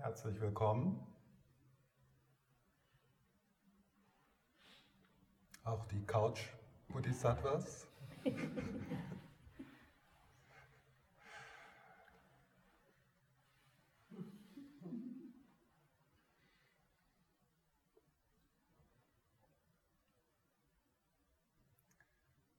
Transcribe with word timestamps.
Herzlich 0.00 0.40
willkommen. 0.40 1.04
Auch 5.64 5.84
die 5.86 6.00
Couch 6.06 6.40
Bodhisattvas. 6.86 7.88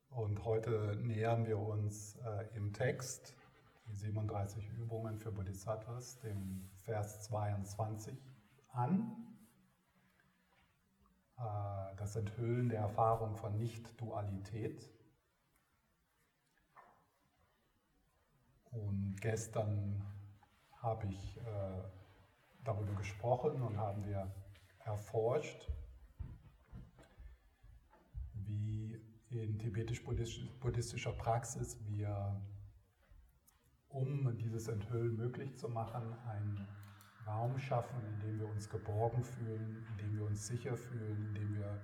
Und 0.09 0.43
heute 0.43 0.97
nähern 1.01 1.47
wir 1.47 1.57
uns 1.57 2.17
äh, 2.17 2.57
im 2.57 2.73
Text 2.73 3.33
die 3.89 3.95
37 3.95 4.69
Übungen 4.77 5.17
für 5.17 5.31
Bodhisattvas, 5.31 6.19
dem 6.19 6.69
Vers 6.83 7.23
22 7.23 8.15
an. 8.71 9.15
Äh, 11.37 11.95
das 11.97 12.15
Enthüllen 12.15 12.69
der 12.69 12.81
Erfahrung 12.81 13.35
von 13.35 13.57
Nicht-Dualität. 13.57 14.89
Und 18.71 19.19
gestern 19.19 20.05
habe 20.77 21.07
ich 21.07 21.37
äh, 21.37 21.83
darüber 22.63 22.93
gesprochen 22.93 23.61
und 23.61 23.77
haben 23.77 24.05
wir 24.05 24.31
erforscht, 24.79 25.71
wie 28.33 29.01
in 29.29 29.57
tibetisch-buddhistischer 29.59 31.13
Praxis 31.13 31.77
wir 31.87 32.41
um 33.89 34.37
dieses 34.37 34.67
Enthüllen 34.67 35.17
möglich 35.17 35.55
zu 35.57 35.67
machen, 35.67 36.13
einen 36.27 36.67
Raum 37.25 37.57
schaffen, 37.59 38.01
in 38.05 38.19
dem 38.19 38.39
wir 38.39 38.47
uns 38.47 38.69
geborgen 38.69 39.23
fühlen, 39.23 39.85
in 39.89 39.97
dem 39.97 40.17
wir 40.17 40.25
uns 40.25 40.47
sicher 40.47 40.75
fühlen, 40.75 41.27
in 41.27 41.33
dem 41.33 41.55
wir 41.55 41.81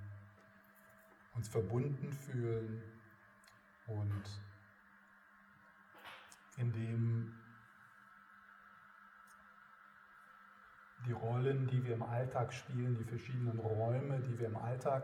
uns 1.35 1.49
verbunden 1.49 2.11
fühlen 2.11 2.81
und 3.87 4.23
in 6.57 6.71
dem 6.71 7.33
die 11.05 11.11
Rollen, 11.11 11.67
die 11.67 11.83
wir 11.83 11.95
im 11.95 12.03
Alltag 12.03 12.51
spielen, 12.51 12.97
die 12.97 13.03
verschiedenen 13.03 13.59
Räume, 13.59 14.19
die 14.21 14.39
wir 14.39 14.47
im 14.47 14.57
Alltag 14.57 15.03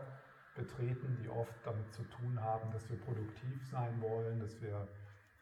betreten, 0.56 1.16
die 1.22 1.28
oft 1.28 1.54
damit 1.64 1.92
zu 1.92 2.02
tun 2.04 2.40
haben, 2.40 2.70
dass 2.72 2.88
wir 2.90 2.98
produktiv 2.98 3.64
sein 3.68 4.00
wollen, 4.00 4.40
dass 4.40 4.60
wir 4.60 4.88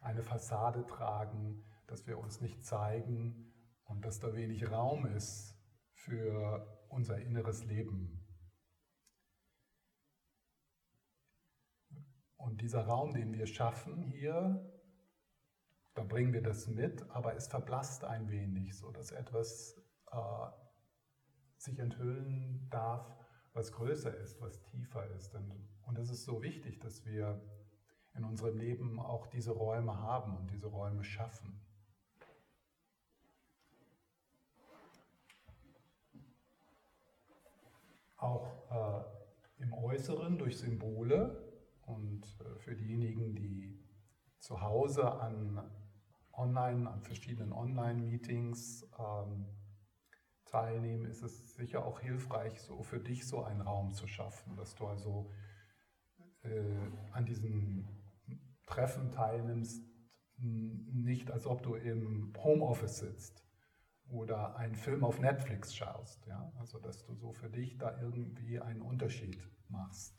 eine 0.00 0.22
Fassade 0.22 0.86
tragen, 0.86 1.64
dass 1.86 2.06
wir 2.06 2.18
uns 2.18 2.40
nicht 2.40 2.64
zeigen 2.64 3.52
und 3.84 4.04
dass 4.04 4.20
da 4.20 4.34
wenig 4.34 4.70
Raum 4.70 5.06
ist 5.06 5.56
für 5.92 6.84
unser 6.88 7.18
inneres 7.18 7.64
Leben. 7.64 8.26
Und 12.36 12.62
dieser 12.62 12.86
Raum, 12.86 13.12
den 13.12 13.32
wir 13.32 13.46
schaffen 13.46 14.02
hier, 14.02 14.66
da 15.94 16.04
bringen 16.04 16.32
wir 16.32 16.42
das 16.42 16.68
mit, 16.68 17.08
aber 17.10 17.34
es 17.36 17.48
verblasst 17.48 18.04
ein 18.04 18.30
wenig, 18.30 18.78
so 18.78 18.90
dass 18.90 19.10
etwas 19.10 19.76
äh, 20.10 20.46
sich 21.56 21.78
enthüllen 21.78 22.68
darf, 22.70 23.14
was 23.52 23.72
größer 23.72 24.16
ist, 24.16 24.40
was 24.40 24.62
tiefer 24.62 25.06
ist. 25.16 25.34
Und 25.34 25.98
es 25.98 26.10
ist 26.10 26.24
so 26.24 26.42
wichtig, 26.42 26.80
dass 26.80 27.04
wir 27.04 27.42
in 28.20 28.26
unserem 28.26 28.58
Leben 28.58 29.00
auch 29.00 29.26
diese 29.28 29.52
Räume 29.52 29.98
haben 29.98 30.36
und 30.36 30.50
diese 30.50 30.66
Räume 30.66 31.02
schaffen. 31.02 31.58
Auch 38.18 38.70
äh, 38.70 39.62
im 39.62 39.72
Äußeren 39.72 40.36
durch 40.36 40.58
Symbole 40.58 41.64
und 41.86 42.22
äh, 42.40 42.58
für 42.58 42.76
diejenigen, 42.76 43.34
die 43.34 43.82
zu 44.38 44.60
Hause 44.60 45.10
an 45.18 45.70
Online, 46.32 46.90
an 46.90 47.02
verschiedenen 47.02 47.52
Online-Meetings 47.52 48.86
ähm, 48.98 49.46
teilnehmen, 50.44 51.06
ist 51.06 51.22
es 51.22 51.54
sicher 51.54 51.86
auch 51.86 52.00
hilfreich, 52.00 52.60
so 52.60 52.82
für 52.82 53.00
dich 53.00 53.26
so 53.26 53.42
einen 53.42 53.62
Raum 53.62 53.92
zu 53.92 54.06
schaffen, 54.06 54.56
dass 54.56 54.74
du 54.74 54.86
also 54.86 55.30
äh, 56.42 56.90
an 57.12 57.24
diesen 57.24 57.99
Treffen 58.70 59.10
teilnimmst, 59.10 59.84
nicht 60.38 61.30
als 61.30 61.46
ob 61.46 61.62
du 61.62 61.74
im 61.74 62.32
Homeoffice 62.38 62.98
sitzt 62.98 63.44
oder 64.08 64.56
einen 64.56 64.74
Film 64.74 65.04
auf 65.04 65.20
Netflix 65.20 65.74
schaust. 65.74 66.26
Ja? 66.26 66.50
Also, 66.58 66.78
dass 66.78 67.04
du 67.04 67.14
so 67.14 67.32
für 67.32 67.50
dich 67.50 67.76
da 67.76 68.00
irgendwie 68.00 68.58
einen 68.58 68.80
Unterschied 68.80 69.38
machst. 69.68 70.16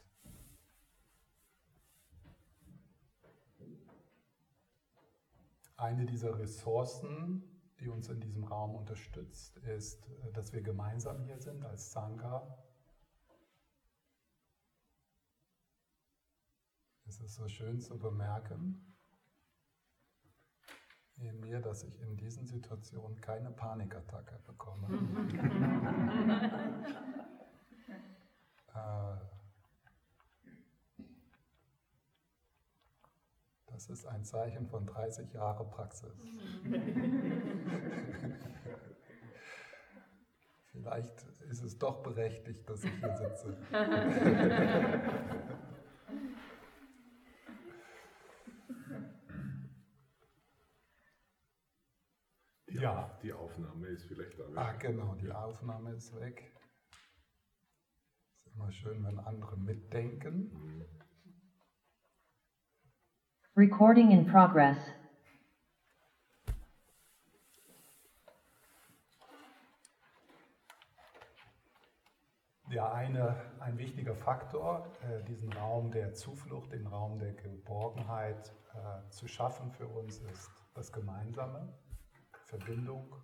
Eine 5.78 6.06
dieser 6.06 6.38
Ressourcen, 6.38 7.44
die 7.80 7.90
uns 7.90 8.08
in 8.10 8.20
diesem 8.20 8.44
Raum 8.44 8.76
unterstützt, 8.76 9.58
ist, 9.58 10.08
dass 10.34 10.54
wir 10.54 10.62
gemeinsam 10.62 11.24
hier 11.24 11.40
sind 11.40 11.66
als 11.66 11.92
Sangha 11.92 12.56
Es 17.12 17.20
ist 17.20 17.36
so 17.36 17.48
schön 17.50 17.82
zu 17.82 18.00
bemerken 18.00 18.96
in 21.18 21.42
mir, 21.42 21.60
dass 21.60 21.84
ich 21.84 22.00
in 22.00 22.16
diesen 22.16 22.48
Situationen 22.48 23.20
keine 23.20 23.52
Panikattacke 23.52 24.40
bekomme. 24.48 24.88
Äh, 28.74 29.18
das 33.66 33.90
ist 33.90 34.06
ein 34.06 34.24
Zeichen 34.24 34.66
von 34.66 34.86
30 34.86 35.34
Jahren 35.34 35.70
Praxis. 35.70 36.18
Vielleicht 40.72 41.24
ist 41.50 41.64
es 41.64 41.78
doch 41.78 42.02
berechtigt, 42.02 42.70
dass 42.70 42.86
ich 42.86 42.94
hier 42.94 43.18
sitze. 43.18 43.58
Ja. 52.82 53.12
Die 53.22 53.32
Aufnahme 53.32 53.90
ist 53.90 54.06
vielleicht 54.06 54.40
da. 54.40 54.46
Ah, 54.56 54.74
genau, 54.74 55.14
die 55.14 55.32
Aufnahme 55.32 55.92
ist 55.92 56.20
weg. 56.20 56.52
Ist 58.44 58.56
immer 58.56 58.72
schön, 58.72 59.06
wenn 59.06 59.20
andere 59.20 59.56
mitdenken. 59.56 60.84
Recording 63.56 64.10
in 64.10 64.26
progress. 64.26 64.78
Ja, 72.72 72.94
eine, 72.94 73.36
ein 73.60 73.78
wichtiger 73.78 74.16
Faktor, 74.16 74.88
äh, 75.04 75.24
diesen 75.26 75.54
Raum 75.54 75.92
der 75.92 76.14
Zuflucht, 76.16 76.72
den 76.72 76.88
Raum 76.88 77.20
der 77.20 77.34
Geborgenheit 77.34 78.52
äh, 78.74 79.08
zu 79.12 79.28
schaffen 79.28 79.72
für 79.72 79.88
uns, 79.88 80.18
ist 80.22 80.50
das 80.74 80.92
Gemeinsame. 80.92 81.72
Verbindung, 82.52 83.16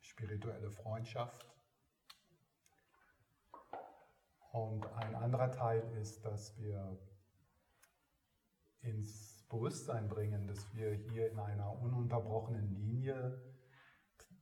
spirituelle 0.00 0.70
Freundschaft. 0.70 1.46
Und 4.52 4.84
ein 4.92 5.14
anderer 5.14 5.50
Teil 5.50 5.80
ist, 6.02 6.22
dass 6.22 6.54
wir 6.58 6.98
ins 8.82 9.42
Bewusstsein 9.48 10.06
bringen, 10.10 10.46
dass 10.46 10.74
wir 10.74 10.92
hier 10.92 11.30
in 11.30 11.38
einer 11.38 11.72
ununterbrochenen 11.80 12.74
Linie 12.74 13.42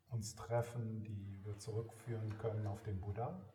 uns 0.08 0.34
treffen, 0.34 1.04
die 1.04 1.40
wir 1.44 1.56
zurückführen 1.58 2.36
können 2.38 2.66
auf 2.66 2.82
den 2.82 3.00
Buddha. 3.00 3.48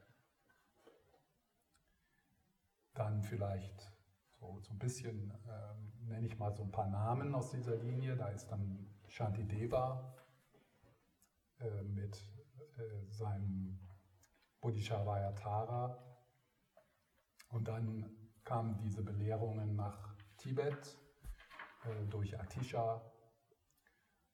Dann 2.94 3.24
vielleicht 3.24 3.92
so, 4.40 4.58
so 4.62 4.72
ein 4.72 4.80
bisschen, 4.80 5.32
äh, 5.32 6.06
nenne 6.06 6.28
ich 6.28 6.40
mal 6.40 6.54
so 6.56 6.64
ein 6.64 6.72
paar 6.72 6.90
Namen 6.90 7.36
aus 7.36 7.52
dieser 7.52 7.76
Linie. 7.76 8.16
Da 8.16 8.30
ist 8.30 8.48
dann 8.48 8.88
Shantideva, 9.10 10.16
äh, 11.60 11.84
mit 11.84 12.16
äh, 12.78 13.12
seinem 13.12 13.80
Bodhisattva 14.62 15.98
Und 17.50 17.68
dann 17.68 18.18
kamen 18.44 18.78
diese 18.78 19.04
Belehrungen 19.04 19.76
nach 19.76 20.16
Tibet 20.38 20.98
äh, 21.84 22.06
durch 22.10 22.40
Atisha 22.40 23.02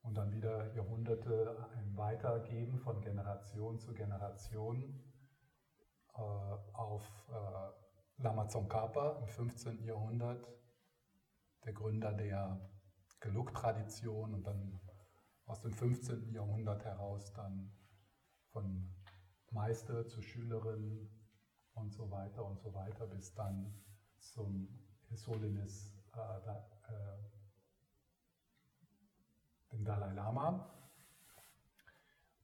und 0.02 0.16
dann 0.16 0.32
wieder 0.34 0.74
Jahrhunderte 0.74 1.70
ein 1.76 1.96
Weitergeben 1.96 2.78
von 2.80 3.02
Generation 3.02 3.80
zu 3.80 3.94
Generation 3.94 5.02
äh, 6.16 6.20
auf 6.20 7.04
äh, 7.30 8.22
Lama 8.22 8.46
Tsongkhapa 8.48 9.20
im 9.22 9.28
15. 9.28 9.84
Jahrhundert, 9.84 10.46
der 11.66 11.74
Gründer 11.74 12.14
der 12.14 12.70
Geluk-Tradition 13.20 14.34
und 14.34 14.44
dann 14.46 14.80
aus 15.46 15.62
dem 15.62 15.74
15. 15.74 16.32
Jahrhundert 16.34 16.84
heraus 16.86 17.34
dann 17.34 17.72
von 18.52 18.94
Meister 19.52 20.08
zu 20.08 20.22
Schülerin 20.22 21.10
und 21.74 21.94
so 21.94 22.10
weiter 22.10 22.46
und 22.46 22.60
so 22.60 22.74
weiter 22.74 23.08
bis 23.08 23.34
dann 23.34 23.74
zum 24.20 24.68
His 25.10 25.28
Holiness, 25.28 25.94
äh, 26.14 26.18
da, 26.18 26.70
äh, 26.90 27.18
dem 29.72 29.84
Dalai 29.84 30.14
Lama. 30.14 30.70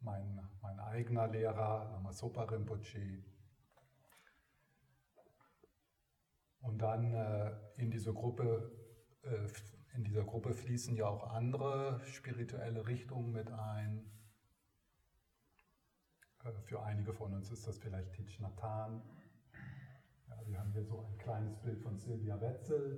Mein, 0.02 0.48
mein 0.62 0.80
eigener 0.80 1.28
Lehrer, 1.28 1.90
Lama 1.92 2.12
Sopa 2.14 2.44
Rinpoche. 2.44 3.24
Und 6.62 6.78
dann 6.80 7.14
äh, 7.14 7.52
in 7.78 7.92
diese 7.92 8.14
Gruppe 8.14 8.72
äh, 9.24 9.48
in 10.00 10.06
dieser 10.06 10.24
Gruppe 10.24 10.54
fließen 10.54 10.96
ja 10.96 11.08
auch 11.08 11.30
andere 11.32 12.00
spirituelle 12.06 12.88
Richtungen 12.88 13.34
mit 13.34 13.52
ein. 13.52 14.10
Äh, 16.46 16.54
für 16.64 16.82
einige 16.82 17.14
von 17.14 17.34
uns 17.34 17.52
ist 17.52 17.68
das 17.68 17.80
vielleicht 17.80 18.14
Thich 18.14 18.40
Nhat 18.40 18.64
Hanh. 18.64 19.02
Ja, 20.30 20.48
wir 20.48 20.58
haben 20.58 20.72
hier 20.72 20.86
so 20.86 21.02
ein 21.02 21.18
kleines 21.18 21.60
Bild 21.60 21.82
von 21.82 22.00
Silvia 22.00 22.40
Wetzel, 22.40 22.98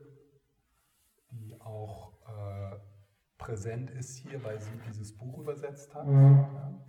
die 1.31 1.59
auch 1.59 2.21
äh, 2.27 2.79
präsent 3.39 3.89
ist 3.89 4.17
hier, 4.17 4.43
weil 4.43 4.61
sie 4.61 4.77
dieses 4.87 5.17
Buch 5.17 5.39
übersetzt 5.39 5.95
hat. 5.95 6.05
Ja. 6.05 6.85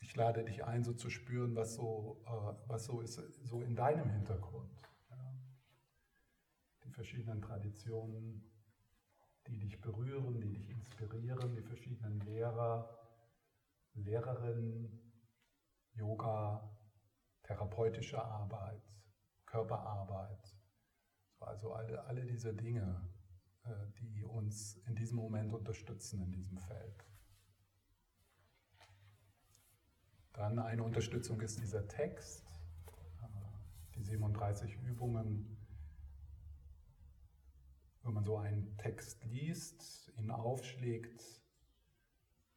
Ich 0.00 0.16
lade 0.16 0.42
dich 0.42 0.64
ein, 0.64 0.84
so 0.84 0.94
zu 0.94 1.10
spüren, 1.10 1.54
was 1.54 1.74
so, 1.74 2.22
äh, 2.24 2.54
was 2.66 2.86
so 2.86 3.02
ist, 3.02 3.20
so 3.44 3.60
in 3.60 3.76
deinem 3.76 4.08
Hintergrund 4.08 4.70
verschiedenen 6.92 7.42
Traditionen, 7.42 8.44
die 9.46 9.58
dich 9.58 9.80
berühren, 9.80 10.40
die 10.40 10.52
dich 10.52 10.70
inspirieren, 10.70 11.54
die 11.54 11.62
verschiedenen 11.62 12.20
Lehrer, 12.20 12.88
Lehrerinnen, 13.94 15.00
Yoga, 15.94 16.70
therapeutische 17.42 18.22
Arbeit, 18.22 18.82
Körperarbeit, 19.46 20.56
also 21.40 21.72
alle, 21.72 22.04
alle 22.04 22.24
diese 22.24 22.54
Dinge, 22.54 23.08
äh, 23.64 23.70
die 23.98 24.24
uns 24.24 24.76
in 24.86 24.94
diesem 24.94 25.16
Moment 25.16 25.52
unterstützen 25.52 26.22
in 26.22 26.32
diesem 26.32 26.58
Feld. 26.58 27.04
Dann 30.32 30.58
eine 30.58 30.82
Unterstützung 30.82 31.40
ist 31.42 31.60
dieser 31.60 31.86
Text, 31.88 32.46
äh, 33.20 33.26
die 33.94 34.02
37 34.02 34.76
Übungen 34.82 35.61
wenn 38.02 38.14
man 38.14 38.24
so 38.24 38.38
einen 38.38 38.76
Text 38.78 39.24
liest, 39.24 40.12
ihn 40.16 40.30
aufschlägt, 40.30 41.22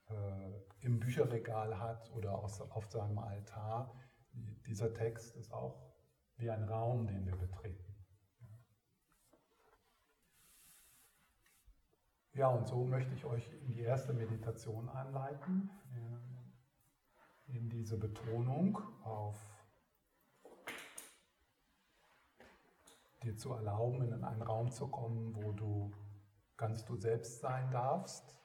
äh, 0.09 0.85
im 0.85 0.99
Bücherregal 0.99 1.79
hat 1.79 2.11
oder 2.11 2.37
aus, 2.37 2.61
auf 2.61 2.85
seinem 2.87 3.17
Altar, 3.17 3.93
dieser 4.65 4.93
Text 4.93 5.35
ist 5.35 5.51
auch 5.51 5.93
wie 6.37 6.49
ein 6.49 6.63
Raum, 6.63 7.07
den 7.07 7.25
wir 7.25 7.35
betreten. 7.35 7.83
Ja, 12.33 12.49
und 12.49 12.67
so 12.67 12.83
möchte 12.83 13.13
ich 13.13 13.23
euch 13.23 13.49
in 13.61 13.71
die 13.71 13.81
erste 13.81 14.13
Meditation 14.13 14.89
anleiten, 14.89 15.69
in 17.47 17.69
diese 17.69 17.97
Betonung 17.97 18.77
auf 19.03 19.54
dir 23.25 23.35
zu 23.35 23.53
erlauben, 23.53 24.01
in 24.03 24.23
einen 24.23 24.41
Raum 24.41 24.71
zu 24.71 24.87
kommen, 24.87 25.35
wo 25.35 25.51
du 25.51 25.91
ganz 26.57 26.85
du 26.85 26.95
selbst 26.95 27.39
sein 27.39 27.69
darfst 27.71 28.35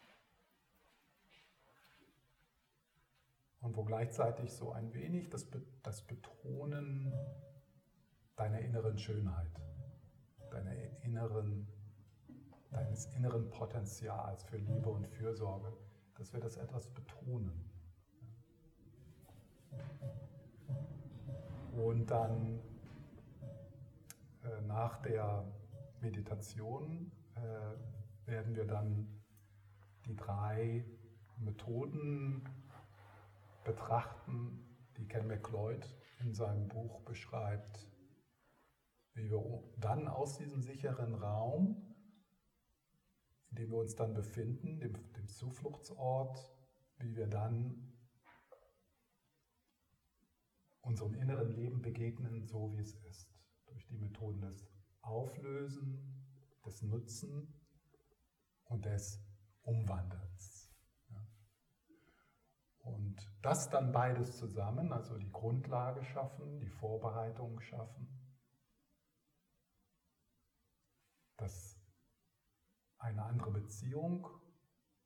und 3.61 3.77
wo 3.77 3.85
gleichzeitig 3.85 4.53
so 4.53 4.73
ein 4.73 4.93
wenig 4.95 5.29
das, 5.29 5.47
das 5.83 6.07
Betonen 6.07 7.13
deiner 8.37 8.61
inneren 8.61 8.99
Schönheit, 8.99 9.61
deiner 10.51 10.75
inneren, 11.03 11.69
deines 12.71 13.07
inneren 13.15 13.51
Potenzials 13.51 14.45
für 14.45 14.57
Liebe 14.57 14.89
und 14.89 15.07
Fürsorge, 15.07 15.77
dass 16.17 16.33
wir 16.33 16.41
das 16.41 16.57
etwas 16.57 16.89
betonen. 16.89 17.71
Und 21.73 22.11
dann 22.11 22.61
äh, 24.45 24.61
nach 24.63 25.03
der 25.03 25.45
Meditation 26.01 27.13
äh, 27.35 28.27
werden 28.27 28.55
wir 28.55 28.65
dann 28.65 29.23
die 30.07 30.17
drei 30.17 30.85
Methoden 31.37 32.49
betrachten, 33.65 34.77
die 34.97 35.07
Ken 35.07 35.27
McLeod 35.27 35.87
in 36.21 36.33
seinem 36.35 36.69
Buch 36.69 37.03
beschreibt, 37.03 37.87
wie 39.15 39.31
wir 39.31 39.63
dann 39.79 40.09
aus 40.09 40.39
diesem 40.39 40.63
sicheren 40.63 41.15
Raum, 41.15 41.95
in 43.51 43.57
dem 43.57 43.71
wir 43.71 43.79
uns 43.79 43.95
dann 43.95 44.15
befinden, 44.15 44.81
dem, 44.81 45.13
dem 45.13 45.29
Zufluchtsort, 45.29 46.51
wie 46.99 47.15
wir 47.15 47.27
dann 47.27 47.93
unserem 50.81 51.15
inneren 51.15 51.51
Leben 51.51 51.83
begegnen, 51.83 52.47
so 52.47 52.73
wie 52.73 52.81
es 52.81 52.95
ist 52.95 53.40
die 53.91 53.99
Methoden 53.99 54.41
des 54.41 54.67
Auflösen, 55.03 56.25
des 56.65 56.83
Nutzen 56.83 57.53
und 58.65 58.85
des 58.85 59.23
Umwandelns. 59.63 60.71
Und 62.83 63.31
das 63.43 63.69
dann 63.71 63.93
beides 63.93 64.39
zusammen, 64.39 64.93
also 64.93 65.17
die 65.17 65.31
Grundlage 65.31 66.03
schaffen, 66.05 66.61
die 66.61 66.69
Vorbereitung 66.69 67.61
schaffen, 67.61 68.09
das 71.37 71.79
eine 72.99 73.23
andere 73.25 73.51
Beziehung 73.51 74.29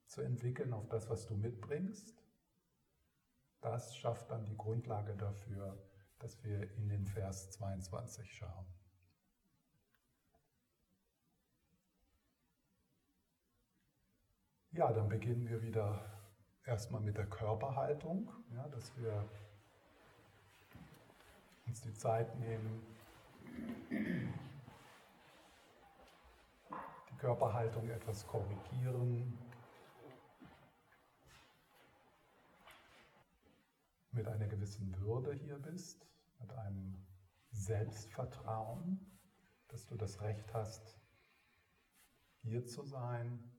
zu 0.07 0.21
entwickeln 0.21 0.73
auf 0.73 0.89
das, 0.89 1.09
was 1.09 1.27
du 1.27 1.37
mitbringst, 1.37 2.25
das 3.61 3.97
schafft 3.97 4.31
dann 4.31 4.45
die 4.45 4.57
Grundlage 4.57 5.17
dafür, 5.17 5.79
dass 6.25 6.43
wir 6.43 6.75
in 6.79 6.89
den 6.89 7.05
Vers 7.05 7.51
22 7.51 8.33
schauen. 8.33 8.65
Ja, 14.71 14.91
dann 14.91 15.11
beginnen 15.11 15.47
wir 15.47 15.61
wieder 15.61 16.03
erstmal 16.65 17.03
mit 17.03 17.19
der 17.19 17.27
Körperhaltung, 17.27 18.33
ja, 18.55 18.67
dass 18.69 18.97
wir 18.97 19.29
uns 21.67 21.83
die 21.83 21.93
Zeit 21.93 22.35
nehmen, 22.39 22.81
die 27.11 27.17
Körperhaltung 27.19 27.91
etwas 27.91 28.27
korrigieren, 28.27 29.39
mit 34.13 34.27
einer 34.27 34.47
gewissen 34.47 34.99
Würde 35.03 35.35
hier 35.35 35.59
bist 35.59 36.07
mit 36.39 36.53
einem 36.53 37.05
Selbstvertrauen, 37.51 39.19
dass 39.69 39.87
du 39.87 39.97
das 39.97 40.21
Recht 40.21 40.53
hast, 40.53 40.99
hier 42.43 42.65
zu 42.67 42.83
sein. 42.85 43.51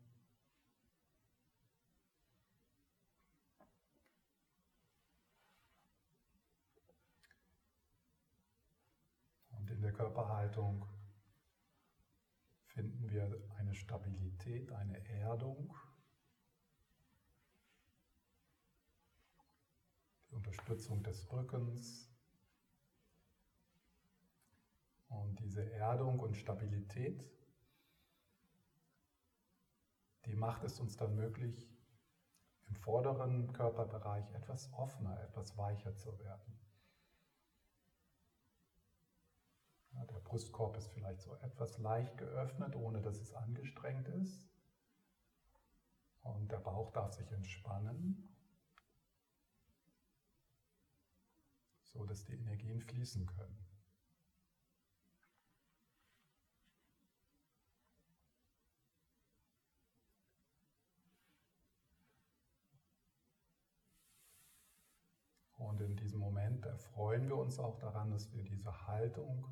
Und 9.50 9.70
in 9.72 9.82
der 9.82 9.92
Körperhaltung 9.92 10.88
finden 12.68 13.10
wir 13.10 13.42
eine 13.58 13.74
Stabilität, 13.74 14.72
eine 14.72 15.04
Erdung, 15.08 15.74
die 20.30 20.36
Unterstützung 20.36 21.02
des 21.02 21.32
Rückens, 21.32 22.15
Und 25.22 25.40
diese 25.40 25.72
Erdung 25.74 26.20
und 26.20 26.36
Stabilität, 26.36 27.24
die 30.26 30.36
macht 30.36 30.64
es 30.64 30.80
uns 30.80 30.98
dann 30.98 31.16
möglich, 31.16 31.70
im 32.68 32.76
vorderen 32.76 33.54
Körperbereich 33.54 34.34
etwas 34.34 34.72
offener, 34.74 35.22
etwas 35.22 35.56
weicher 35.58 35.96
zu 35.96 36.18
werden. 36.20 36.60
Ja, 39.94 40.06
der 40.06 40.20
Brustkorb 40.20 40.76
ist 40.78 40.90
vielleicht 40.90 41.22
so 41.22 41.36
etwas 41.36 41.78
leicht 41.78 42.18
geöffnet, 42.18 42.76
ohne 42.76 43.02
dass 43.02 43.18
es 43.20 43.34
angestrengt 43.34 44.08
ist. 44.10 44.46
Und 46.24 46.52
der 46.52 46.58
Bauch 46.58 46.92
darf 46.92 47.14
sich 47.14 47.32
entspannen, 47.32 48.28
so 51.84 52.04
dass 52.04 52.26
die 52.26 52.34
Energien 52.34 52.82
fließen 52.82 53.26
können. 53.28 53.75
Und 65.76 65.82
in 65.82 65.98
diesem 65.98 66.22
Moment 66.22 66.66
erfreuen 66.66 67.28
wir 67.28 67.36
uns 67.36 67.60
auch 67.60 67.78
daran, 67.80 68.10
dass 68.10 68.32
wir 68.32 68.46
diese 68.46 68.88
Haltung 68.88 69.46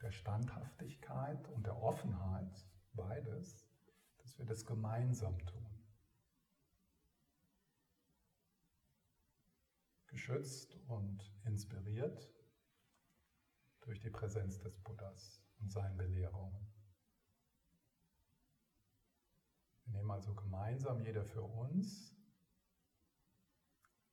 der 0.00 0.10
Standhaftigkeit 0.10 1.46
und 1.50 1.66
der 1.66 1.76
Offenheit, 1.76 2.66
beides, 2.94 3.68
dass 4.16 4.38
wir 4.38 4.46
das 4.46 4.64
gemeinsam 4.64 5.38
tun. 5.44 5.84
Geschützt 10.06 10.78
und 10.86 11.30
inspiriert 11.44 12.32
durch 13.82 14.00
die 14.00 14.08
Präsenz 14.08 14.58
des 14.60 14.78
Buddhas 14.78 15.42
und 15.60 15.70
seinen 15.70 15.98
Belehrungen. 15.98 16.72
Wir 19.84 19.92
nehmen 19.92 20.10
also 20.10 20.34
gemeinsam 20.34 21.02
jeder 21.02 21.26
für 21.26 21.42
uns 21.42 22.17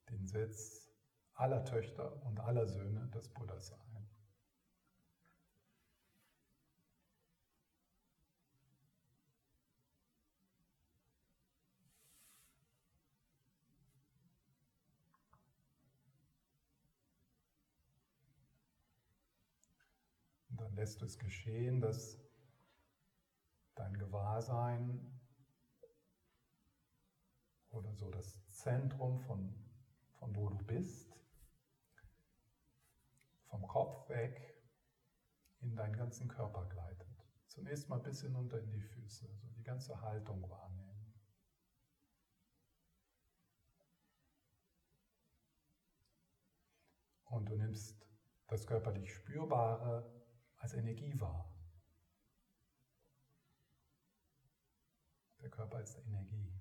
den 0.09 0.27
Sitz 0.27 0.91
aller 1.33 1.65
Töchter 1.65 2.23
und 2.25 2.39
aller 2.39 2.67
Söhne 2.67 3.07
des 3.09 3.29
Buddhas 3.29 3.73
ein. 3.73 3.85
Und 20.49 20.61
dann 20.61 20.75
lässt 20.75 21.01
du 21.01 21.05
es 21.05 21.19
geschehen, 21.19 21.81
dass 21.81 22.17
dein 23.75 23.97
Gewahrsein 23.97 25.19
oder 27.71 27.93
so 27.93 28.09
das 28.09 28.41
Zentrum 28.47 29.19
von, 29.19 29.53
von 30.19 30.35
wo 30.35 30.49
du 30.49 30.57
bist, 30.65 31.15
vom 33.49 33.67
Kopf 33.67 34.09
weg 34.09 34.55
in 35.61 35.75
deinen 35.75 35.95
ganzen 35.95 36.27
Körper 36.27 36.65
gleitet. 36.65 37.07
Zunächst 37.47 37.89
mal 37.89 37.99
bis 37.99 38.21
hinunter 38.21 38.59
in 38.59 38.71
die 38.71 38.81
Füße, 38.81 39.27
so 39.37 39.47
die 39.49 39.63
ganze 39.63 40.01
Haltung 40.01 40.49
wahrnehmen. 40.49 41.13
Und 47.25 47.49
du 47.49 47.55
nimmst 47.55 48.05
das 48.47 48.65
körperlich 48.65 49.13
Spürbare 49.13 50.09
als 50.57 50.73
Energie 50.73 51.19
wahr. 51.19 51.53
Der 55.41 55.49
Körper 55.49 55.77
als 55.77 55.95
Energie. 55.97 56.54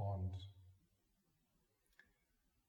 Und 0.00 0.50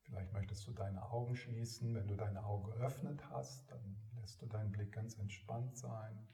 vielleicht 0.04 0.34
möchtest 0.34 0.68
du 0.68 0.74
deine 0.74 1.02
Augen 1.10 1.36
schließen. 1.36 1.96
Wenn 1.96 2.08
du 2.08 2.18
deine 2.18 2.44
Augen 2.44 2.72
geöffnet 2.72 3.24
hast, 3.30 3.72
dann 3.72 3.98
lässt 4.20 4.42
du 4.42 4.48
deinen 4.48 4.72
Blick 4.72 4.92
ganz 4.92 5.18
entspannt 5.18 5.78
sein. 5.78 6.28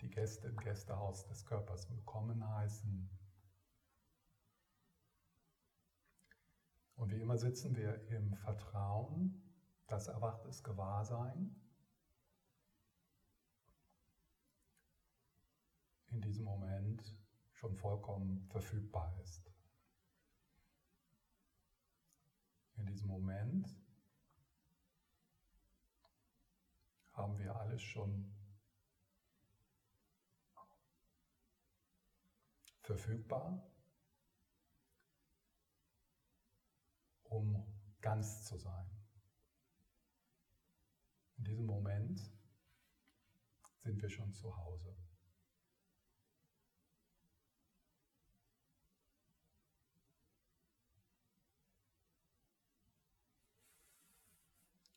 Die 0.00 0.10
Gäste 0.10 0.48
im 0.48 0.56
Gästehaus 0.56 1.24
des 1.26 1.44
Körpers 1.46 1.88
willkommen 1.90 2.48
heißen. 2.48 3.27
Und 6.98 7.12
wie 7.12 7.20
immer 7.20 7.38
sitzen 7.38 7.76
wir 7.76 8.04
im 8.08 8.34
Vertrauen, 8.34 9.40
dass 9.86 10.08
erwachtes 10.08 10.64
Gewahrsein 10.64 11.54
in 16.10 16.20
diesem 16.20 16.44
Moment 16.44 17.16
schon 17.52 17.76
vollkommen 17.76 18.44
verfügbar 18.48 19.16
ist. 19.22 19.48
In 22.76 22.86
diesem 22.86 23.06
Moment 23.06 23.68
haben 27.12 27.38
wir 27.38 27.54
alles 27.54 27.80
schon 27.80 28.34
verfügbar 32.80 33.67
um 37.28 37.64
ganz 38.00 38.44
zu 38.44 38.56
sein. 38.56 38.90
In 41.38 41.44
diesem 41.44 41.66
Moment 41.66 42.20
sind 43.78 44.02
wir 44.02 44.08
schon 44.08 44.32
zu 44.32 44.56
Hause. 44.56 44.96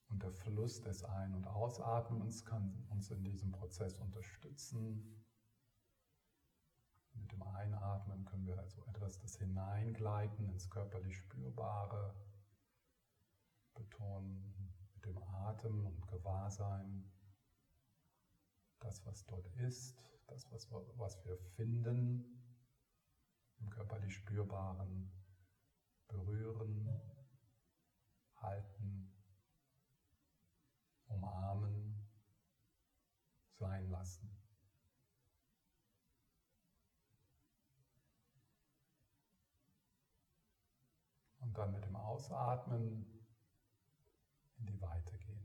Und 0.10 0.24
der 0.24 0.32
Fluss 0.32 0.82
des 0.82 1.04
Ein- 1.04 1.34
und 1.34 1.48
Ausatmens 1.48 2.44
kann 2.46 2.86
uns 2.90 3.12
in 3.12 3.24
diesem 3.24 3.52
Prozess 3.52 3.98
unterstützen. 4.00 5.24
Mit 7.14 7.32
dem 7.32 7.44
Einatmen 7.44 8.26
können 8.26 8.46
wir 8.46 8.58
also 8.58 8.84
etwas 8.86 9.20
das 9.20 9.38
Hineingleiten 9.38 10.48
ins 10.50 10.70
körperlich 10.70 11.18
Spürbare 11.18 12.16
betonen, 13.74 14.74
mit 14.96 15.06
dem 15.06 15.18
Atem 15.24 15.86
und 15.86 16.08
Gewahrsein. 16.08 17.12
Das, 18.80 19.06
was 19.06 19.26
dort 19.26 19.48
ist, 19.58 20.04
das, 20.28 20.52
was, 20.52 20.68
was 20.98 21.24
wir 21.26 21.38
finden, 21.56 22.26
im 23.60 23.70
körperlich 23.70 24.16
Spürbaren 24.16 25.12
berühren, 26.08 26.90
halten, 28.36 29.14
umarmen, 31.08 31.96
sein 33.60 33.90
lassen. 33.90 34.41
Und 41.52 41.58
dann 41.58 41.74
mit 41.74 41.84
dem 41.84 41.98
Ausatmen 41.98 43.06
in 44.56 44.66
die 44.68 44.82
Weite 44.82 45.18
gehen. 45.18 45.44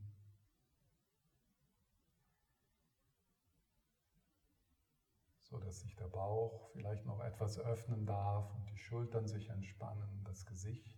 So 5.40 5.58
dass 5.58 5.80
sich 5.80 5.96
der 5.96 6.06
Bauch 6.06 6.68
vielleicht 6.70 7.04
noch 7.06 7.18
etwas 7.18 7.58
öffnen 7.58 8.06
darf 8.06 8.54
und 8.54 8.70
die 8.70 8.78
Schultern 8.78 9.26
sich 9.26 9.48
entspannen, 9.48 10.22
das 10.22 10.46
Gesicht. 10.46 10.95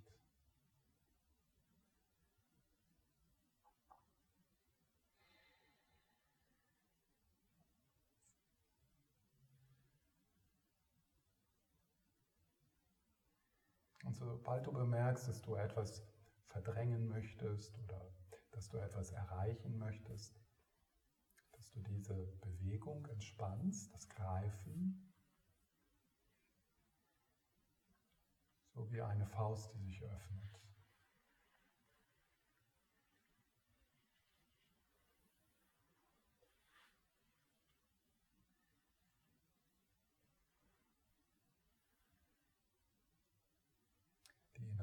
Und 14.09 14.17
sobald 14.17 14.67
du 14.67 14.73
bemerkst, 14.73 15.29
dass 15.29 15.43
du 15.43 15.55
etwas 15.55 16.03
verdrängen 16.47 17.09
möchtest 17.09 17.79
oder 17.79 18.11
dass 18.53 18.71
du 18.71 18.79
etwas 18.79 19.11
erreichen 19.13 19.77
möchtest, 19.77 20.41
dass 21.53 21.71
du 21.73 21.83
diese 21.83 22.15
Bewegung 22.41 23.05
entspannst, 23.09 23.93
das 23.93 24.09
Greifen, 24.09 25.13
so 28.73 28.91
wie 28.91 29.03
eine 29.03 29.27
Faust, 29.27 29.75
die 29.75 29.81
sich 29.83 30.03
öffnet. 30.03 30.59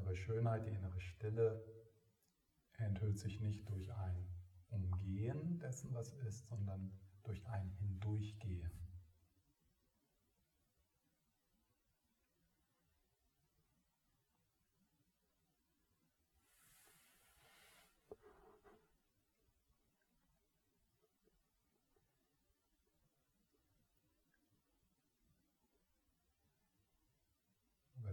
innere 0.06 0.15
Schönheit, 0.26 0.66
die 0.66 0.72
innere 0.72 1.00
Stille 1.00 1.64
enthüllt 2.80 3.20
sich 3.20 3.40
nicht 3.42 3.70
durch 3.70 3.94
ein 3.94 4.28
Umgehen 4.70 5.60
dessen, 5.60 5.94
was 5.94 6.14
ist, 6.14 6.48
sondern 6.48 6.92
durch 7.22 7.46
ein 7.46 7.70
Hindurchgehen. 7.80 8.85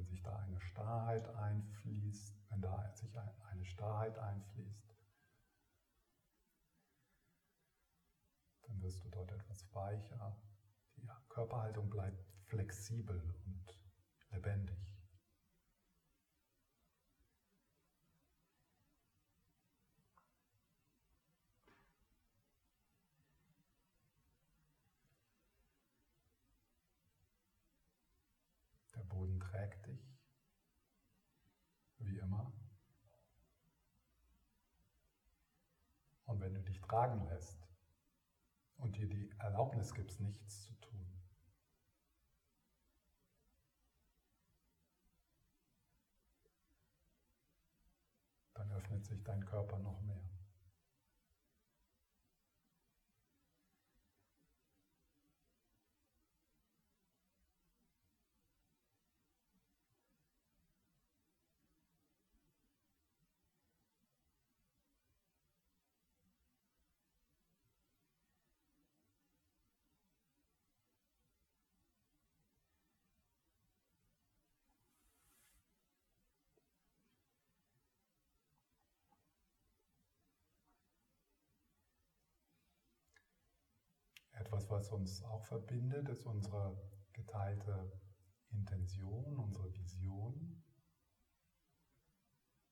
Sich 0.04 0.22
da 0.22 0.36
eine 0.38 0.60
Starrheit 0.60 1.28
einfließt, 1.36 2.36
wenn 2.50 2.60
da 2.60 2.92
sich 2.94 3.10
eine 3.50 3.64
Starrheit 3.64 4.18
einfließt, 4.18 4.96
dann 8.62 8.82
wirst 8.82 9.04
du 9.04 9.08
dort 9.10 9.30
etwas 9.32 9.72
weicher. 9.74 10.36
Die 10.96 11.08
Körperhaltung 11.28 11.88
bleibt 11.90 12.24
flexibel 12.46 13.18
und 13.46 13.78
lebendig. 14.30 14.78
Der 28.94 29.00
Boden 29.04 29.40
trägt 29.40 29.86
dich, 29.86 30.06
wie 31.98 32.18
immer. 32.18 32.52
Und 36.26 36.40
tragen 36.92 37.24
lässt 37.24 37.58
und 38.76 38.94
dir 38.98 39.08
die 39.08 39.30
Erlaubnis 39.38 39.94
gibst, 39.94 40.20
nichts 40.20 40.60
zu 40.60 40.74
tun, 40.74 41.06
dann 48.52 48.70
öffnet 48.72 49.06
sich 49.06 49.22
dein 49.22 49.42
Körper 49.46 49.78
noch 49.78 50.02
mehr. 50.02 50.21
Was 84.72 84.90
uns 84.90 85.22
auch 85.24 85.44
verbindet, 85.44 86.08
ist 86.08 86.24
unsere 86.24 86.76
geteilte 87.12 87.92
Intention, 88.50 89.38
unsere 89.38 89.72
Vision. 89.74 90.64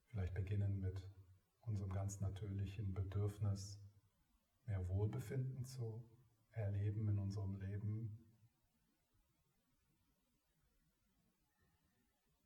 Vielleicht 0.06 0.32
beginnen 0.34 0.80
mit 0.80 0.98
unserem 1.60 1.92
ganz 1.92 2.20
natürlichen 2.20 2.94
Bedürfnis, 2.94 3.78
mehr 4.64 4.88
Wohlbefinden 4.88 5.66
zu 5.66 6.02
erleben 6.52 7.06
in 7.06 7.18
unserem 7.18 7.54
Leben. 7.60 8.18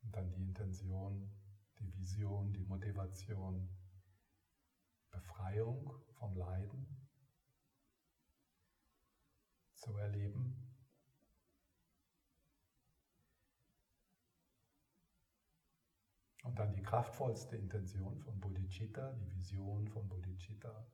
Und 0.02 0.16
dann 0.16 0.32
die 0.32 0.42
Intention, 0.42 1.30
die 1.78 1.94
Vision, 1.94 2.52
die 2.52 2.64
Motivation, 2.64 3.68
Befreiung 5.12 5.94
vom 6.18 6.36
Leiden 6.36 6.93
zu 9.84 9.96
erleben. 9.98 10.56
Und 16.42 16.58
dann 16.58 16.72
die 16.72 16.82
kraftvollste 16.82 17.56
Intention 17.56 18.18
von 18.18 18.40
Bodhicitta, 18.40 19.12
die 19.12 19.34
Vision 19.34 19.88
von 19.88 20.08
Bodhicitta. 20.08 20.86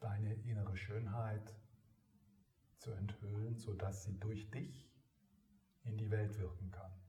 Deine 0.00 0.34
innere 0.44 0.76
Schönheit 0.76 1.54
zu 2.78 2.92
enthüllen, 2.92 3.58
sodass 3.58 4.04
sie 4.04 4.18
durch 4.18 4.50
dich 4.50 4.90
in 5.84 5.96
die 5.98 6.10
Welt 6.10 6.38
wirken 6.38 6.70
kann. 6.70 7.05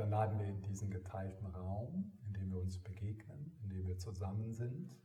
Dann 0.00 0.10
laden 0.10 0.38
wir 0.38 0.46
in 0.46 0.62
diesen 0.62 0.90
geteilten 0.90 1.46
Raum, 1.46 2.18
in 2.26 2.32
dem 2.32 2.50
wir 2.50 2.58
uns 2.58 2.82
begegnen, 2.82 3.54
in 3.62 3.68
dem 3.68 3.86
wir 3.86 3.98
zusammen 3.98 4.54
sind, 4.54 4.98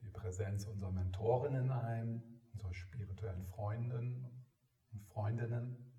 die 0.00 0.10
Präsenz 0.10 0.66
unserer 0.66 0.90
Mentorinnen 0.90 1.70
ein, 1.70 2.40
unserer 2.52 2.74
spirituellen 2.74 3.46
Freundinnen 3.46 4.44
und 4.90 5.04
Freundinnen. 5.04 5.92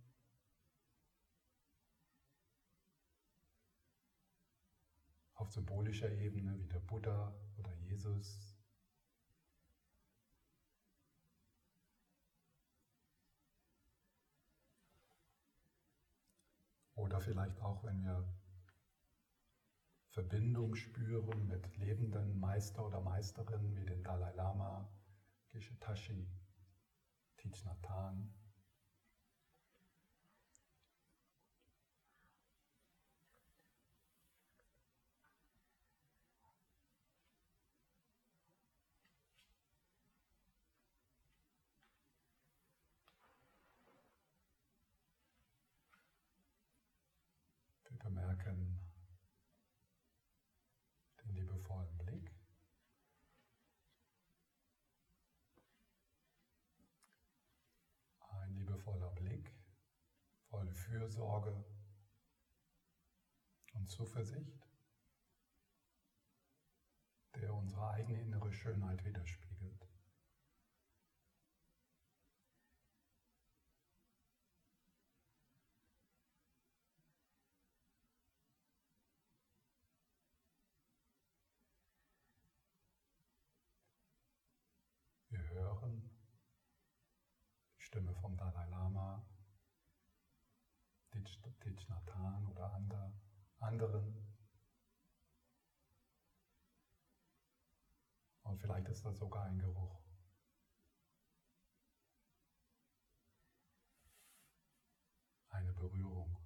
Auf 5.36 5.50
symbolischer 5.52 6.12
Ebene 6.12 6.60
wie 6.60 6.68
der 6.68 6.80
Buddha 6.80 7.34
oder 7.58 7.74
Jesus, 7.76 8.55
Oder 16.96 17.20
vielleicht 17.20 17.62
auch, 17.62 17.84
wenn 17.84 18.04
wir 18.04 18.26
Verbindung 20.10 20.76
spüren 20.76 21.46
mit 21.48 21.76
lebenden 21.78 22.40
Meister 22.40 22.86
oder 22.86 23.02
Meisterinnen 23.02 23.76
wie 23.76 23.86
den 23.86 24.02
Dalai 24.02 24.32
Lama, 24.32 24.90
Geshe 25.52 25.78
Tashi, 25.80 26.26
Thich. 27.38 27.66
bemerken 48.06 48.80
den 51.24 51.34
liebevollen 51.34 51.98
Blick. 51.98 52.32
Ein 58.20 58.54
liebevoller 58.54 59.10
Blick, 59.12 59.52
voll 60.66 60.74
Fürsorge 60.74 61.64
und 63.74 63.90
Zuversicht, 63.90 64.68
der 67.36 67.54
unsere 67.54 67.92
eigene 67.92 68.22
innere 68.22 68.52
Schönheit 68.52 69.04
widerspiegelt. 69.04 69.88
Stimme 87.78 88.14
vom 88.16 88.36
Dalai 88.36 88.66
Lama, 88.68 89.26
Thich 91.24 91.88
Nhat 91.90 92.16
Hanh 92.16 92.48
oder 92.48 92.74
anderen. 92.74 94.26
Und 98.44 98.62
vielleicht 98.62 98.88
ist 98.90 99.04
das 99.04 99.18
sogar 99.18 99.46
ein 99.46 99.58
Geruch. 99.60 100.00
Eine 105.50 105.74
Berührung. 105.74 106.38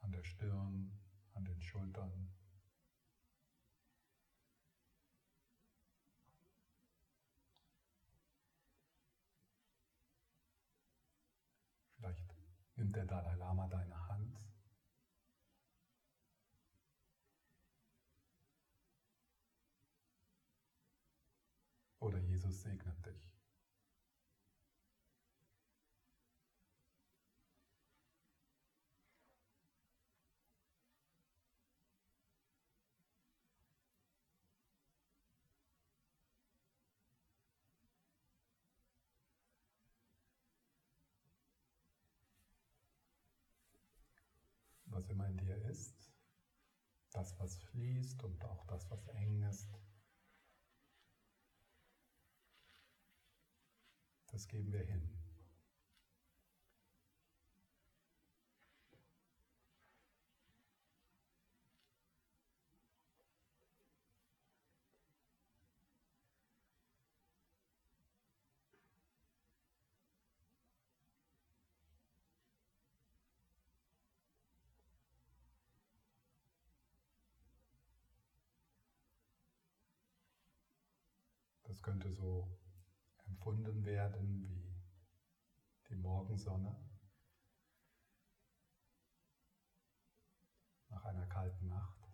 An 0.00 0.12
der 0.12 0.24
Stirn, 0.24 0.98
an 1.34 1.44
den 1.44 1.62
Schultern. 1.62 2.34
Vielleicht 11.96 12.34
Nimmt 12.94 13.10
der 13.10 13.16
Dalai 13.22 13.34
Lama 13.34 13.66
deine 13.66 14.08
Hand? 14.08 14.38
Oder 21.98 22.18
Jesus 22.18 22.62
segnet 22.62 23.04
dich? 23.04 23.43
Immer 45.14 45.28
in 45.28 45.36
dir 45.38 45.56
ist, 45.66 46.12
das, 47.12 47.38
was 47.38 47.56
fließt 47.56 48.24
und 48.24 48.44
auch 48.44 48.66
das, 48.66 48.90
was 48.90 49.06
eng 49.08 49.42
ist, 49.42 49.70
das 54.32 54.48
geben 54.48 54.72
wir 54.72 54.82
hin. 54.82 55.14
Das 81.62 81.73
könnte 81.84 82.10
so 82.10 82.48
empfunden 83.26 83.84
werden 83.84 84.42
wie 84.42 84.74
die 85.90 85.96
Morgensonne 85.96 86.74
nach 90.88 91.04
einer 91.04 91.26
kalten 91.26 91.68
Nacht. 91.68 92.08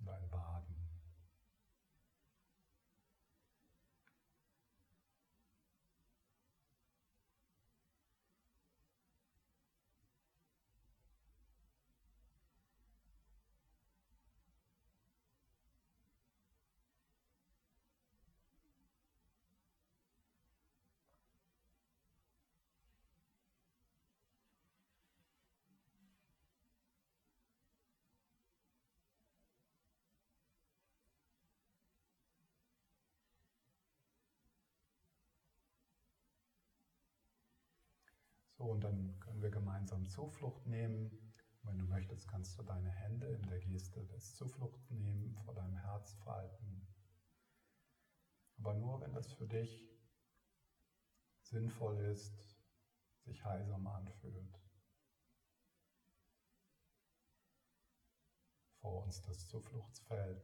Und 0.00 0.08
ein 0.08 0.28
Baden. 0.28 0.76
So, 38.56 38.64
und 38.64 38.80
dann 38.80 39.20
können 39.20 39.42
wir 39.42 39.50
gemeinsam 39.50 40.08
Zuflucht 40.08 40.66
nehmen. 40.66 41.10
Wenn 41.62 41.78
du 41.78 41.84
möchtest, 41.84 42.26
kannst 42.28 42.58
du 42.58 42.62
deine 42.62 42.90
Hände 42.90 43.26
in 43.26 43.42
der 43.42 43.58
Geste 43.58 44.04
des 44.06 44.34
Zuflucht 44.34 44.90
nehmen, 44.90 45.36
vor 45.44 45.54
deinem 45.54 45.76
Herz 45.76 46.14
falten. 46.24 46.86
Aber 48.58 48.72
nur, 48.74 49.00
wenn 49.00 49.12
das 49.12 49.32
für 49.32 49.46
dich 49.46 49.86
sinnvoll 51.42 51.98
ist, 51.98 52.56
sich 53.24 53.44
heilsam 53.44 53.86
anfühlt. 53.86 54.58
Vor 58.80 59.02
uns 59.04 59.20
das 59.22 59.46
Zufluchtsfeld. 59.48 60.42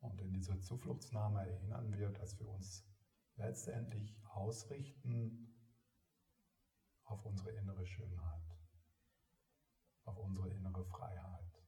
Und 0.00 0.20
in 0.20 0.32
dieser 0.32 0.60
Zufluchtsnahme 0.60 1.40
erinnern 1.40 1.92
wir, 1.98 2.10
dass 2.10 2.38
wir 2.38 2.48
uns 2.48 2.87
letztendlich 3.38 4.16
ausrichten 4.30 5.54
auf 7.04 7.24
unsere 7.24 7.50
innere 7.52 7.86
Schönheit, 7.86 8.58
auf 10.04 10.18
unsere 10.18 10.50
innere 10.50 10.84
Freiheit. 10.84 11.62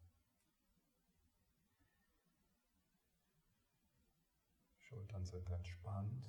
Schultern 4.79 5.25
sind 5.25 5.49
entspannt. 5.49 6.27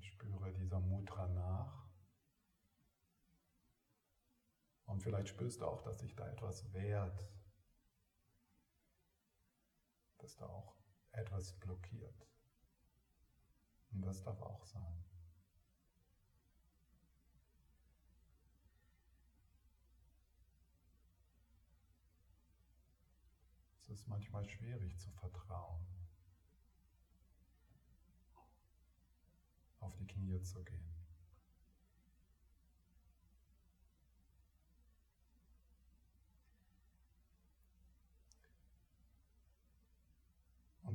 Spüre 0.00 0.52
dieser 0.52 0.80
Mudra 0.80 1.28
nach. 1.28 1.88
Und 4.86 5.00
vielleicht 5.02 5.28
spürst 5.28 5.60
du 5.60 5.66
auch, 5.66 5.82
dass 5.82 6.00
sich 6.00 6.16
da 6.16 6.28
etwas 6.28 6.72
wehrt, 6.72 7.22
dass 10.18 10.36
da 10.36 10.46
auch 10.46 10.77
etwas 11.12 11.52
blockiert. 11.54 12.26
Und 13.90 14.02
das 14.02 14.22
darf 14.22 14.40
auch 14.40 14.64
sein. 14.64 15.04
Es 23.78 23.88
ist 23.88 24.06
manchmal 24.06 24.46
schwierig 24.46 24.98
zu 24.98 25.10
vertrauen, 25.12 25.86
auf 29.80 29.96
die 29.96 30.06
Knie 30.06 30.42
zu 30.42 30.62
gehen. 30.62 30.87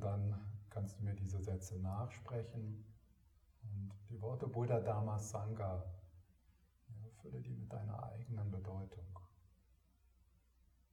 Dann 0.04 0.36
kannst 0.70 1.00
du 1.00 1.04
mir 1.04 1.16
diese 1.16 1.42
Sätze 1.42 1.80
nachsprechen 1.80 2.84
und 3.62 3.94
die 4.10 4.20
Worte 4.20 4.48
Buddha, 4.48 4.82
Dharma, 4.82 5.18
Sangha, 5.18 5.82
ja, 6.90 7.10
fülle 7.22 7.40
die 7.40 7.54
mit 7.54 7.72
deiner 7.72 8.04
eigenen 8.04 8.52
Bedeutung. 8.52 9.08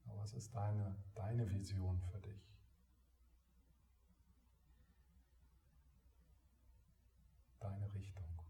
was 0.05 0.33
ist 0.33 0.55
deine, 0.55 0.95
deine 1.13 1.49
Vision 1.49 1.99
für 1.99 2.19
dich? 2.19 2.55
Deine 7.59 7.93
Richtung. 7.93 8.41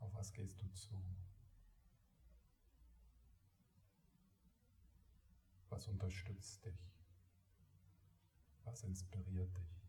Auf 0.00 0.12
was 0.14 0.32
gehst 0.32 0.60
du 0.60 0.68
zu? 0.72 1.00
Was 5.68 5.86
unterstützt 5.86 6.64
dich? 6.64 7.01
Was 8.64 8.84
inspiriert 8.84 9.56
dich? 9.56 9.82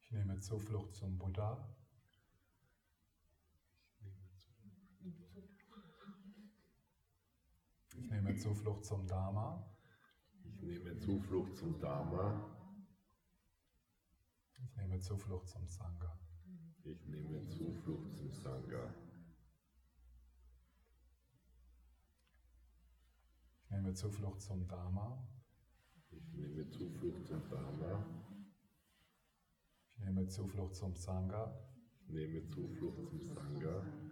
Ich 0.00 0.12
nehme 0.12 0.38
Zuflucht 0.40 0.94
zum 0.94 1.18
Buddha. 1.18 1.68
Ich 7.94 8.10
nehme 8.10 8.36
Zuflucht 8.36 8.84
zum 8.84 9.06
Dharma. 9.06 9.62
Ich 10.44 10.62
nehme 10.62 10.96
Zuflucht 10.98 11.56
zum 11.56 11.78
Dharma. 11.80 12.56
Ich 14.58 14.76
nehme 14.76 14.98
Zuflucht 15.00 15.48
zum 15.48 15.66
Sangha. 15.66 16.25
Ich 16.88 17.04
nehme 17.08 17.40
Zuflucht 17.48 18.16
zum 18.16 18.30
Sangha. 18.30 18.94
Ich 23.64 23.70
nehme 23.70 23.92
Zuflucht 23.92 24.40
zum 24.40 24.68
Dharma. 24.68 25.26
Ich 26.12 26.32
nehme 26.32 26.68
Zuflucht 26.70 27.26
zum 27.26 27.42
Dharma. 27.50 28.06
Ich 29.90 29.98
nehme 29.98 30.28
Zuflucht 30.28 30.76
zum 30.76 30.94
Sangha. 30.94 31.58
Ich 32.02 32.08
nehme 32.08 32.46
Zuflucht 32.46 32.98
zum 33.10 33.20
Sangha. 33.20 34.05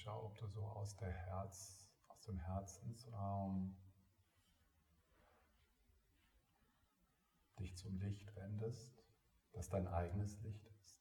Schau, 0.00 0.26
ob 0.26 0.38
du 0.38 0.46
so 0.46 0.62
aus 0.62 0.96
der 0.96 1.10
Herz, 1.10 1.86
aus 2.08 2.20
dem 2.22 2.38
Herzensraum 2.38 3.76
dich 7.58 7.76
zum 7.76 7.98
Licht 7.98 8.34
wendest, 8.34 9.04
das 9.52 9.68
dein 9.68 9.86
eigenes 9.86 10.40
Licht 10.40 10.64
ist. 10.66 10.98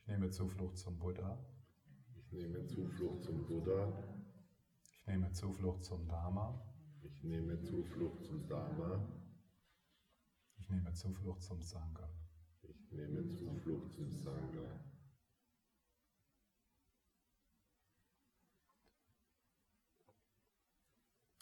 Ich 0.00 0.06
nehme 0.06 0.30
Zuflucht 0.30 0.76
zum 0.76 0.98
Buddha. 0.98 1.38
Ich 2.16 2.32
nehme 2.32 2.66
Zuflucht 2.66 3.22
zum 3.24 3.46
Buddha. 3.46 3.92
Ich 4.82 5.06
nehme 5.06 5.32
Zuflucht 5.32 5.84
zum 5.84 6.06
Dharma. 6.06 6.60
Ich 7.02 7.22
nehme 7.24 7.60
Zuflucht 7.62 8.24
zum 8.24 8.46
Dharma. 8.48 9.17
Ich 10.68 10.74
nehme 10.74 10.92
Zuflucht 10.92 11.42
zum 11.42 11.62
Sangha. 11.62 12.10
Ich 12.60 12.92
nehme 12.92 13.26
Zuflucht 13.26 13.90
zum 13.90 14.14
Sangha. 14.14 14.78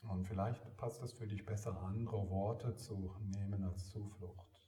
Und 0.03 0.25
vielleicht 0.29 0.77
passt 0.77 1.03
es 1.03 1.13
für 1.13 1.27
dich 1.27 1.45
besser, 1.45 1.77
andere 1.83 2.31
Worte 2.31 2.77
zu 2.77 3.17
nehmen 3.19 3.65
als 3.65 3.91
Zuflucht. 3.91 4.63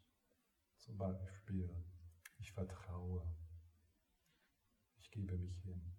Zum 0.77 0.99
Beispiel, 0.99 1.71
ich 2.38 2.51
vertraue. 2.51 3.23
Ich 4.97 5.09
gebe 5.12 5.38
mich 5.38 5.57
hin. 5.62 5.94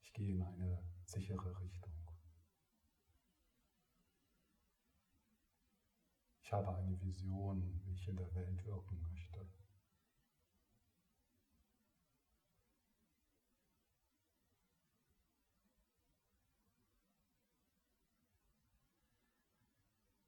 Ich 0.00 0.14
gehe 0.14 0.36
in 0.36 0.42
eine 0.42 0.82
sichere 1.04 1.60
Richtung. 1.60 1.81
Ich 6.52 6.54
habe 6.54 6.76
eine 6.76 7.00
Vision, 7.00 7.80
wie 7.82 7.94
ich 7.94 8.06
in 8.08 8.16
der 8.18 8.34
Welt 8.34 8.62
wirken 8.66 9.00
möchte. 9.00 9.40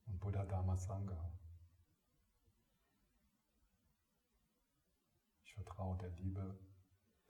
Und 0.07 0.19
Buddha 0.19 0.47
Dhamma 0.47 0.79
Sangha. 0.79 1.31
Ich 5.45 5.53
vertraue 5.53 5.99
der 5.99 6.11
Liebe, 6.13 6.59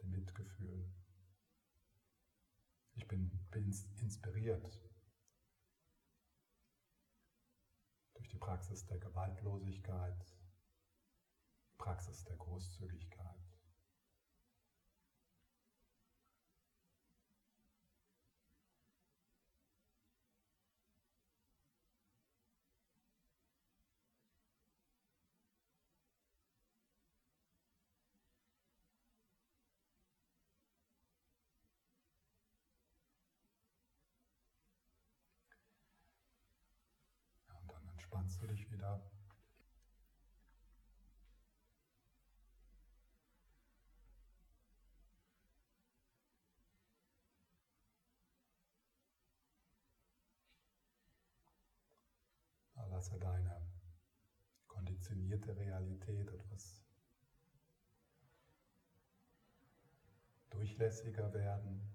dem 0.00 0.12
Mitgefühl. 0.12 0.88
Ich 2.94 3.09
bin, 3.09 3.28
bin 3.50 3.74
inspiriert 3.96 4.83
die 8.34 8.38
Praxis 8.38 8.84
der 8.86 8.98
Gewaltlosigkeit, 8.98 10.26
Praxis 11.78 12.24
der 12.24 12.36
Großzügigkeit. 12.36 13.13
Dich 38.84 38.90
wieder. 38.90 39.00
Lasse 52.90 53.18
deine 53.18 53.60
konditionierte 54.68 55.56
Realität 55.56 56.30
etwas 56.30 56.80
durchlässiger 60.50 61.32
werden. 61.34 61.93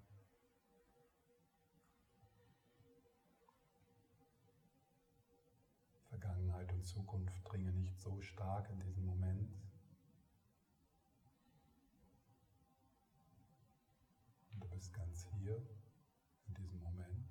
Vergangenheit 6.60 6.72
und 6.72 6.84
Zukunft 6.86 7.48
dringen 7.48 7.80
nicht 7.80 7.98
so 8.00 8.20
stark 8.20 8.68
in 8.70 8.80
diesem 8.80 9.06
Moment. 9.06 9.54
Du 14.58 14.68
bist 14.68 14.92
ganz 14.92 15.26
hier, 15.38 15.56
in 16.48 16.54
diesem 16.54 16.80
Moment. 16.80 17.28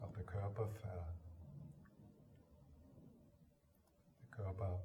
Auch 0.00 0.12
der 0.12 0.24
Körper 0.24 0.68
ver 0.68 1.14
der 4.20 4.28
Körper 4.30 4.80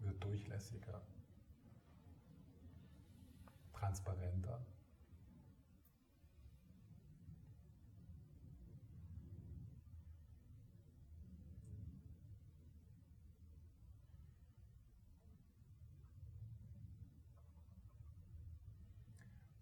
wird 0.00 0.22
durchlässiger, 0.24 1.00
transparenter. 3.96 4.60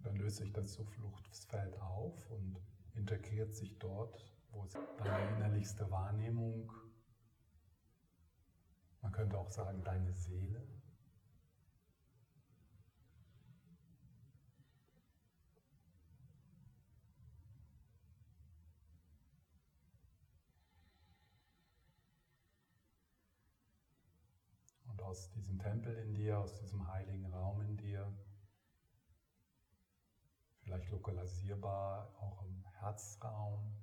Dann 0.02 0.16
löst 0.16 0.36
sich 0.36 0.52
das 0.52 0.72
Zufluchtsfeld 0.72 1.80
auf 1.80 2.30
und 2.30 2.60
integriert 2.94 3.54
sich 3.54 3.78
dort, 3.78 4.32
wo 4.50 4.64
es 4.64 4.72
deine 4.98 5.36
innerlichste 5.36 5.90
Wahrnehmung, 5.90 6.72
man 9.00 9.12
könnte 9.12 9.38
auch 9.38 9.50
sagen 9.50 9.82
deine 9.82 10.12
Seele, 10.12 10.66
Und 24.94 25.02
aus 25.14 25.30
diesem 25.30 25.60
Tempel 25.60 25.96
in 25.98 26.12
dir, 26.12 26.40
aus 26.40 26.56
diesem 26.56 26.88
heiligen 26.88 27.24
Raum 27.32 27.60
in 27.60 27.76
dir, 27.76 28.12
vielleicht 30.58 30.90
lokalisierbar 30.90 32.12
auch 32.18 32.42
im 32.42 32.64
Herzraum. 32.80 33.76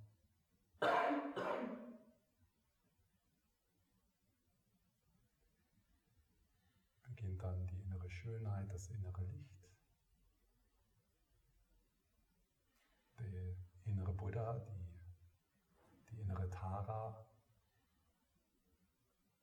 Beginnt 7.03 7.41
dann 7.41 7.65
die 7.67 7.79
innere 7.79 8.09
Schönheit, 8.09 8.69
das 8.69 8.89
innere 8.89 9.23
Licht, 9.23 9.69
der 13.19 13.55
innere 13.85 14.11
Buddha, 14.11 14.59
die, 14.59 16.09
die 16.09 16.19
innere 16.19 16.49
Tara 16.49 17.25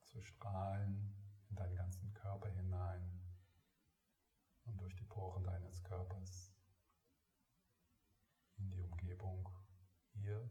zu 0.02 0.20
strahlen 0.20 1.14
in 1.50 1.56
deinen 1.56 1.76
ganzen 1.76 2.12
Körper 2.14 2.48
hinein 2.48 3.20
und 4.64 4.80
durch 4.80 4.94
die 4.96 5.04
Poren 5.04 5.44
deines 5.44 5.82
Körpers 5.82 6.52
in 8.58 8.70
die 8.70 8.82
Umgebung 8.82 9.48
hier, 10.12 10.48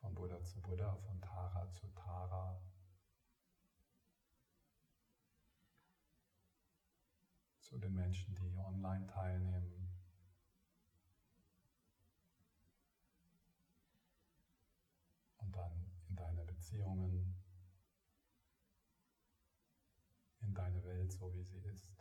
von 0.00 0.14
Buddha 0.68 0.94
von 0.96 1.18
Tara 1.22 1.72
zu 1.72 1.86
Tara, 1.94 2.60
zu 7.62 7.78
den 7.78 7.94
Menschen, 7.94 8.34
die 8.34 8.54
online 8.58 9.06
teilnehmen. 9.06 9.88
Und 15.38 15.56
dann 15.56 15.90
in 16.10 16.16
deine 16.16 16.44
Beziehungen, 16.44 17.34
in 20.40 20.52
deine 20.52 20.84
Welt, 20.84 21.10
so 21.10 21.32
wie 21.32 21.44
sie 21.44 21.60
ist. 21.60 21.98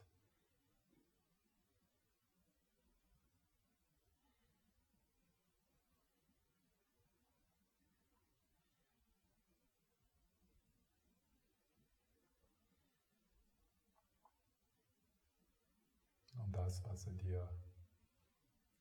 Und 16.47 16.55
das, 16.55 16.81
was 16.85 17.05
in 17.07 17.17
dir 17.17 17.45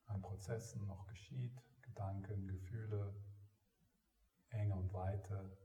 an 0.04 0.22
Prozessen 0.22 0.86
noch 0.86 1.04
geschieht, 1.08 1.60
Gedanken, 1.82 2.46
Gefühle, 2.46 3.12
Enge 4.50 4.76
und 4.76 4.92
Weite, 4.92 5.58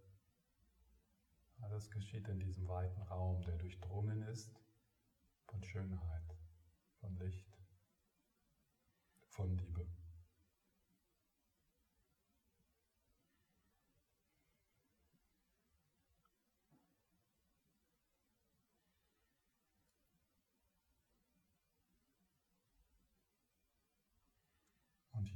alles 1.62 1.92
geschieht 1.92 2.28
in 2.28 2.40
diesem 2.40 2.68
weiten 2.68 3.04
Raum, 3.04 3.44
der 3.44 3.56
durchdrungen 3.58 4.24
ist 4.24 4.60
von 5.46 5.64
Schönheit, 5.64 6.36
von 6.96 7.16
Licht, 7.18 7.56
von 9.28 9.56
Liebe. 9.56 10.01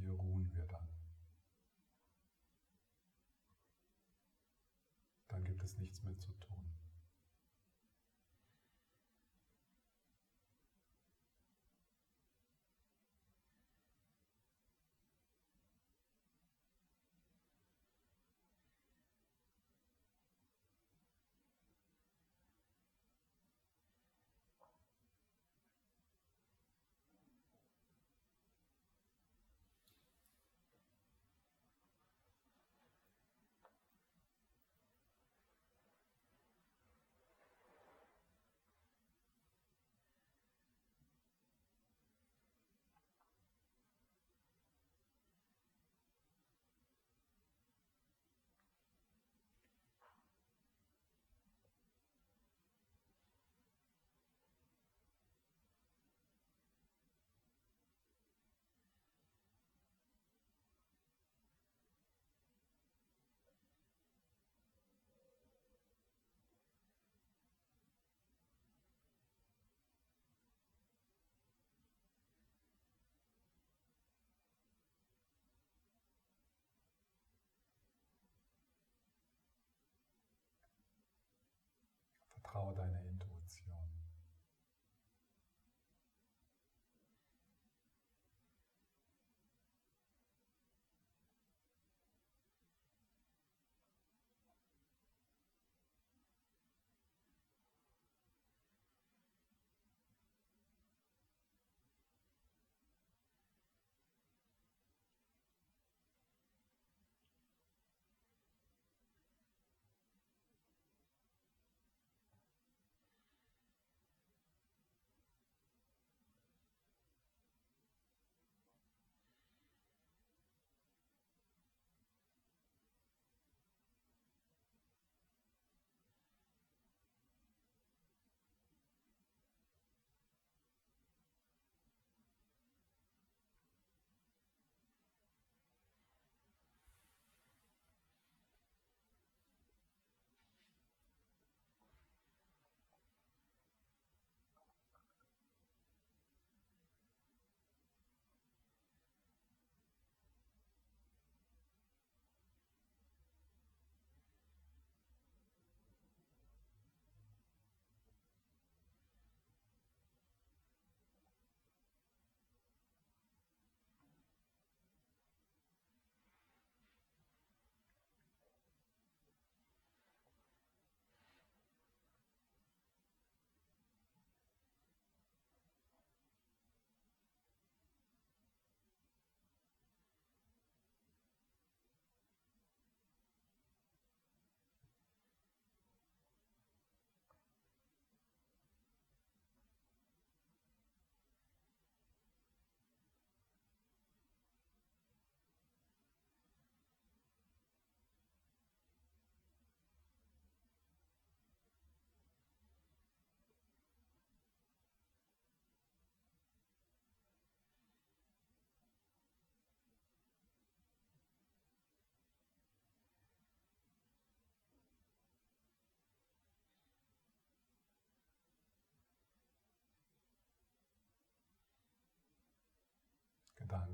Hier 0.06 0.14
ruhen 0.14 0.52
wir 0.54 0.68
dann. 0.68 0.88
Dann 5.28 5.44
gibt 5.44 5.64
es 5.64 5.78
nichts 5.80 6.04
mehr 6.04 6.18
zu 6.20 6.32
tun. 6.34 6.65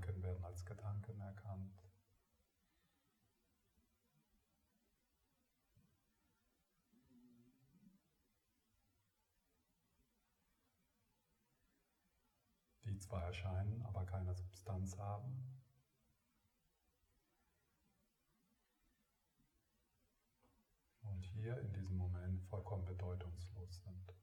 Gedanken 0.02 0.24
werden 0.24 0.44
als 0.46 0.66
Gedanken 0.66 1.22
erkannt. 1.22 1.84
Die 12.84 12.98
zwar 12.98 13.24
erscheinen, 13.24 13.82
aber 13.84 14.06
keine 14.06 14.34
Substanz 14.34 14.98
haben. 14.98 15.62
Und 21.04 21.26
hier 21.26 21.58
in 21.60 21.74
diesem 21.74 21.98
Moment 21.98 22.44
vollkommen 22.44 22.86
bedeutungslos 22.86 23.82
sind. 23.84 24.21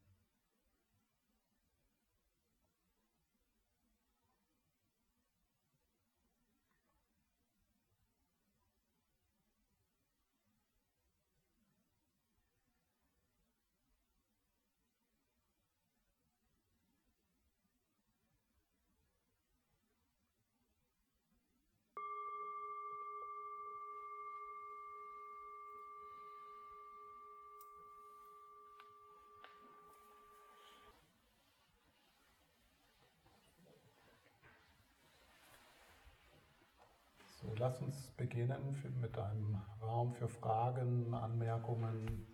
Lass 37.58 37.80
uns 37.80 38.10
beginnen 38.12 38.80
mit 39.00 39.18
einem 39.18 39.60
Raum 39.82 40.14
für 40.14 40.28
Fragen, 40.28 41.12
Anmerkungen, 41.12 42.26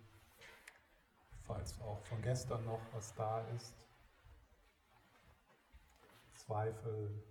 falls 1.43 1.79
auch 1.81 2.03
von 2.05 2.21
gestern 2.21 2.63
noch 2.65 2.81
was 2.93 3.13
da 3.15 3.41
ist. 3.55 3.73
Zweifel, 6.35 7.23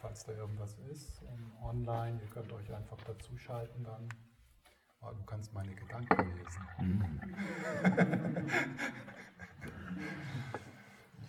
falls 0.00 0.24
da 0.24 0.32
irgendwas 0.32 0.76
ist. 0.90 1.22
Und 1.22 1.52
online, 1.62 2.20
ihr 2.20 2.28
könnt 2.28 2.52
euch 2.52 2.72
einfach 2.74 2.98
dazuschalten 2.98 3.84
dann. 3.84 4.08
Oh, 5.02 5.12
du 5.12 5.24
kannst 5.24 5.54
meine 5.54 5.74
Gedanken 5.74 6.36
lesen. 6.36 6.68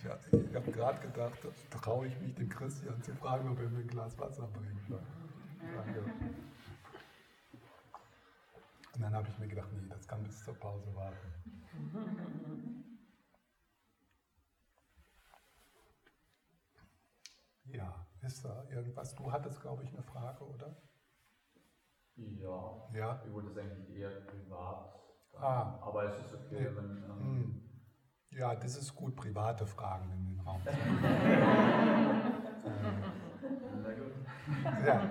ich, 0.04 0.32
ich 0.50 0.54
habe 0.54 0.72
gerade 0.72 1.00
gedacht, 1.00 1.38
traue 1.70 2.06
ich 2.08 2.20
mich, 2.20 2.34
den 2.34 2.48
Christian 2.48 3.02
zu 3.02 3.14
fragen, 3.14 3.48
ob 3.50 3.58
er 3.60 3.68
mir 3.68 3.80
ein 3.80 3.88
Glas 3.88 4.18
Wasser 4.18 4.46
bringt. 4.48 4.80
Danke. 5.76 6.00
Und 8.94 9.00
dann 9.00 9.14
habe 9.14 9.28
ich 9.28 9.38
mir 9.38 9.48
gedacht, 9.48 9.68
nee, 9.72 9.88
das 9.88 10.06
kann 10.06 10.22
bis 10.24 10.44
zur 10.44 10.54
Pause 10.54 10.94
warten. 10.94 11.62
Ja, 17.64 18.06
ist 18.22 18.44
da 18.44 18.64
irgendwas? 18.70 19.14
Du 19.14 19.30
hattest, 19.30 19.60
glaube 19.60 19.84
ich, 19.84 19.92
eine 19.92 20.02
Frage, 20.02 20.44
oder? 20.44 20.76
Ja, 22.16 22.88
Ja. 22.92 23.22
ich 23.24 23.32
wollte 23.32 23.50
es 23.50 23.58
eigentlich 23.58 23.96
eher 23.96 24.20
privat. 24.22 24.94
Ah. 25.34 25.78
Aber 25.80 26.04
es 26.04 26.26
ist 26.26 26.34
okay, 26.34 26.60
Nee. 26.70 26.76
wenn. 26.76 27.02
Ähm, 27.04 27.18
Hm. 27.18 27.61
Ja, 28.36 28.54
das 28.54 28.76
ist 28.76 28.94
gut, 28.94 29.14
private 29.14 29.66
Fragen 29.66 30.10
in 30.10 30.24
den 30.24 30.40
Raum. 30.40 30.62
zu 30.62 30.70
Na 33.82 33.92
gut. 33.92 34.12
bringen. 34.46 34.86
ja, 34.86 35.02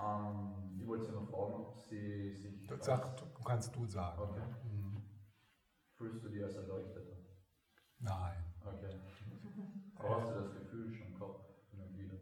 Ähm, 0.00 0.78
ich 0.80 0.86
wollte 0.86 1.04
Sie 1.06 1.12
noch 1.12 1.28
fragen, 1.28 1.54
ob 1.54 1.76
Sie 1.76 2.34
sich. 2.34 2.66
das 2.66 2.84
sag, 2.84 3.16
du 3.16 3.42
kannst 3.44 3.74
du 3.76 3.86
sagen. 3.86 4.20
Okay. 4.22 4.42
Hm. 4.62 5.02
Fühlst 5.96 6.24
du 6.24 6.28
dich 6.30 6.42
als 6.42 6.56
Erleuchteter? 6.56 7.16
Nein. 7.98 8.44
Okay. 8.64 8.98
Aber 9.96 10.20
hast 10.22 10.34
du 10.34 10.40
das 10.40 10.52
Gefühl 10.54 10.90
schon 10.92 11.12
gehabt, 11.12 11.50
hin 11.70 11.80
und 11.80 11.98
wieder? 11.98 12.16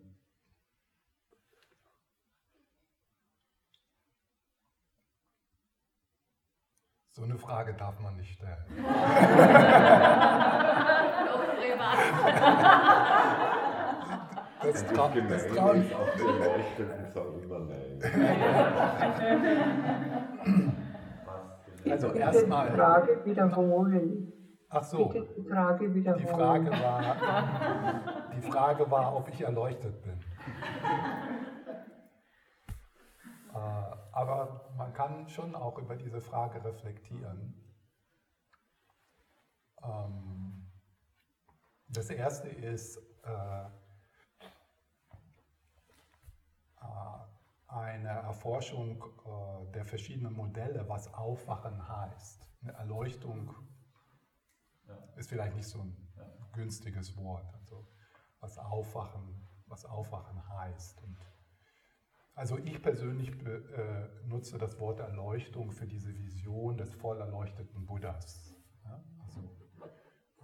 So 7.19 7.25
eine 7.25 7.37
Frage 7.37 7.75
darf 7.75 7.99
man 7.99 8.17
nicht 8.17 8.33
stellen. 8.33 8.57
Das, 14.61 14.83
Und 14.83 14.95
trau, 14.95 15.09
das. 15.29 15.47
Fast 15.47 15.49
genau. 15.49 15.73
Also 21.91 22.07
Bitte 22.09 22.13
die 22.13 22.19
erstmal, 22.21 22.71
Frage 22.73 23.25
wiederholen. 23.25 24.33
ach 24.69 24.83
so, 24.83 25.07
Bitte 25.07 25.27
die 25.37 25.49
Frage 25.49 25.95
wiederholen. 25.95 26.25
die 26.27 26.33
Frage 26.33 26.71
war, 26.71 28.01
die 28.37 28.43
Frage 28.43 28.91
war, 28.91 29.17
ob 29.17 29.29
ich 29.29 29.41
erleuchtet 29.43 30.03
bin. 30.03 30.19
Äh, 33.55 33.59
Aber 34.19 34.73
man 34.77 34.93
kann 34.95 35.29
schon 35.29 35.55
auch 35.55 35.79
über 35.79 35.95
diese 35.95 36.21
Frage 36.21 36.65
reflektieren. 36.65 37.55
Ähm, 39.81 40.69
Das 41.87 42.11
erste 42.11 42.49
ist 42.49 42.99
äh, 43.23 43.65
äh, 46.81 47.19
eine 47.69 48.09
Erforschung 48.09 49.05
äh, 49.25 49.73
der 49.73 49.85
verschiedenen 49.85 50.35
Modelle, 50.35 50.89
was 50.89 51.15
Aufwachen 51.15 51.89
heißt. 51.89 52.45
Eine 52.63 52.73
Erleuchtung 52.73 53.55
ist 55.15 55.29
vielleicht 55.29 55.55
nicht 55.55 55.69
so 55.69 55.81
ein 55.81 55.97
günstiges 56.53 57.17
Wort. 57.17 57.55
Also 57.55 57.87
was 58.41 58.59
Aufwachen, 58.59 59.47
was 59.67 59.85
Aufwachen 59.85 60.43
heißt. 60.49 61.03
Und 61.05 61.19
also 62.39 62.57
ich 62.59 62.81
persönlich 62.81 63.31
äh, 63.45 64.09
nutze 64.25 64.59
das 64.59 64.79
Wort 64.79 65.01
Erleuchtung 65.01 65.73
für 65.73 65.89
diese 65.89 66.17
Vision 66.17 66.77
des 66.77 66.95
voll 66.95 67.21
erleuchteten 67.21 67.85
Buddhas. 67.85 68.55
Also 69.25 69.41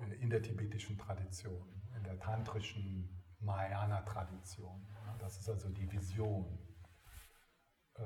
äh, 0.00 0.14
in 0.16 0.28
der 0.28 0.42
tibetischen 0.42 0.98
Tradition, 0.98 1.72
in 1.96 2.02
der 2.02 2.18
tantrischen 2.18 3.24
Mahayana-Tradition. 3.38 4.84
Das 5.20 5.38
ist 5.38 5.48
also 5.48 5.68
die 5.68 5.90
Vision. 5.92 6.58
Äh, 7.94 8.00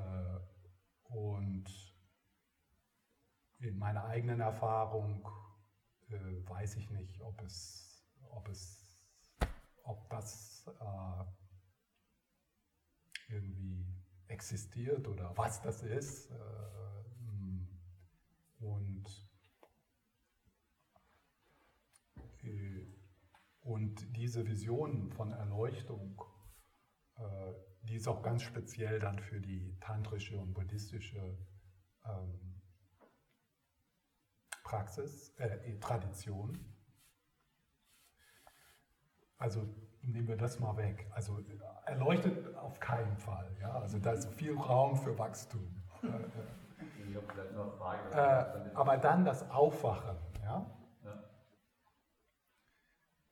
und 1.04 1.64
in 3.60 3.78
meiner 3.78 4.04
eigenen 4.04 4.40
Erfahrung 4.40 5.26
weiß 6.10 6.76
ich 6.76 6.90
nicht, 6.90 7.22
ob 7.22 7.40
es, 7.40 8.06
ob 8.30 8.48
es, 8.48 9.00
ob 9.82 10.10
das 10.10 10.66
irgendwie 13.28 13.86
existiert 14.28 15.06
oder 15.08 15.36
was 15.36 15.62
das 15.62 15.82
ist. 15.82 16.30
Äh, 16.30 16.34
und, 18.60 19.04
äh, 22.42 22.86
und 23.60 24.16
diese 24.16 24.46
Vision 24.46 25.10
von 25.12 25.32
Erleuchtung, 25.32 26.22
äh, 27.16 27.52
die 27.82 27.96
ist 27.96 28.08
auch 28.08 28.22
ganz 28.22 28.42
speziell 28.42 28.98
dann 28.98 29.18
für 29.18 29.40
die 29.40 29.76
tantrische 29.80 30.38
und 30.38 30.52
buddhistische 30.54 31.38
ähm, 32.04 32.60
Praxis, 34.64 35.30
äh, 35.38 35.78
Tradition. 35.78 36.74
Also 39.38 39.66
nehmen 40.02 40.28
wir 40.28 40.36
das 40.36 40.60
mal 40.60 40.76
weg. 40.76 41.10
Also 41.14 41.40
erleuchtet 41.86 42.54
auf 42.56 42.78
keinen 42.80 43.16
Fall. 43.16 43.50
Ja? 43.60 43.72
Also 43.72 43.98
da 43.98 44.12
ist 44.12 44.28
viel 44.34 44.56
Raum 44.56 44.96
für 44.96 45.18
Wachstum. 45.18 45.82
Äh, 46.02 46.06
äh, 48.12 48.12
äh, 48.12 48.74
aber 48.74 48.98
dann 48.98 49.24
das 49.24 49.48
Aufwachen. 49.50 50.16
Ja? 50.42 50.66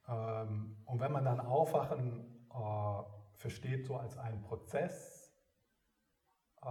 Ja. 0.08 0.42
Ähm, 0.42 0.76
und 0.86 1.00
wenn 1.00 1.12
man 1.12 1.24
dann 1.24 1.40
Aufwachen 1.40 2.48
äh, 2.50 3.02
versteht 3.34 3.86
so 3.86 3.96
als 3.96 4.16
einen 4.18 4.42
Prozess, 4.42 5.32
äh, 6.62 6.68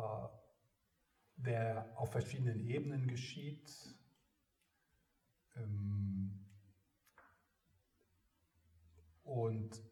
der 1.37 1.91
auf 1.95 2.11
verschiedenen 2.11 2.61
Ebenen 2.61 3.07
geschieht, 3.07 3.95
ähm, 5.55 6.44
und 9.25 9.83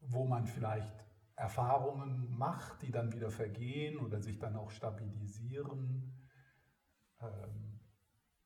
wo 0.00 0.24
man 0.26 0.46
vielleicht 0.46 1.04
Erfahrungen 1.36 2.36
macht, 2.36 2.82
die 2.82 2.90
dann 2.90 3.12
wieder 3.12 3.30
vergehen 3.30 3.98
oder 3.98 4.20
sich 4.20 4.38
dann 4.38 4.56
auch 4.56 4.70
stabilisieren, 4.70 6.12
ähm, 7.20 7.80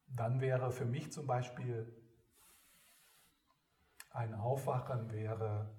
dann 0.08 0.40
wäre 0.40 0.70
für 0.72 0.86
mich 0.86 1.12
zum 1.12 1.26
Beispiel 1.26 1.92
ein 4.10 4.34
Aufwachen 4.34 5.10
wäre, 5.10 5.76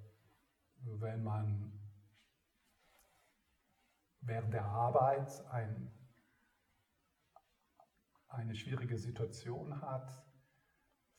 wenn 0.82 1.24
man 1.24 1.80
während 4.22 4.54
der 4.54 4.66
Arbeit 4.66 5.44
ein, 5.48 5.92
eine 8.28 8.54
schwierige 8.54 8.98
Situation 8.98 9.82
hat, 9.82 10.24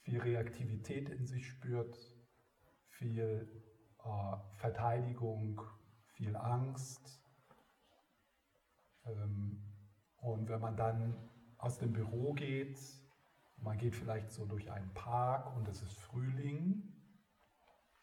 viel 0.03 0.20
Reaktivität 0.20 1.09
in 1.09 1.26
sich 1.26 1.49
spürt, 1.49 2.18
viel 2.99 3.49
äh, 4.05 4.37
Verteidigung, 4.57 5.63
viel 6.15 6.37
Angst. 6.37 7.23
Ähm, 9.07 9.63
und 10.17 10.49
wenn 10.49 10.61
man 10.61 10.77
dann 10.77 11.17
aus 11.59 11.79
dem 11.79 11.93
Büro 11.93 12.35
geht, 12.35 12.79
man 13.57 13.79
geht 13.79 13.95
vielleicht 13.95 14.31
so 14.31 14.45
durch 14.47 14.71
einen 14.71 14.93
Park 14.95 15.57
und 15.57 15.69
es 15.69 15.83
ist 15.83 15.99
Frühling 15.99 16.93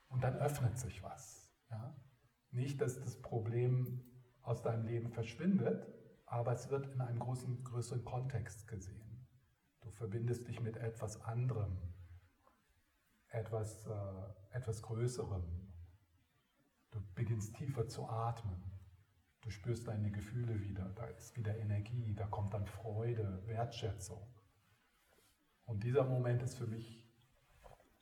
und 0.08 0.24
dann 0.24 0.36
öffnet 0.38 0.78
sich 0.78 1.04
was. 1.04 1.54
Ja? 1.70 1.96
Nicht, 2.52 2.82
dass 2.82 3.00
das 3.00 3.22
Problem 3.22 4.02
aus 4.42 4.62
deinem 4.62 4.86
Leben 4.86 5.10
verschwindet, 5.10 5.88
aber 6.26 6.54
es 6.54 6.70
wird 6.70 6.88
in 6.94 7.02
einem 7.02 7.20
großen, 7.20 7.64
größeren 7.64 8.04
Kontext 8.06 8.68
gesehen. 8.68 9.28
Du 9.82 9.90
verbindest 9.92 10.48
dich 10.48 10.62
mit 10.62 10.78
etwas 10.78 11.22
anderem, 11.22 11.78
etwas, 13.30 13.86
äh, 13.88 14.58
etwas 14.58 14.82
Größerem. 14.82 15.44
Du 16.92 17.02
beginnst 17.14 17.56
tiefer 17.56 17.88
zu 17.88 18.08
atmen. 18.08 18.64
Du 19.42 19.50
spürst 19.50 19.88
deine 19.88 20.12
Gefühle 20.12 20.62
wieder. 20.62 20.90
Da 20.96 21.06
ist 21.06 21.36
wieder 21.36 21.58
Energie, 21.58 22.16
da 22.16 22.26
kommt 22.26 22.54
dann 22.54 22.66
Freude, 22.66 23.44
Wertschätzung. 23.46 24.26
Und 25.66 25.84
dieser 25.84 26.04
Moment 26.04 26.42
ist 26.44 26.58
für 26.58 26.68
mich 26.68 27.06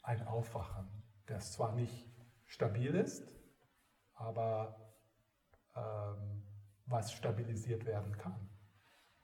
ein 0.01 0.25
Aufwachen, 0.27 0.87
das 1.25 1.53
zwar 1.53 1.73
nicht 1.73 2.11
stabil 2.45 2.93
ist, 2.93 3.27
aber 4.13 4.93
ähm, 5.75 6.43
was 6.85 7.13
stabilisiert 7.13 7.85
werden 7.85 8.17
kann. 8.17 8.49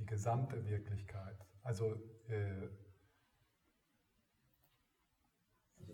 gesamte 0.08 0.66
Wirklichkeit. 0.66 1.38
Also, 1.64 1.94
äh, 2.28 2.70
also 5.80 5.94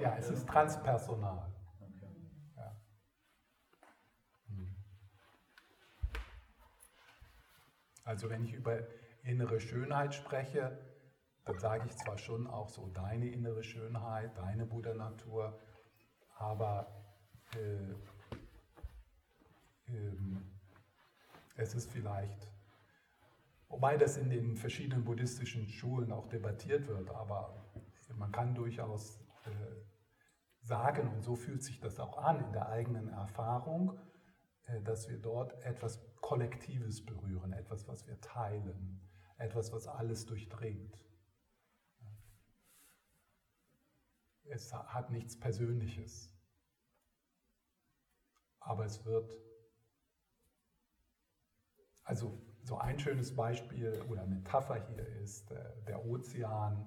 ja, 0.00 0.16
es 0.16 0.30
ist 0.30 0.48
transpersonal. 0.48 1.52
Okay. 1.80 2.08
Ja. 2.56 2.76
Hm. 4.48 4.74
Also 8.08 8.30
wenn 8.30 8.42
ich 8.42 8.54
über 8.54 8.78
innere 9.22 9.60
Schönheit 9.60 10.14
spreche, 10.14 10.78
dann 11.44 11.58
sage 11.58 11.84
ich 11.86 11.94
zwar 11.94 12.16
schon 12.16 12.46
auch 12.46 12.70
so 12.70 12.86
deine 12.86 13.28
innere 13.28 13.62
Schönheit, 13.62 14.34
deine 14.38 14.64
Buddha-Natur, 14.64 15.60
aber 16.36 17.04
äh, 17.54 17.92
äh, 19.92 20.16
es 21.56 21.74
ist 21.74 21.90
vielleicht 21.90 22.48
Wobei 23.68 23.98
das 23.98 24.16
in 24.16 24.30
den 24.30 24.56
verschiedenen 24.56 25.04
buddhistischen 25.04 25.68
Schulen 25.68 26.10
auch 26.10 26.26
debattiert 26.28 26.88
wird, 26.88 27.10
aber 27.10 27.70
man 28.16 28.32
kann 28.32 28.54
durchaus 28.54 29.20
äh, 29.44 29.50
sagen, 30.62 31.08
und 31.08 31.22
so 31.22 31.36
fühlt 31.36 31.62
sich 31.62 31.78
das 31.78 32.00
auch 32.00 32.16
an 32.16 32.42
in 32.42 32.52
der 32.52 32.70
eigenen 32.70 33.10
Erfahrung, 33.10 34.00
äh, 34.64 34.80
dass 34.80 35.10
wir 35.10 35.18
dort 35.18 35.62
etwas 35.62 36.07
Kollektives 36.28 37.06
berühren, 37.06 37.54
etwas, 37.54 37.88
was 37.88 38.06
wir 38.06 38.20
teilen, 38.20 39.00
etwas, 39.38 39.72
was 39.72 39.86
alles 39.88 40.26
durchdringt. 40.26 41.02
Es 44.44 44.74
hat 44.74 45.10
nichts 45.10 45.40
Persönliches, 45.40 46.38
aber 48.60 48.84
es 48.84 49.06
wird, 49.06 49.34
also 52.04 52.38
so 52.62 52.76
ein 52.76 52.98
schönes 52.98 53.34
Beispiel 53.34 53.98
oder 54.10 54.26
Metapher 54.26 54.86
hier 54.86 55.08
ist 55.22 55.50
äh, 55.50 55.82
der 55.86 56.04
Ozean 56.04 56.86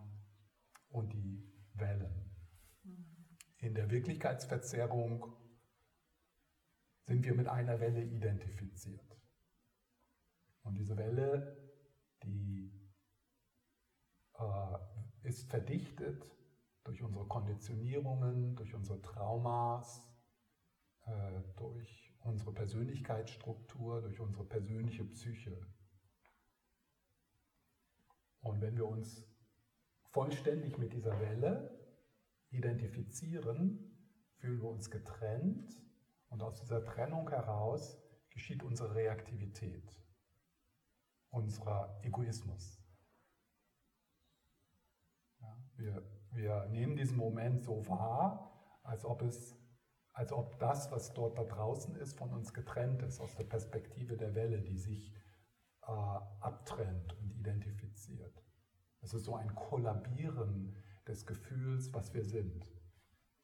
und 0.89 1.13
die 1.13 1.51
Wellen. 1.73 2.29
In 3.57 3.73
der 3.73 3.89
Wirklichkeitsverzerrung 3.89 5.35
sind 7.07 7.25
wir 7.25 7.33
mit 7.33 7.47
einer 7.47 7.79
Welle 7.79 8.03
identifiziert. 8.03 9.10
Und 10.63 10.75
diese 10.75 10.97
Welle, 10.97 11.57
die 12.23 12.71
äh, 14.37 15.27
ist 15.27 15.49
verdichtet 15.49 16.29
durch 16.83 17.01
unsere 17.03 17.27
Konditionierungen, 17.27 18.55
durch 18.55 18.73
unsere 18.73 19.01
Traumas, 19.01 20.07
äh, 21.05 21.41
durch 21.57 22.13
unsere 22.23 22.53
Persönlichkeitsstruktur, 22.53 24.01
durch 24.01 24.19
unsere 24.19 24.45
persönliche 24.45 25.03
Psyche. 25.05 25.57
Und 28.41 28.61
wenn 28.61 28.75
wir 28.75 28.87
uns 28.87 29.23
vollständig 30.11 30.77
mit 30.77 30.93
dieser 30.93 31.19
Welle 31.19 31.79
identifizieren, 32.49 33.91
fühlen 34.37 34.61
wir 34.61 34.69
uns 34.69 34.89
getrennt 34.89 35.75
und 36.29 36.41
aus 36.41 36.59
dieser 36.59 36.83
Trennung 36.83 37.29
heraus 37.29 38.01
geschieht 38.29 38.63
unsere 38.63 38.95
Reaktivität, 38.95 39.95
unser 41.31 41.99
Egoismus. 42.03 42.79
Ja, 45.39 45.57
wir, 45.75 46.03
wir 46.31 46.65
nehmen 46.67 46.95
diesen 46.95 47.17
Moment 47.17 47.63
so 47.63 47.87
wahr, 47.87 48.79
als 48.83 49.03
ob 49.05 49.21
es 49.21 49.57
als 50.13 50.33
ob 50.33 50.59
das, 50.59 50.91
was 50.91 51.13
dort 51.13 51.37
da 51.37 51.43
draußen 51.43 51.95
ist, 51.95 52.17
von 52.17 52.33
uns 52.33 52.53
getrennt 52.53 53.01
ist, 53.01 53.21
aus 53.21 53.33
der 53.35 53.45
Perspektive 53.45 54.17
der 54.17 54.35
Welle, 54.35 54.61
die 54.61 54.77
sich 54.77 55.13
äh, 55.83 55.91
abtrennt 56.41 57.17
und 57.19 57.31
identifiziert. 57.31 58.43
Es 59.01 59.13
ist 59.13 59.23
so 59.23 59.35
ein 59.35 59.55
Kollabieren 59.55 60.75
des 61.07 61.25
Gefühls, 61.25 61.93
was 61.93 62.13
wir 62.13 62.25
sind. 62.25 62.67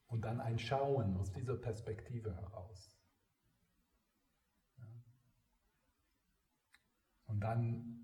Und 0.07 0.25
dann 0.25 0.39
ein 0.39 0.59
Schauen 0.59 1.17
aus 1.17 1.31
dieser 1.31 1.55
Perspektive 1.55 2.35
heraus. 2.35 2.96
Und 7.27 7.41
dann 7.41 7.97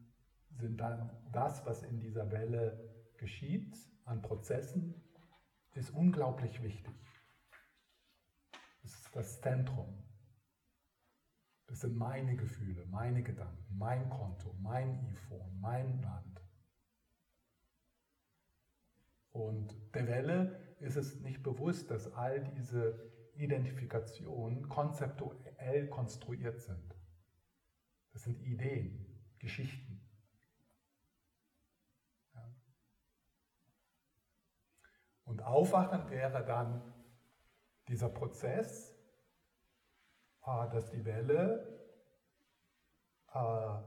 sind 0.51 0.78
dann 0.78 1.09
das, 1.32 1.65
was 1.65 1.84
in 1.84 1.99
dieser 1.99 2.32
Welle 2.32 2.93
geschieht, 3.17 3.76
an 4.05 4.21
Prozessen, 4.21 4.93
ist 5.74 5.89
unglaublich 5.91 6.61
wichtig. 6.61 6.93
Das 8.82 8.93
ist 8.93 9.15
das 9.15 9.41
Zentrum. 9.41 10.03
Das 11.67 11.80
sind 11.82 11.95
meine 11.97 12.36
Gefühle, 12.36 12.86
meine 12.88 13.24
Gedanken, 13.24 13.78
mein 13.78 14.09
Konto, 14.09 14.53
mein 14.61 14.99
iPhone, 15.11 15.59
mein 15.59 16.01
Land. 16.01 16.41
Und 19.32 19.74
der 19.95 20.07
Welle 20.07 20.76
ist 20.80 20.97
es 20.97 21.19
nicht 21.21 21.41
bewusst, 21.41 21.89
dass 21.89 22.11
all 22.13 22.43
diese 22.43 23.11
Identifikationen 23.36 24.69
konzeptuell 24.69 25.88
konstruiert 25.88 26.61
sind. 26.61 26.95
Das 28.11 28.24
sind 28.24 28.39
Ideen, 28.43 29.12
Geschichten. 29.44 30.00
Ja. 32.34 32.56
Und 35.26 35.41
Aufwachen 35.44 36.10
wäre 36.10 36.46
dann 36.46 36.94
dieser 37.89 38.08
Prozess, 38.08 38.98
äh, 40.46 40.70
dass 40.70 40.91
die 40.91 41.04
Welle 41.04 41.78
äh, 43.34 43.82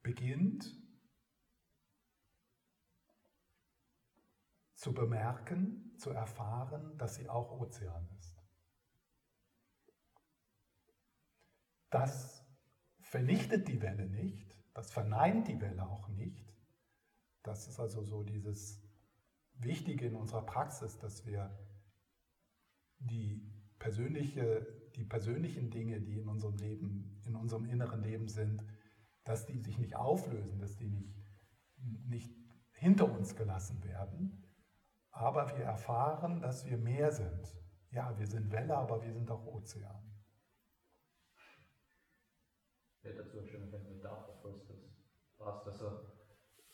beginnt 0.00 0.64
zu 4.72 4.94
bemerken, 4.94 5.94
zu 5.98 6.10
erfahren, 6.12 6.96
dass 6.96 7.16
sie 7.16 7.28
auch 7.28 7.60
Ozean 7.60 8.08
ist. 8.16 8.40
Das 11.90 12.37
vernichtet 13.08 13.68
die 13.68 13.80
Welle 13.80 14.06
nicht, 14.06 14.56
das 14.74 14.90
verneint 14.90 15.48
die 15.48 15.60
Welle 15.60 15.88
auch 15.88 16.08
nicht. 16.08 16.54
Das 17.42 17.66
ist 17.66 17.80
also 17.80 18.02
so 18.02 18.22
dieses 18.22 18.82
Wichtige 19.54 20.06
in 20.06 20.14
unserer 20.14 20.44
Praxis, 20.44 20.98
dass 20.98 21.26
wir 21.26 21.50
die, 22.98 23.50
persönliche, 23.78 24.66
die 24.96 25.04
persönlichen 25.04 25.70
Dinge, 25.70 26.00
die 26.00 26.18
in 26.18 26.28
unserem 26.28 26.56
Leben, 26.56 27.20
in 27.24 27.34
unserem 27.34 27.64
inneren 27.64 28.02
Leben 28.02 28.28
sind, 28.28 28.64
dass 29.24 29.46
die 29.46 29.58
sich 29.58 29.78
nicht 29.78 29.96
auflösen, 29.96 30.58
dass 30.60 30.76
die 30.76 30.88
nicht, 30.88 31.14
nicht 32.06 32.34
hinter 32.72 33.10
uns 33.10 33.34
gelassen 33.34 33.82
werden, 33.84 34.44
aber 35.10 35.56
wir 35.56 35.64
erfahren, 35.64 36.40
dass 36.40 36.66
wir 36.66 36.76
mehr 36.76 37.10
sind. 37.10 37.56
Ja, 37.90 38.16
wir 38.18 38.26
sind 38.26 38.52
Welle, 38.52 38.76
aber 38.76 39.02
wir 39.02 39.12
sind 39.12 39.30
auch 39.30 39.46
Ozean. 39.46 40.07
Ja, 43.02 43.12
dazu 43.12 43.38
eine 43.38 43.48
schöne 43.48 43.66
Metapher, 43.66 44.38
falls 44.42 44.66
das 44.66 44.76
passt. 45.38 45.66
Also 45.66 46.00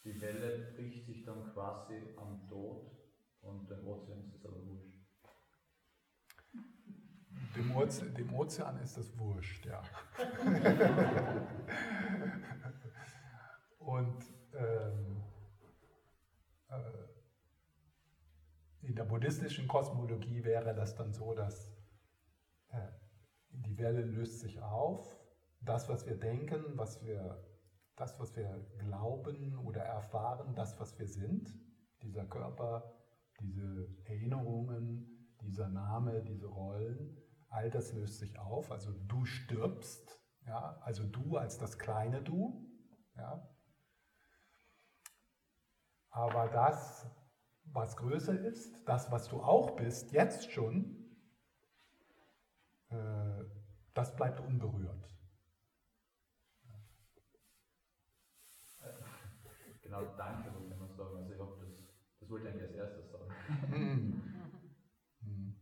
die 0.04 0.20
Welle 0.20 0.72
bricht 0.72 1.06
sich 1.06 1.24
dann 1.24 1.52
quasi 1.52 2.14
am 2.16 2.46
Tod 2.48 2.90
und 3.42 3.70
dem 3.70 3.86
Ozean 3.86 4.20
ist 4.24 4.34
es 4.34 4.44
aber 4.46 4.64
wurscht. 4.64 4.94
Dem 7.56 7.76
Ozean, 7.76 8.14
dem 8.14 8.34
Ozean 8.34 8.80
ist 8.80 8.96
es 8.96 9.16
wurscht, 9.18 9.66
ja. 9.66 9.82
und 13.78 14.24
ähm, 14.54 15.22
äh, 16.68 17.04
in 18.82 18.94
der 18.94 19.04
buddhistischen 19.04 19.68
Kosmologie 19.68 20.44
wäre 20.44 20.74
das 20.74 20.94
dann 20.96 21.12
so, 21.12 21.32
dass 21.34 21.72
äh, 22.70 22.88
die 23.50 23.78
Welle 23.78 24.02
löst 24.02 24.40
sich 24.40 24.60
auf. 24.60 25.16
Das, 25.64 25.88
was 25.88 26.06
wir 26.06 26.16
denken, 26.16 26.76
was 26.76 27.02
wir, 27.04 27.42
das, 27.96 28.18
was 28.18 28.36
wir 28.36 28.66
glauben 28.78 29.58
oder 29.58 29.82
erfahren, 29.82 30.54
das, 30.54 30.78
was 30.78 30.98
wir 30.98 31.06
sind, 31.06 31.48
dieser 32.02 32.26
Körper, 32.26 32.94
diese 33.40 33.88
Erinnerungen, 34.04 35.36
dieser 35.40 35.68
Name, 35.68 36.22
diese 36.22 36.46
Rollen, 36.46 37.16
all 37.48 37.70
das 37.70 37.92
löst 37.92 38.18
sich 38.18 38.38
auf. 38.38 38.70
Also 38.70 38.92
du 39.06 39.24
stirbst, 39.24 40.20
ja, 40.46 40.78
also 40.82 41.04
du 41.04 41.36
als 41.36 41.58
das 41.58 41.78
kleine 41.78 42.22
Du, 42.22 42.68
ja. 43.16 43.48
Aber 46.10 46.48
das, 46.48 47.06
was 47.64 47.96
größer 47.96 48.38
ist, 48.38 48.76
das, 48.86 49.10
was 49.10 49.28
du 49.28 49.42
auch 49.42 49.76
bist, 49.76 50.12
jetzt 50.12 50.52
schon, 50.52 51.18
äh, 52.90 53.44
das 53.94 54.14
bleibt 54.14 54.40
unberührt. 54.40 55.13
Genau, 59.94 60.12
danke, 60.16 60.52
wollte 60.52 60.74
man 60.74 60.92
sagen. 60.92 61.16
Also 61.18 61.32
ich 61.32 61.38
habe 61.38 61.56
das, 61.60 61.68
das 62.18 62.30
wollte 62.30 62.48
ich 62.48 62.52
eigentlich 62.52 62.68
als 62.68 62.74
erstes 62.74 63.10
sagen. 63.10 63.30
Hm. 63.70 64.30
Hm. 65.20 65.56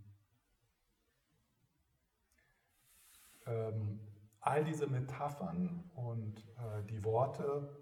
Ähm, 3.47 4.01
all 4.41 4.64
diese 4.64 4.89
Metaphern 4.89 5.89
und 5.95 6.39
äh, 6.57 6.83
die 6.89 7.05
Worte, 7.05 7.80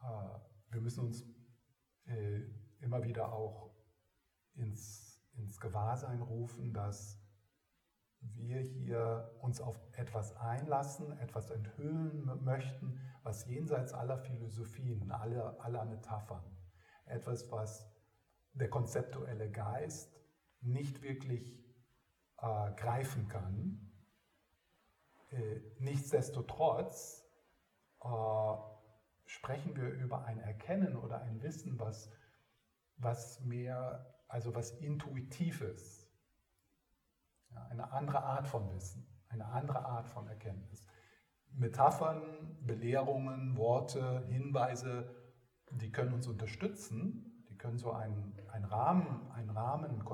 äh, 0.00 0.72
wir 0.72 0.80
müssen 0.80 1.04
uns 1.06 1.22
äh, 2.06 2.40
immer 2.80 3.04
wieder 3.04 3.32
auch 3.32 3.70
ins, 4.54 5.22
ins 5.36 5.60
Gewahrsein 5.60 6.22
rufen, 6.22 6.72
dass 6.72 7.20
wir 8.20 8.60
hier 8.60 9.30
uns 9.40 9.60
auf 9.60 9.78
etwas 9.92 10.36
einlassen, 10.36 11.16
etwas 11.20 11.50
enthüllen 11.50 12.42
möchten, 12.42 13.00
was 13.28 13.44
jenseits 13.44 13.92
aller 13.92 14.16
Philosophien, 14.16 15.12
aller, 15.12 15.60
aller 15.60 15.84
Metaphern, 15.84 16.42
etwas, 17.04 17.50
was 17.52 17.86
der 18.54 18.70
konzeptuelle 18.70 19.50
Geist 19.50 20.18
nicht 20.62 21.02
wirklich 21.02 21.62
äh, 22.38 22.72
greifen 22.72 23.28
kann. 23.28 23.92
Äh, 25.30 25.60
nichtsdestotrotz 25.78 27.22
äh, 28.02 28.08
sprechen 29.26 29.76
wir 29.76 29.90
über 29.90 30.24
ein 30.24 30.40
Erkennen 30.40 30.96
oder 30.96 31.20
ein 31.20 31.42
Wissen, 31.42 31.78
was, 31.78 32.10
was 32.96 33.40
mehr, 33.40 34.16
also 34.26 34.54
was 34.54 34.70
intuitiv 34.70 35.60
ist. 35.60 36.08
Ja, 37.50 37.62
eine 37.66 37.92
andere 37.92 38.22
Art 38.22 38.48
von 38.48 38.72
Wissen, 38.72 39.06
eine 39.28 39.44
andere 39.44 39.84
Art 39.84 40.08
von 40.08 40.26
Erkenntnis. 40.28 40.86
Metaphern, 41.52 42.56
Belehrungen, 42.60 43.56
Worte, 43.56 44.24
Hinweise, 44.28 45.14
die 45.72 45.90
können 45.90 46.12
uns 46.12 46.26
unterstützen, 46.26 47.44
die 47.50 47.56
können 47.56 47.78
so 47.78 47.92
einen, 47.92 48.38
einen 48.50 48.64
Rahmen, 48.64 49.30
einen 49.32 49.50
Rahmen, 49.50 50.04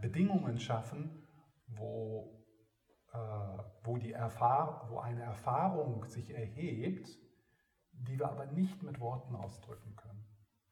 Bedingungen 0.00 0.58
schaffen, 0.58 1.26
wo, 1.68 2.44
äh, 3.12 3.18
wo, 3.82 3.96
die 3.98 4.12
wo 4.90 4.98
eine 4.98 5.22
Erfahrung 5.22 6.04
sich 6.06 6.30
erhebt, 6.30 7.08
die 7.92 8.18
wir 8.18 8.28
aber 8.28 8.46
nicht 8.46 8.82
mit 8.82 9.00
Worten 9.00 9.34
ausdrücken 9.34 9.96
können, 9.96 10.26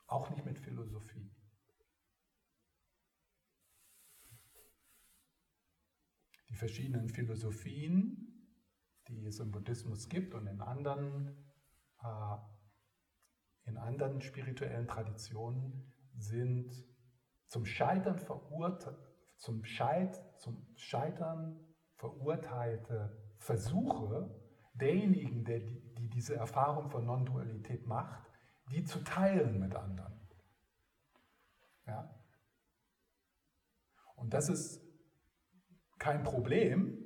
auch 0.06 0.30
nicht 0.30 0.44
mit 0.44 0.58
Philosophie. 0.58 1.30
Die 6.50 6.56
verschiedenen 6.56 7.08
Philosophien, 7.08 8.23
die 9.08 9.24
es 9.24 9.38
im 9.40 9.50
Buddhismus 9.50 10.08
gibt 10.08 10.34
und 10.34 10.46
in 10.46 10.60
anderen, 10.60 11.36
äh, 12.02 12.36
in 13.66 13.76
anderen 13.76 14.20
spirituellen 14.20 14.86
Traditionen, 14.86 15.92
sind 16.16 16.72
zum 17.48 17.66
Scheitern 17.66 18.18
zum, 19.36 19.64
Scheit, 19.64 20.22
zum 20.38 20.66
Scheitern 20.76 21.58
verurteilte 21.96 23.16
Versuche 23.38 24.34
derjenigen, 24.74 25.44
der 25.44 25.60
die, 25.60 25.94
die 25.94 26.08
diese 26.08 26.36
Erfahrung 26.36 26.90
von 26.90 27.04
Non-Dualität 27.04 27.86
macht, 27.86 28.30
die 28.70 28.84
zu 28.84 29.02
teilen 29.04 29.58
mit 29.58 29.74
anderen. 29.74 30.28
Ja? 31.86 32.14
Und 34.16 34.32
das 34.32 34.48
ist 34.48 34.82
kein 35.98 36.22
Problem. 36.22 37.03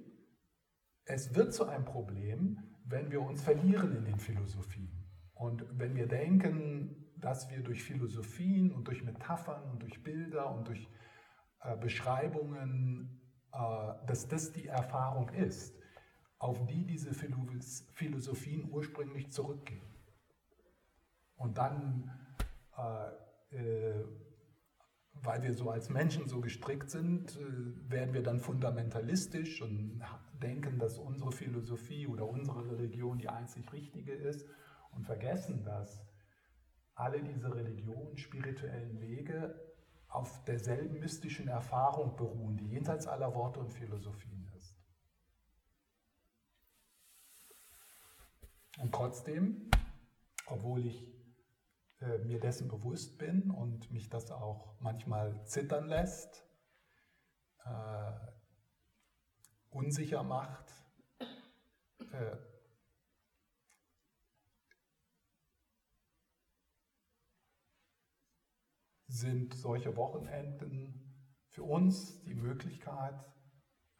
Es 1.11 1.35
wird 1.35 1.55
zu 1.55 1.67
einem 1.67 1.87
Problem, 1.87 2.59
wenn 2.85 3.11
wir 3.11 3.23
uns 3.23 3.43
verlieren 3.43 3.97
in 3.97 4.05
den 4.05 4.19
Philosophien. 4.19 4.93
Und 5.33 5.65
wenn 5.79 5.97
wir 5.97 6.07
denken, 6.07 7.07
dass 7.17 7.51
wir 7.51 7.63
durch 7.63 7.83
Philosophien 7.83 8.73
und 8.73 8.87
durch 8.87 9.03
Metaphern 9.03 9.63
und 9.71 9.83
durch 9.83 10.03
Bilder 10.03 10.55
und 10.55 10.69
durch 10.69 10.87
äh, 11.63 11.77
Beschreibungen, 11.79 13.23
äh, 13.53 13.59
dass 14.07 14.29
das 14.29 14.53
die 14.53 14.67
Erfahrung 14.67 15.31
ist, 15.31 15.75
auf 16.39 16.67
die 16.67 16.85
diese 16.85 17.15
Philosophien 17.15 18.71
ursprünglich 18.71 19.33
zurückgehen. 19.33 19.89
Und 21.37 21.57
dann, 21.57 22.13
äh, 22.77 23.57
äh, 23.57 24.05
weil 25.15 25.43
wir 25.43 25.55
so 25.55 25.71
als 25.71 25.89
Menschen 25.89 26.29
so 26.29 26.43
gestrickt 26.43 26.91
sind, 26.91 27.35
äh, 27.37 27.91
werden 27.91 28.13
wir 28.13 28.23
dann 28.23 28.41
fundamentalistisch 28.41 29.63
und 29.63 30.03
denken, 30.41 30.79
dass 30.79 30.99
unsere 30.99 31.33
Philosophie 31.33 32.07
oder 32.07 32.27
unsere 32.29 32.71
Religion 32.71 33.19
die 33.19 33.29
einzig 33.29 33.73
richtige 33.73 34.13
ist 34.13 34.47
und 34.93 35.05
vergessen, 35.05 35.65
dass 35.65 36.01
alle 36.95 37.23
diese 37.23 37.55
Religionen, 37.55 38.17
spirituellen 38.19 39.01
Wege 39.01 39.59
auf 40.09 40.45
derselben 40.45 40.99
mystischen 40.99 41.49
Erfahrung 41.49 42.17
beruhen, 42.17 42.57
die 42.57 42.69
jenseits 42.69 43.07
aller 43.07 43.35
Worte 43.35 43.61
und 43.61 43.73
Philosophien 43.73 44.51
ist. 44.57 44.75
Und 48.79 48.93
trotzdem, 48.95 49.71
obwohl 50.47 50.87
ich 50.87 51.07
äh, 52.01 52.19
mir 52.19 52.41
dessen 52.41 52.69
bewusst 52.69 53.19
bin 53.19 53.51
und 53.51 53.91
mich 53.93 54.09
das 54.09 54.31
auch 54.31 54.81
manchmal 54.81 55.45
zittern 55.47 55.89
lässt, 55.89 56.45
äh, 57.65 58.13
unsicher 59.71 60.23
macht, 60.23 60.73
äh, 62.13 62.37
sind 69.07 69.55
solche 69.55 69.97
Wochenenden 69.97 71.09
für 71.49 71.65
uns 71.65 72.23
die 72.25 72.35
Möglichkeit, 72.35 73.15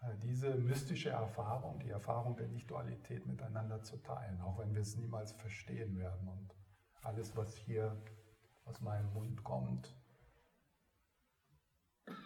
äh, 0.03 0.17
diese 0.23 0.55
mystische 0.55 1.11
Erfahrung, 1.11 1.81
die 1.81 1.91
Erfahrung 1.91 2.37
der 2.37 2.49
Nicht-Dualität 2.49 3.27
miteinander 3.27 3.83
zu 3.83 3.97
teilen, 3.97 4.41
auch 4.43 4.59
wenn 4.59 4.75
wir 4.75 4.83
es 4.83 4.97
niemals 4.97 5.33
verstehen 5.33 5.99
werden. 5.99 6.29
Und 6.29 6.55
alles, 7.03 7.37
was 7.37 7.57
hier 7.57 8.01
aus 8.65 8.81
meinem 8.81 9.13
Mund 9.13 9.43
kommt, 9.43 9.95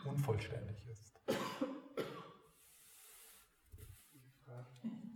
unvollständig 0.04 0.86
ist. 0.86 1.20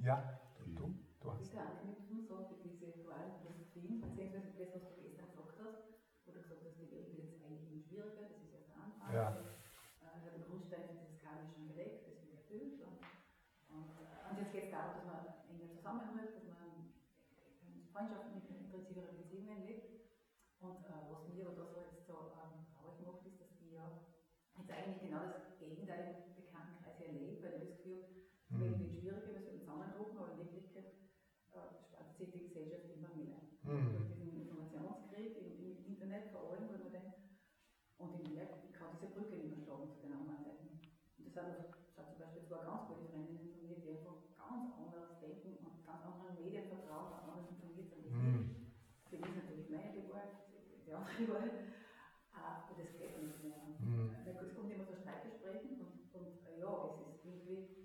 Ja, 0.07 0.39
du, 0.79 0.95
du 1.19 1.33
hast. 1.33 1.51
Bitte 1.51 1.59
anknüpfen, 1.67 2.23
so 2.23 2.47
für 2.47 2.63
diese 2.63 2.95
dualen 2.95 3.43
Philosophien, 3.43 3.99
beziehungsweise 3.99 4.55
das, 4.55 4.87
was 4.87 4.95
du 4.95 5.03
gestern 5.03 5.27
gesagt 5.35 5.59
hast, 5.59 5.83
wo 6.23 6.31
du 6.31 6.39
gesagt 6.47 6.63
hast, 6.63 6.79
die 6.79 6.87
Welt 6.95 7.11
wird 7.11 7.27
jetzt 7.27 7.43
eigentlich 7.43 7.67
immer 7.67 7.83
schwieriger, 7.83 8.31
das 8.31 8.39
ist 8.39 8.55
erst 8.55 8.71
der 8.71 8.79
Anfang. 8.87 9.11
Ja. 9.11 9.35
Äh, 9.35 10.31
der 10.31 10.47
Grundstein 10.47 10.87
für 10.95 11.03
das 11.03 11.11
Skala 11.19 11.43
schon 11.51 11.67
gelegt, 11.67 12.07
das 12.07 12.23
wird 12.23 12.39
erfüllt. 12.39 12.79
Und, 12.87 13.03
und, 13.67 13.91
äh, 13.99 14.31
und 14.31 14.35
jetzt 14.39 14.55
geht 14.55 14.71
es 14.71 14.75
darum, 14.79 14.95
dass 14.95 15.11
man 15.11 15.27
enger 15.51 15.75
zusammenhält, 15.75 16.39
dass 16.39 16.47
man 16.55 16.95
in 17.67 17.91
Freundschaften, 17.91 18.47
intensivere 18.47 19.11
Beziehungen 19.11 19.67
lebt. 19.67 19.91
Und 20.63 20.87
äh, 20.87 21.03
was 21.11 21.27
mir 21.35 21.51
aber 21.51 21.59
da 21.59 21.67
so 21.67 21.83
jetzt 21.83 22.07
so 22.07 22.31
ähm, 22.31 22.63
traurig 22.71 23.03
macht, 23.03 23.27
ist, 23.27 23.43
dass 23.43 23.59
wir 23.59 23.83
jetzt 24.55 24.71
eigentlich 24.71 25.03
genau 25.03 25.27
das 25.35 25.59
Gegenteil 25.59 26.31
im 26.31 26.39
Bekanntenkreis 26.39 26.95
erleben, 27.03 27.43
weil 27.43 27.59
ich 27.59 27.75
das 27.75 27.83
Gefühl, 27.83 28.17
die 28.49 28.61
Welt 28.63 28.79
wird 28.79 28.95
schwieriger, 28.95 29.27
wir 29.27 29.43
sollten 29.43 29.59
zusammenrufen, 29.59 30.19
aber 30.19 30.33
in 30.33 30.39
Wirklichkeit 30.39 30.95
äh, 31.51 31.75
spaltet 31.83 32.15
sich 32.17 32.31
die 32.31 32.47
Gesellschaft 32.47 32.87
immer 32.95 33.11
mehr. 33.19 33.43
Mhm. 33.67 33.91
Durch 33.91 34.15
diesen 34.15 34.47
Informationskrieg 34.47 35.35
im, 35.43 35.59
im 35.59 35.87
Internet 35.91 36.31
vor 36.31 36.55
allem, 36.55 36.71
wo 36.71 36.79
man 36.79 36.93
denkt, 36.93 37.19
und 37.99 38.21
ich 38.23 38.31
merke, 38.31 38.63
ich 38.63 38.73
kann 38.73 38.95
diese 38.95 39.11
Brücke 39.11 39.35
nicht 39.35 39.51
mehr 39.51 39.65
schlagen 39.67 39.91
zu 39.91 39.99
den 39.99 40.13
anderen 40.15 40.45
Seiten. 40.45 40.79
Das 41.37 41.45
sind 41.45 41.69
also, 42.01 42.17
zum 42.17 42.25
Beispiel 42.25 42.49
zwei 42.49 42.65
ganz 42.65 42.89
gute 42.89 43.13
Freundinnen 43.13 43.53
von 43.53 43.61
mir, 43.61 43.77
die 43.77 43.93
einfach 43.93 44.25
ganz 44.41 44.73
anders 44.73 45.21
denken 45.21 45.61
und 45.69 45.85
ganz 45.85 46.01
anderen 46.01 46.33
Medien 46.33 46.65
vertrauen, 46.65 47.13
ganz 47.13 47.29
anders 47.29 47.53
informiert 47.53 47.93
sind. 47.93 48.09
Mhm. 48.09 48.73
Für 49.05 49.21
mich 49.21 49.29
ist 49.29 49.45
natürlich 49.45 49.69
meine 49.69 49.93
die 49.93 50.09
Wahrheit, 50.09 50.33
die 50.49 50.97
andere 50.97 51.29
Wahrheit. 51.29 51.77
Aber 52.33 52.73
das 52.73 52.89
geht 52.97 53.21
nicht 53.21 53.45
mehr. 53.45 53.69
Mhm. 53.77 54.17
Es 54.25 54.57
kommt 54.57 54.73
immer 54.73 54.89
zu 54.89 54.97
Streitgesprächen 54.97 55.77
und, 55.85 56.09
und 56.17 56.41
äh, 56.49 56.57
ja, 56.57 56.73
es 56.89 57.05
ist 57.05 57.21
irgendwie, 57.21 57.85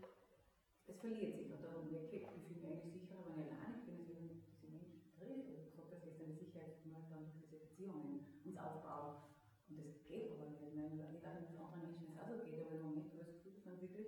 es 0.87 0.97
verliert 1.03 1.35
sich. 1.35 1.51
Und 1.51 1.59
darum 1.59 1.91
wirklich, 1.91 2.23
ich 2.23 2.47
fühle 2.47 2.55
mich 2.55 2.63
eigentlich 2.71 3.03
sicherer, 3.03 3.27
wenn 3.27 3.35
ich 3.35 3.51
allein 3.51 3.83
bin, 3.83 3.99
als 3.99 4.15
wenn 4.15 4.31
ich 4.31 4.47
diese 4.47 4.71
Menschen 4.71 5.03
treffe. 5.11 5.43
Also 5.43 5.59
ich 5.59 5.75
gesagt, 5.75 5.91
das 5.91 6.07
ist 6.07 6.23
eine 6.23 6.39
Sicherheit, 6.39 6.79
die 6.79 6.91
man 6.95 7.03
dann 7.11 7.27
durch 7.27 7.35
diese 7.35 7.59
Beziehungen 7.59 8.39
uns 8.47 8.55
aufbauen. 8.55 9.27
Und 9.67 9.79
das 9.79 10.03
geht 10.07 10.31
aber 10.31 10.47
nicht. 10.47 10.63
Ich 10.63 10.75
meine, 10.75 10.95
nicht 10.95 11.03
auch 11.03 11.11
mit 11.11 11.23
anderen 11.23 11.51
Menschen 11.79 12.11
es 12.11 12.19
auch 12.19 12.27
so 12.27 12.43
geht, 12.43 12.59
aber 12.59 12.75
im 12.75 12.83
Moment 12.91 13.07
habe 13.11 13.23
ich 13.23 13.27
das 13.27 13.43
Gefühl, 13.43 13.55
das 13.55 13.63
sind 13.63 13.81
wirklich 13.81 14.07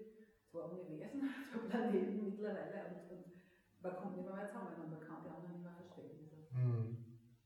zwei 0.52 0.64
Universen, 0.68 1.24
zwei 1.52 1.60
Planeten 1.72 2.33
mittlerweile 2.44 2.86
und, 2.89 3.12
und 3.12 3.26
man 3.82 3.96
kommt 3.96 4.16
nicht 4.16 4.26
mehr, 4.26 4.36
mehr 4.36 4.48
zusammen 4.48 4.74
und 4.84 4.89
man 4.91 5.00
kann 5.00 5.18
die 5.24 5.30
anderen 5.30 5.52
nicht 5.54 5.64
mehr 5.64 5.72
verstehen. 5.74 6.20
Also, 6.20 6.36
Mhm. 6.52 6.98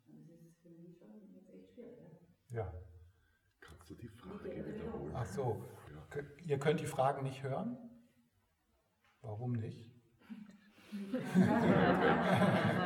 und 0.08 0.30
das 0.30 0.42
ist 0.42 0.62
für 0.62 0.70
mich 0.70 0.98
schon 0.98 1.10
jetzt 1.34 1.50
echt 1.54 1.74
schwierig. 1.74 2.20
Ja. 2.50 2.58
Ja. 2.64 2.74
Kannst 3.62 3.90
du 3.90 3.96
die 3.96 4.08
Frage 4.08 4.66
wiederholen? 4.66 5.12
Ach 5.14 5.26
so. 5.26 5.62
Ja. 5.94 6.22
Ihr 6.46 6.60
könnt 6.60 6.80
die 6.80 6.86
Fragen 6.88 7.24
nicht 7.24 7.44
hören? 7.44 7.78
Warum 9.22 9.54
nicht? 9.54 9.92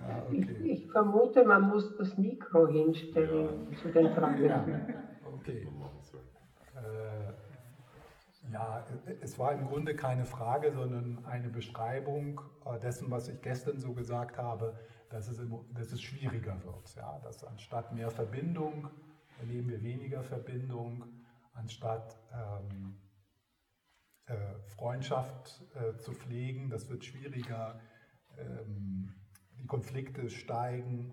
Ah, 0.00 0.22
Ich, 0.32 0.44
okay. 0.44 0.62
ich 0.64 0.90
vermute, 0.90 1.44
man 1.44 1.68
muss 1.68 1.96
das 1.96 2.16
Mikro 2.18 2.68
hinstellen 2.68 3.74
zu 3.80 3.88
den 3.90 4.12
Fragen. 4.14 4.44
Ja, 4.44 4.64
okay. 5.34 5.66
Äh, 6.74 7.32
ja, 8.54 8.86
es 9.20 9.36
war 9.36 9.52
im 9.52 9.66
Grunde 9.66 9.96
keine 9.96 10.24
Frage, 10.24 10.72
sondern 10.72 11.24
eine 11.24 11.48
Beschreibung 11.48 12.40
äh, 12.64 12.78
dessen, 12.78 13.10
was 13.10 13.26
ich 13.26 13.42
gestern 13.42 13.80
so 13.80 13.94
gesagt 13.94 14.38
habe, 14.38 14.78
dass 15.10 15.26
es, 15.26 15.40
dass 15.72 15.90
es 15.90 16.00
schwieriger 16.00 16.62
wird. 16.62 16.94
Ja? 16.94 17.18
Dass 17.24 17.42
anstatt 17.42 17.92
mehr 17.92 18.12
Verbindung 18.12 18.88
erleben 19.40 19.68
wir 19.70 19.82
weniger 19.82 20.22
Verbindung, 20.22 21.04
anstatt 21.54 22.16
ähm, 22.32 22.96
äh, 24.26 24.36
Freundschaft 24.76 25.60
äh, 25.74 25.98
zu 25.98 26.12
pflegen, 26.12 26.70
das 26.70 26.88
wird 26.88 27.04
schwieriger, 27.04 27.80
ähm, 28.38 29.12
die 29.58 29.66
Konflikte 29.66 30.30
steigen. 30.30 31.12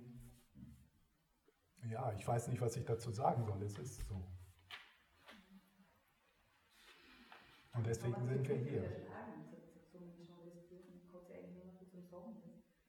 Ja, 1.90 2.14
ich 2.14 2.28
weiß 2.28 2.50
nicht, 2.50 2.62
was 2.62 2.78
ich 2.78 2.86
dazu 2.86 3.10
sagen 3.10 3.46
soll, 3.46 3.64
es 3.64 3.80
ist 3.80 4.08
so. 4.08 4.31
Und 7.74 7.88
deswegen 7.88 8.12
man 8.12 8.28
sind 8.28 8.48
wir 8.48 8.56
hier. 8.56 8.82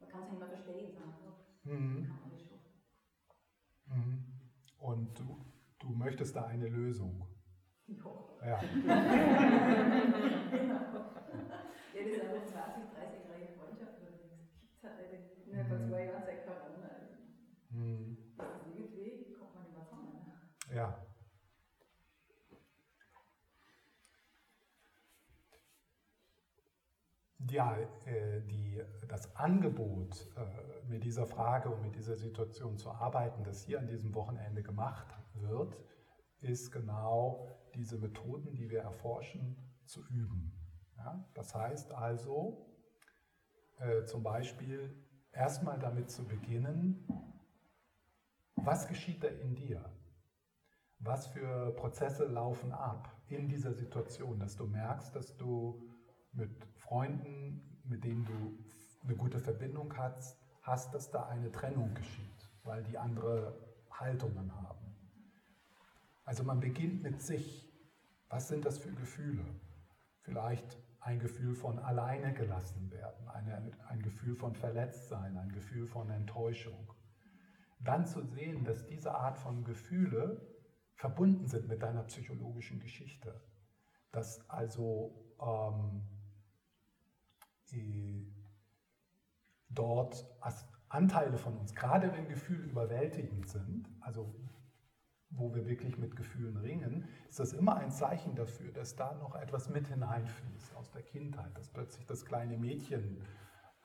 man 0.00 0.08
kann 0.08 0.22
es 0.24 0.30
nicht 0.30 0.38
mehr 0.40 0.48
verstehen, 0.48 0.96
Mhm. 1.64 2.10
Mhm. 3.86 4.24
Und 4.78 5.18
du, 5.18 5.44
du 5.78 5.88
möchtest 5.90 6.34
da 6.34 6.46
eine 6.46 6.66
Lösung. 6.66 7.24
Ja. 7.86 7.96
Ja. 8.44 8.60
genau. 10.50 10.80
Ja, 11.94 12.00
das 12.04 12.16
ist 12.16 12.22
einfach 12.24 12.46
20, 12.48 12.90
30 12.94 13.28
Jahre 13.28 13.46
Freundschaft, 13.54 14.00
aber 14.00 14.10
das 14.10 14.24
gibt 14.58 14.72
es 14.76 14.82
halt 14.82 15.12
nicht. 15.12 15.46
Innerhalb 15.46 15.68
von 15.68 15.88
zwei 15.88 16.04
Jahren 16.06 16.22
seit 16.24 16.46
Corona. 16.46 16.90
Mhm. 17.68 18.16
Irgendwie, 18.74 19.32
kommt 19.34 19.54
man 19.54 19.72
mehr 19.72 19.86
zusammen. 19.86 20.32
Ja. 20.74 21.01
Ja, 27.52 27.76
äh, 28.06 28.40
die, 28.46 28.82
das 29.08 29.36
Angebot, 29.36 30.26
äh, 30.38 30.88
mit 30.88 31.04
dieser 31.04 31.26
Frage 31.26 31.68
und 31.68 31.82
mit 31.82 31.94
dieser 31.94 32.16
Situation 32.16 32.78
zu 32.78 32.90
arbeiten, 32.90 33.44
das 33.44 33.62
hier 33.62 33.78
an 33.78 33.86
diesem 33.86 34.14
Wochenende 34.14 34.62
gemacht 34.62 35.06
wird, 35.34 35.78
ist 36.40 36.72
genau 36.72 37.46
diese 37.74 37.98
Methoden, 37.98 38.54
die 38.54 38.70
wir 38.70 38.80
erforschen, 38.80 39.58
zu 39.84 40.00
üben. 40.08 40.50
Ja? 40.96 41.28
Das 41.34 41.54
heißt 41.54 41.92
also, 41.92 42.74
äh, 43.80 44.04
zum 44.06 44.22
Beispiel 44.22 44.96
erstmal 45.30 45.78
damit 45.78 46.10
zu 46.10 46.26
beginnen, 46.26 47.06
was 48.56 48.88
geschieht 48.88 49.22
da 49.22 49.28
in 49.28 49.56
dir? 49.56 49.84
Was 51.00 51.26
für 51.26 51.74
Prozesse 51.76 52.24
laufen 52.24 52.72
ab 52.72 53.14
in 53.28 53.46
dieser 53.50 53.74
Situation, 53.74 54.40
dass 54.40 54.56
du 54.56 54.66
merkst, 54.66 55.14
dass 55.14 55.36
du 55.36 55.86
mit 56.32 56.71
Freunden, 56.82 57.80
mit 57.84 58.04
denen 58.04 58.24
du 58.24 58.58
eine 59.04 59.16
gute 59.16 59.40
Verbindung 59.40 59.96
hast, 59.96 60.38
hast, 60.62 60.94
dass 60.94 61.10
da 61.10 61.26
eine 61.26 61.50
Trennung 61.50 61.94
geschieht, 61.94 62.50
weil 62.64 62.82
die 62.84 62.98
andere 62.98 63.58
Haltungen 63.90 64.54
haben. 64.54 64.96
Also 66.24 66.44
man 66.44 66.60
beginnt 66.60 67.02
mit 67.02 67.20
sich. 67.20 67.68
Was 68.28 68.48
sind 68.48 68.64
das 68.64 68.78
für 68.78 68.92
Gefühle? 68.92 69.44
Vielleicht 70.22 70.78
ein 71.00 71.18
Gefühl 71.18 71.54
von 71.54 71.78
alleine 71.78 72.32
gelassen 72.32 72.90
werden, 72.90 73.28
eine, 73.28 73.72
ein 73.88 74.02
Gefühl 74.02 74.36
von 74.36 74.54
Verletztsein, 74.54 75.36
ein 75.36 75.50
Gefühl 75.50 75.86
von 75.86 76.08
Enttäuschung. 76.10 76.92
Dann 77.80 78.06
zu 78.06 78.22
sehen, 78.22 78.64
dass 78.64 78.86
diese 78.86 79.12
Art 79.14 79.36
von 79.36 79.64
Gefühle 79.64 80.40
verbunden 80.94 81.48
sind 81.48 81.68
mit 81.68 81.82
deiner 81.82 82.04
psychologischen 82.04 82.78
Geschichte. 82.78 83.40
Dass 84.12 84.48
also 84.48 85.36
ähm, 85.40 86.02
äh, 86.06 86.21
dort 89.68 90.26
As 90.40 90.66
Anteile 90.88 91.38
von 91.38 91.56
uns, 91.56 91.74
gerade 91.74 92.12
wenn 92.12 92.28
Gefühle 92.28 92.64
überwältigend 92.64 93.48
sind, 93.48 93.88
also 94.00 94.34
wo 95.30 95.54
wir 95.54 95.66
wirklich 95.66 95.96
mit 95.96 96.16
Gefühlen 96.16 96.58
ringen, 96.58 97.08
ist 97.30 97.40
das 97.40 97.54
immer 97.54 97.76
ein 97.76 97.90
Zeichen 97.90 98.34
dafür, 98.34 98.70
dass 98.72 98.94
da 98.94 99.14
noch 99.14 99.34
etwas 99.34 99.70
mit 99.70 99.88
hineinfließt 99.88 100.76
aus 100.76 100.90
der 100.90 101.02
Kindheit, 101.02 101.56
dass 101.56 101.70
plötzlich 101.70 102.04
das 102.06 102.26
kleine 102.26 102.58
Mädchen, 102.58 103.22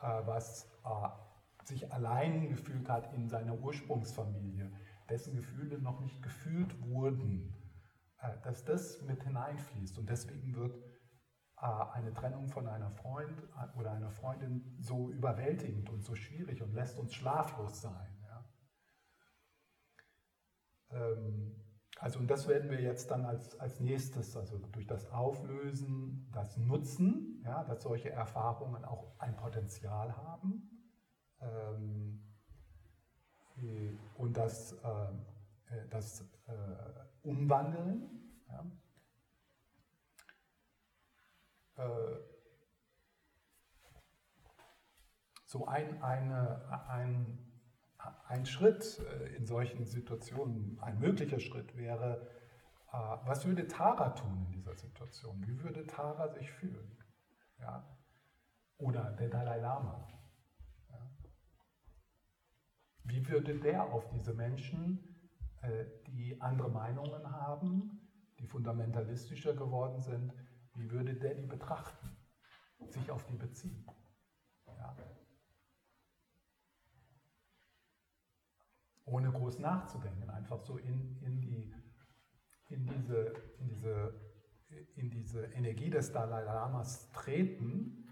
äh, 0.01 0.21
was 0.25 0.69
äh, 0.83 1.65
sich 1.65 1.93
allein 1.93 2.49
gefühlt 2.49 2.89
hat 2.89 3.13
in 3.13 3.29
seiner 3.29 3.57
Ursprungsfamilie, 3.57 4.69
dessen 5.09 5.37
Gefühle 5.37 5.79
noch 5.79 6.01
nicht 6.01 6.21
gefühlt 6.21 6.81
wurden, 6.81 7.53
äh, 8.19 8.31
dass 8.43 8.65
das 8.65 9.01
mit 9.03 9.23
hineinfließt. 9.23 9.97
Und 9.97 10.09
deswegen 10.09 10.55
wird 10.55 10.77
eine 11.57 12.13
Trennung 12.13 12.47
von 12.49 12.67
einer 12.67 12.91
Freund 12.91 13.41
äh, 13.41 13.79
oder 13.79 13.91
einer 13.91 14.11
Freundin 14.11 14.77
so 14.79 15.09
überwältigend 15.09 15.89
und 15.89 16.03
so 16.03 16.15
schwierig 16.15 16.61
und 16.61 16.73
lässt 16.73 16.99
uns 16.99 17.13
schlaflos 17.13 17.81
sein. 17.81 18.15
Ja? 18.23 18.45
Ähm, 20.91 21.55
also 21.99 22.19
und 22.19 22.27
das 22.27 22.47
werden 22.47 22.69
wir 22.69 22.79
jetzt 22.79 23.09
dann 23.09 23.25
als, 23.25 23.59
als 23.59 23.79
nächstes, 23.79 24.37
also 24.37 24.59
durch 24.59 24.85
das 24.85 25.09
Auflösen, 25.09 26.29
das 26.31 26.57
Nutzen, 26.57 27.41
ja, 27.43 27.63
dass 27.63 27.81
solche 27.81 28.11
Erfahrungen 28.11 28.85
auch 28.85 29.19
ein 29.19 29.35
Potenzial 29.35 30.15
haben 30.15 30.69
ähm, 31.41 32.21
äh, 33.57 33.93
und 34.15 34.37
das, 34.37 34.73
äh, 34.73 35.87
das 35.89 36.21
äh, 36.45 37.27
Umwandeln. 37.27 38.11
Ja. 38.47 38.63
Äh, 41.77 42.17
so 45.45 45.65
ein, 45.65 46.01
eine, 46.03 46.89
ein, 46.89 47.37
ein 48.27 48.45
Schritt 48.45 48.99
äh, 48.99 49.35
in 49.35 49.45
solchen 49.45 49.85
Situationen, 49.85 50.77
ein 50.81 50.99
möglicher 50.99 51.39
Schritt 51.39 51.77
wäre, 51.77 52.27
äh, 52.91 52.97
was 53.25 53.45
würde 53.45 53.67
Tara 53.67 54.09
tun 54.09 54.45
in 54.47 54.51
dieser 54.51 54.75
Situation? 54.75 55.41
Wie 55.47 55.63
würde 55.63 55.85
Tara 55.87 56.27
sich 56.27 56.51
fühlen? 56.51 56.97
Ja? 57.59 57.87
Oder 58.77 59.11
der 59.13 59.29
Dalai 59.29 59.59
Lama? 59.59 60.07
Ja? 60.89 61.09
Wie 63.03 63.27
würde 63.29 63.57
der 63.59 63.83
auf 63.83 64.09
diese 64.09 64.33
Menschen, 64.33 65.13
die 66.05 66.39
andere 66.39 66.69
Meinungen 66.69 67.31
haben, 67.31 68.07
die 68.39 68.45
fundamentalistischer 68.45 69.53
geworden 69.53 70.01
sind, 70.01 70.31
wie 70.77 70.91
würde 70.91 71.15
der 71.15 71.35
die 71.35 71.45
betrachten, 71.45 72.15
sich 72.87 73.11
auf 73.11 73.25
die 73.25 73.35
beziehen? 73.35 73.85
Ja? 74.65 74.95
Ohne 79.05 79.31
groß 79.31 79.59
nachzudenken, 79.59 80.29
einfach 80.29 80.59
so 80.59 80.77
in, 80.77 81.17
in 81.21 81.41
die 81.41 81.73
in 82.69 82.85
diese, 82.85 83.33
in 83.59 83.67
diese, 83.69 84.13
in 84.95 85.09
diese 85.09 85.45
Energie 85.53 85.89
des 85.89 86.11
Dalai 86.11 86.43
Lamas 86.43 87.09
treten 87.11 88.05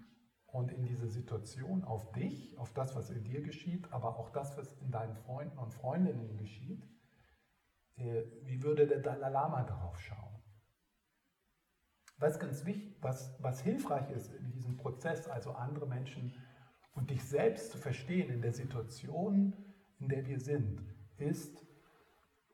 und 0.46 0.72
in 0.72 0.84
diese 0.84 1.08
Situation 1.08 1.84
auf 1.84 2.12
dich, 2.12 2.56
auf 2.58 2.72
das, 2.72 2.94
was 2.96 3.10
in 3.10 3.24
dir 3.24 3.42
geschieht, 3.42 3.92
aber 3.92 4.18
auch 4.18 4.30
das, 4.30 4.56
was 4.56 4.72
in 4.80 4.90
deinen 4.90 5.14
Freunden 5.14 5.58
und 5.58 5.74
Freundinnen 5.74 6.38
geschieht, 6.38 6.82
äh, 7.96 8.22
wie 8.42 8.62
würde 8.62 8.86
der 8.86 9.00
Dalai 9.00 9.28
Lama 9.28 9.62
darauf 9.64 9.98
schauen? 10.00 10.35
Was 12.18 12.38
ganz 12.38 12.64
wichtig, 12.64 12.96
was, 13.02 13.34
was 13.40 13.60
hilfreich 13.60 14.10
ist 14.10 14.32
in 14.34 14.50
diesem 14.52 14.76
Prozess, 14.76 15.28
also 15.28 15.52
andere 15.52 15.86
Menschen 15.86 16.34
und 16.94 17.10
dich 17.10 17.22
selbst 17.24 17.72
zu 17.72 17.78
verstehen 17.78 18.30
in 18.30 18.40
der 18.40 18.52
Situation, 18.52 19.52
in 19.98 20.08
der 20.08 20.26
wir 20.26 20.40
sind, 20.40 20.82
ist, 21.18 21.66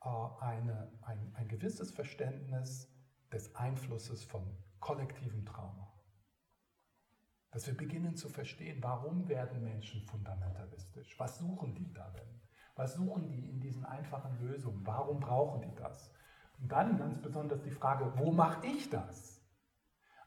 äh, 0.04 0.08
eine, 0.40 0.90
ein, 1.02 1.32
ein 1.36 1.48
gewisses 1.48 1.92
Verständnis 1.92 2.88
des 3.32 3.54
Einflusses 3.54 4.24
von 4.24 4.42
kollektivem 4.80 5.46
Trauma. 5.46 5.88
Dass 7.52 7.66
wir 7.66 7.76
beginnen 7.76 8.16
zu 8.16 8.28
verstehen, 8.28 8.82
warum 8.82 9.28
werden 9.28 9.62
Menschen 9.62 10.02
fundamentalistisch? 10.06 11.18
Was 11.20 11.38
suchen 11.38 11.74
die 11.74 11.92
darin? 11.92 12.40
Was 12.74 12.94
suchen 12.94 13.28
die 13.28 13.48
in 13.48 13.60
diesen 13.60 13.84
einfachen 13.84 14.40
Lösungen? 14.40 14.84
Warum 14.86 15.20
brauchen 15.20 15.62
die 15.62 15.74
das? 15.74 16.10
Und 16.58 16.72
dann 16.72 16.96
ganz 16.96 17.20
besonders 17.20 17.62
die 17.62 17.70
Frage, 17.70 18.12
wo 18.16 18.32
mache 18.32 18.66
ich 18.66 18.88
das? 18.88 19.32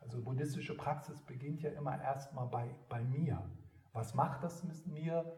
Also 0.05 0.21
buddhistische 0.21 0.77
Praxis 0.77 1.19
beginnt 1.23 1.63
ja 1.63 1.71
immer 1.71 1.99
erstmal 1.99 2.47
bei, 2.47 2.75
bei 2.89 3.03
mir. 3.03 3.49
Was 3.91 4.13
macht 4.13 4.43
das 4.43 4.63
mit 4.63 4.85
mir? 4.85 5.35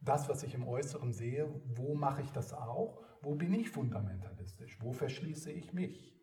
Das, 0.00 0.28
was 0.28 0.42
ich 0.42 0.54
im 0.54 0.66
Äußeren 0.66 1.12
sehe, 1.12 1.60
wo 1.66 1.94
mache 1.94 2.22
ich 2.22 2.32
das 2.32 2.54
auch? 2.54 3.02
Wo 3.20 3.34
bin 3.34 3.52
ich 3.52 3.68
fundamentalistisch? 3.68 4.80
Wo 4.80 4.92
verschließe 4.92 5.52
ich 5.52 5.74
mich? 5.74 6.18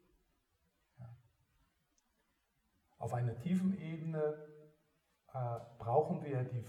Ja. 0.98 1.16
Auf 2.98 3.14
einer 3.14 3.38
tiefen 3.38 3.78
Ebene 3.78 4.38
äh, 5.34 5.60
brauchen 5.78 6.24
wir 6.24 6.44
die, 6.46 6.66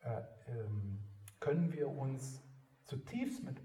äh, 0.00 0.22
ähm, 0.48 1.02
können 1.40 1.72
wir 1.72 1.88
uns 1.88 2.42
zutiefst 2.84 3.42
mit 3.42 3.56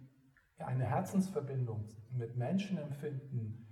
einer 0.58 0.86
Herzensverbindung 0.86 1.90
mit 2.12 2.38
Menschen 2.38 2.78
empfinden, 2.78 3.63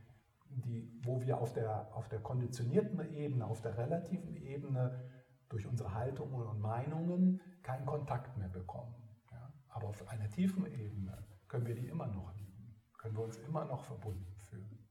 die, 0.55 0.91
wo 1.03 1.21
wir 1.21 1.39
auf 1.39 1.53
der, 1.53 1.95
auf 1.95 2.09
der 2.09 2.19
konditionierten 2.19 2.99
Ebene, 3.13 3.45
auf 3.45 3.61
der 3.61 3.77
relativen 3.77 4.35
Ebene 4.35 5.09
durch 5.49 5.65
unsere 5.65 5.93
Haltungen 5.93 6.47
und 6.47 6.59
Meinungen 6.59 7.41
keinen 7.63 7.85
Kontakt 7.85 8.37
mehr 8.37 8.49
bekommen. 8.49 8.95
Ja? 9.31 9.51
Aber 9.69 9.87
auf 9.89 10.07
einer 10.07 10.29
tiefen 10.29 10.65
Ebene 10.65 11.25
können 11.47 11.65
wir 11.65 11.75
die 11.75 11.87
immer 11.87 12.07
noch 12.07 12.33
lieben, 12.35 12.75
können 12.97 13.15
wir 13.15 13.23
uns 13.23 13.37
immer 13.37 13.65
noch 13.65 13.83
verbunden 13.83 14.35
fühlen. 14.49 14.81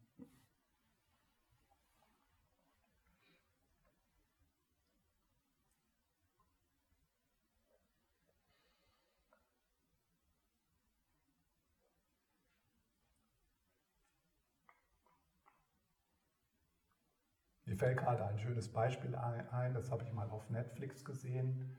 Mir 17.70 17.70
fällt 17.81 17.97
gerade 17.97 18.27
ein 18.27 18.39
schönes 18.39 18.71
Beispiel 18.71 19.15
ein, 19.15 19.73
das 19.73 19.91
habe 19.91 20.05
ich 20.05 20.13
mal 20.13 20.29
auf 20.29 20.51
Netflix 20.51 21.03
gesehen, 21.03 21.79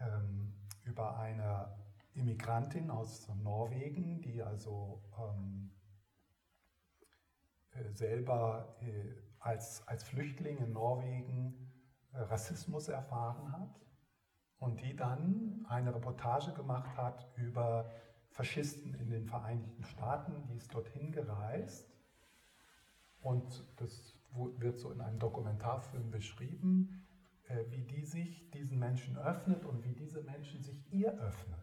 ähm, 0.00 0.52
über 0.82 1.20
eine 1.20 1.72
Immigrantin 2.14 2.90
aus 2.90 3.28
Norwegen, 3.44 4.20
die 4.22 4.42
also 4.42 5.00
ähm, 5.16 5.70
äh, 7.70 7.92
selber 7.92 8.76
äh, 8.80 9.14
als, 9.38 9.86
als 9.86 10.02
Flüchtling 10.02 10.58
in 10.58 10.72
Norwegen 10.72 11.70
äh, 12.12 12.18
Rassismus 12.18 12.88
erfahren 12.88 13.52
hat 13.52 13.80
und 14.58 14.80
die 14.80 14.96
dann 14.96 15.64
eine 15.68 15.94
Reportage 15.94 16.54
gemacht 16.54 16.96
hat 16.96 17.32
über 17.36 17.88
Faschisten 18.30 18.94
in 18.94 19.10
den 19.10 19.26
Vereinigten 19.26 19.84
Staaten, 19.84 20.44
die 20.48 20.56
ist 20.56 20.74
dorthin 20.74 21.12
gereist 21.12 21.88
und 23.20 23.64
das 23.76 24.11
wird 24.34 24.78
so 24.78 24.90
in 24.90 25.00
einem 25.00 25.18
Dokumentarfilm 25.18 26.10
beschrieben, 26.10 27.06
äh, 27.44 27.64
wie 27.70 27.84
die 27.84 28.04
sich 28.04 28.50
diesen 28.50 28.78
Menschen 28.78 29.16
öffnet 29.18 29.64
und 29.64 29.84
wie 29.84 29.94
diese 29.94 30.22
Menschen 30.22 30.62
sich 30.62 30.92
ihr 30.92 31.12
öffnen. 31.18 31.60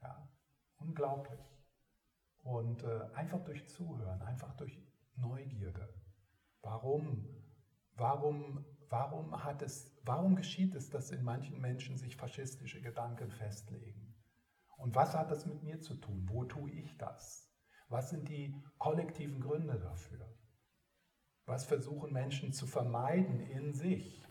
Ja, 0.00 0.28
unglaublich. 0.76 1.40
Und 2.42 2.82
äh, 2.84 3.00
einfach 3.14 3.44
durch 3.44 3.66
Zuhören, 3.68 4.22
einfach 4.22 4.54
durch 4.56 4.78
Neugierde. 5.16 5.92
Warum, 6.62 7.28
warum, 7.96 8.64
warum, 8.88 9.44
hat 9.44 9.62
es, 9.62 10.00
warum 10.04 10.36
geschieht 10.36 10.74
es, 10.74 10.90
dass 10.90 11.10
in 11.10 11.24
manchen 11.24 11.60
Menschen 11.60 11.98
sich 11.98 12.16
faschistische 12.16 12.80
Gedanken 12.80 13.30
festlegen? 13.30 14.14
Und 14.76 14.94
was 14.94 15.16
hat 15.16 15.30
das 15.30 15.44
mit 15.44 15.62
mir 15.64 15.80
zu 15.80 15.94
tun? 15.96 16.28
Wo 16.28 16.44
tue 16.44 16.70
ich 16.70 16.96
das? 16.98 17.52
Was 17.88 18.10
sind 18.10 18.28
die 18.28 18.54
kollektiven 18.78 19.40
Gründe 19.40 19.78
dafür? 19.80 20.37
Was 21.48 21.64
versuchen 21.64 22.12
Menschen 22.12 22.52
zu 22.52 22.66
vermeiden 22.66 23.40
in 23.40 23.72
sich? 23.72 24.22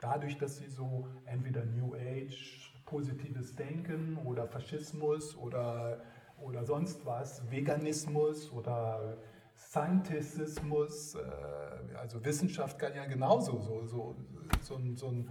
Dadurch, 0.00 0.36
dass 0.36 0.56
sie 0.56 0.68
so 0.68 1.06
entweder 1.24 1.64
New 1.64 1.94
Age 1.94 2.72
positives 2.84 3.54
Denken 3.54 4.16
oder 4.24 4.48
Faschismus 4.48 5.36
oder, 5.36 6.02
oder 6.38 6.64
sonst 6.64 7.06
was, 7.06 7.48
Veganismus 7.52 8.50
oder 8.50 9.16
Scientismus, 9.54 11.14
äh, 11.14 11.96
also 11.98 12.22
Wissenschaft 12.24 12.80
kann 12.80 12.96
ja 12.96 13.06
genauso 13.06 13.60
so, 13.60 13.86
so, 13.86 14.16
so, 14.60 14.80
so, 14.96 15.24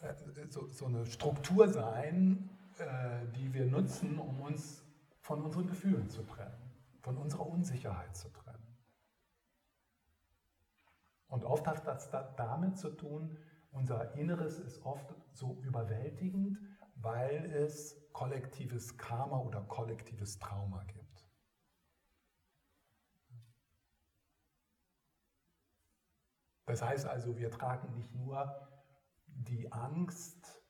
äh, 0.00 0.14
so, 0.48 0.68
so 0.68 0.86
eine 0.86 1.06
Struktur 1.06 1.68
sein, 1.68 2.48
äh, 2.78 3.26
die 3.36 3.52
wir 3.52 3.66
nutzen, 3.66 4.16
um 4.20 4.40
uns 4.42 4.84
von 5.22 5.42
unseren 5.42 5.66
Gefühlen 5.66 6.08
zu 6.08 6.22
trennen, 6.22 6.70
von 7.02 7.16
unserer 7.16 7.46
Unsicherheit 7.48 8.14
zu 8.14 8.28
trennen. 8.28 8.45
Und 11.28 11.44
oft 11.44 11.66
hat 11.66 11.86
das 11.86 12.10
damit 12.36 12.78
zu 12.78 12.90
tun, 12.90 13.36
unser 13.72 14.14
Inneres 14.14 14.58
ist 14.58 14.84
oft 14.84 15.14
so 15.32 15.60
überwältigend, 15.62 16.58
weil 16.96 17.44
es 17.52 18.10
kollektives 18.12 18.96
Karma 18.96 19.38
oder 19.40 19.60
kollektives 19.62 20.38
Trauma 20.38 20.82
gibt. 20.84 21.06
Das 26.66 26.82
heißt 26.82 27.06
also, 27.06 27.36
wir 27.36 27.50
tragen 27.50 27.94
nicht 27.94 28.14
nur 28.14 28.68
die 29.26 29.70
Angst 29.70 30.62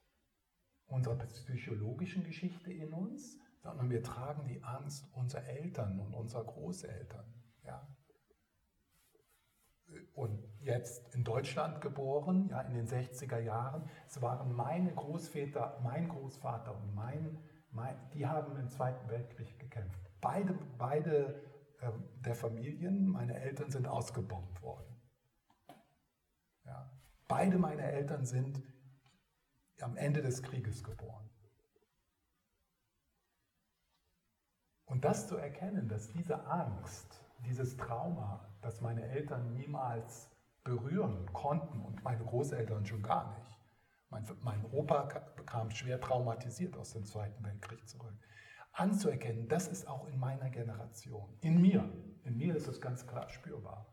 unserer 0.86 1.16
psychologischen 1.16 2.22
Geschichte 2.24 2.72
in 2.72 2.92
uns, 2.92 3.38
sondern 3.60 3.90
wir 3.90 4.02
tragen 4.02 4.46
die 4.46 4.62
Angst 4.62 5.08
unserer 5.14 5.44
Eltern 5.44 5.98
und 5.98 6.12
unserer 6.12 6.44
Großeltern. 6.44 7.32
Ja? 7.64 7.86
Und 10.14 10.42
jetzt 10.60 11.14
in 11.14 11.24
Deutschland 11.24 11.80
geboren, 11.80 12.48
ja, 12.50 12.60
in 12.62 12.74
den 12.74 12.86
60er 12.86 13.38
Jahren. 13.38 13.88
Es 14.06 14.20
waren 14.22 14.54
meine 14.54 14.92
Großväter, 14.94 15.80
mein 15.82 16.08
Großvater 16.08 16.74
und 16.74 16.94
mein, 16.94 17.38
mein 17.70 17.96
die 18.14 18.26
haben 18.26 18.56
im 18.56 18.68
Zweiten 18.68 19.08
Weltkrieg 19.08 19.58
gekämpft. 19.58 20.00
Beide, 20.20 20.54
beide 20.78 21.42
äh, 21.80 21.90
der 22.24 22.34
Familien, 22.34 23.06
meine 23.06 23.38
Eltern 23.38 23.70
sind 23.70 23.86
ausgebombt 23.86 24.62
worden. 24.62 24.96
Ja. 26.64 26.90
Beide 27.28 27.58
meine 27.58 27.82
Eltern 27.82 28.24
sind 28.24 28.62
am 29.80 29.96
Ende 29.96 30.22
des 30.22 30.42
Krieges 30.42 30.82
geboren. 30.82 31.28
Und 34.86 35.04
das 35.04 35.28
zu 35.28 35.36
erkennen, 35.36 35.88
dass 35.88 36.10
diese 36.12 36.46
Angst, 36.46 37.25
dieses 37.44 37.76
Trauma, 37.76 38.56
das 38.62 38.80
meine 38.80 39.02
Eltern 39.08 39.52
niemals 39.54 40.30
berühren 40.64 41.32
konnten 41.32 41.80
und 41.80 42.02
meine 42.02 42.24
Großeltern 42.24 42.86
schon 42.86 43.02
gar 43.02 43.38
nicht. 43.38 43.60
Mein, 44.10 44.26
mein 44.42 44.64
Opa 44.72 45.06
kam 45.46 45.70
schwer 45.70 46.00
traumatisiert 46.00 46.76
aus 46.76 46.92
dem 46.92 47.04
Zweiten 47.04 47.44
Weltkrieg 47.44 47.88
zurück. 47.88 48.14
Anzuerkennen, 48.72 49.48
das 49.48 49.68
ist 49.68 49.86
auch 49.88 50.06
in 50.06 50.18
meiner 50.18 50.50
Generation, 50.50 51.36
in 51.40 51.60
mir. 51.60 51.90
In 52.24 52.36
mir 52.36 52.54
ist 52.56 52.66
es 52.66 52.80
ganz 52.80 53.06
klar 53.06 53.28
spürbar. 53.30 53.86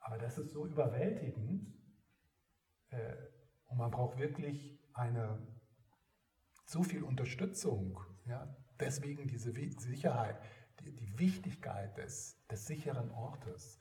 Aber 0.00 0.18
das 0.18 0.38
ist 0.38 0.52
so 0.52 0.66
überwältigend 0.66 1.74
äh, 2.90 3.16
und 3.66 3.78
man 3.78 3.90
braucht 3.90 4.18
wirklich 4.18 4.78
eine 4.94 5.46
so 6.66 6.82
viel 6.82 7.02
Unterstützung. 7.02 7.98
Ja? 8.26 8.54
Deswegen 8.78 9.26
diese 9.26 9.52
Sicherheit, 9.52 10.40
die, 10.82 11.18
Wichtigkeit 11.18 11.96
des, 11.98 12.46
des 12.46 12.66
sicheren 12.66 13.10
Ortes, 13.10 13.78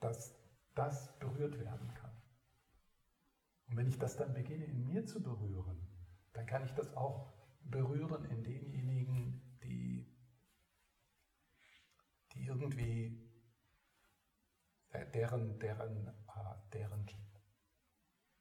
dass 0.00 0.34
das 0.74 1.18
berührt 1.18 1.58
werden 1.58 1.92
kann. 1.94 2.16
Und 3.66 3.76
wenn 3.76 3.88
ich 3.88 3.98
das 3.98 4.16
dann 4.16 4.32
beginne 4.32 4.64
in 4.64 4.86
mir 4.86 5.04
zu 5.04 5.22
berühren, 5.22 5.86
dann 6.32 6.46
kann 6.46 6.64
ich 6.64 6.72
das 6.72 6.96
auch 6.96 7.34
berühren 7.62 8.24
in 8.26 8.42
denjenigen, 8.42 9.58
die, 9.62 10.10
die 12.32 12.46
irgendwie 12.46 13.28
deren, 15.14 15.58
deren, 15.58 16.08
äh, 16.08 16.54
deren 16.72 17.06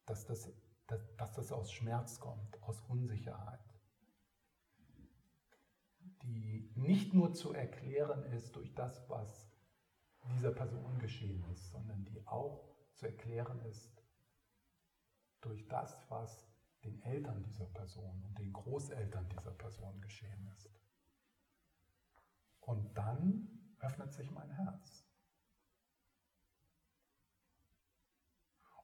Dass 0.06 0.26
das, 0.26 0.52
dass, 0.86 1.16
dass 1.16 1.32
das 1.32 1.52
aus 1.52 1.72
Schmerz 1.72 2.18
kommt, 2.20 2.62
aus 2.62 2.80
Unsicherheit. 2.82 3.60
Die 6.22 6.72
nicht 6.76 7.14
nur 7.14 7.32
zu 7.32 7.52
erklären 7.52 8.24
ist 8.32 8.54
durch 8.56 8.74
das, 8.74 9.08
was 9.08 9.50
dieser 10.24 10.52
Person 10.52 10.98
geschehen 10.98 11.44
ist, 11.52 11.70
sondern 11.70 12.04
die 12.04 12.26
auch 12.26 12.72
zu 12.94 13.06
erklären 13.06 13.60
ist 13.62 14.02
durch 15.40 15.66
das, 15.68 15.96
was 16.08 16.46
den 16.84 17.00
Eltern 17.02 17.42
dieser 17.42 17.66
Person 17.66 18.22
und 18.24 18.38
den 18.38 18.52
Großeltern 18.52 19.28
dieser 19.28 19.52
Person 19.52 20.00
geschehen 20.00 20.48
ist. 20.56 20.70
Und 22.60 22.96
dann 22.96 23.48
öffnet 23.80 24.12
sich 24.12 24.30
mein 24.30 24.50
Herz. 24.50 25.01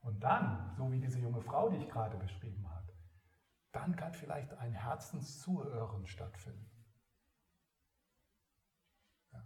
Und 0.09 0.25
dann, 0.25 0.73
so 0.79 0.91
wie 0.91 1.01
diese 1.01 1.19
junge 1.19 1.43
Frau, 1.43 1.69
die 1.69 1.77
ich 1.77 1.89
gerade 1.91 2.17
beschrieben 2.17 2.67
habe, 2.71 2.95
dann 3.73 3.95
kann 3.95 4.15
vielleicht 4.15 4.55
ein 4.55 4.73
Herzenszuhören 4.73 6.07
stattfinden. 6.07 6.71
Ja. 9.35 9.45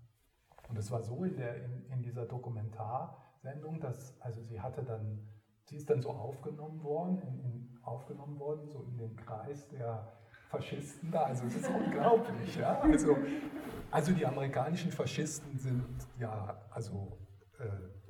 Und 0.68 0.78
es 0.78 0.88
war 0.92 1.02
so 1.02 1.24
in, 1.24 1.36
der, 1.36 1.64
in, 1.64 1.86
in 1.90 2.02
dieser 2.02 2.26
Dokumentarsendung, 2.26 3.80
dass, 3.80 4.20
also 4.20 4.40
sie 4.44 4.60
hatte 4.60 4.84
dann, 4.84 5.28
sie 5.64 5.74
ist 5.74 5.90
dann 5.90 6.00
so 6.00 6.10
aufgenommen 6.10 6.80
worden, 6.84 7.20
in, 7.22 7.40
in, 7.40 7.78
aufgenommen 7.82 8.38
worden, 8.38 8.68
so 8.68 8.84
in 8.84 8.98
den 8.98 9.16
Kreis 9.16 9.66
der 9.66 10.12
Faschisten 10.48 11.10
da. 11.10 11.24
Also 11.24 11.44
es 11.46 11.56
ist 11.56 11.68
unglaublich. 11.74 12.54
Ja? 12.54 12.78
Also, 12.82 13.16
also 13.90 14.12
die 14.12 14.24
amerikanischen 14.24 14.92
Faschisten 14.92 15.58
sind 15.58 16.06
ja, 16.20 16.56
also 16.70 17.18
äh, 17.58 18.01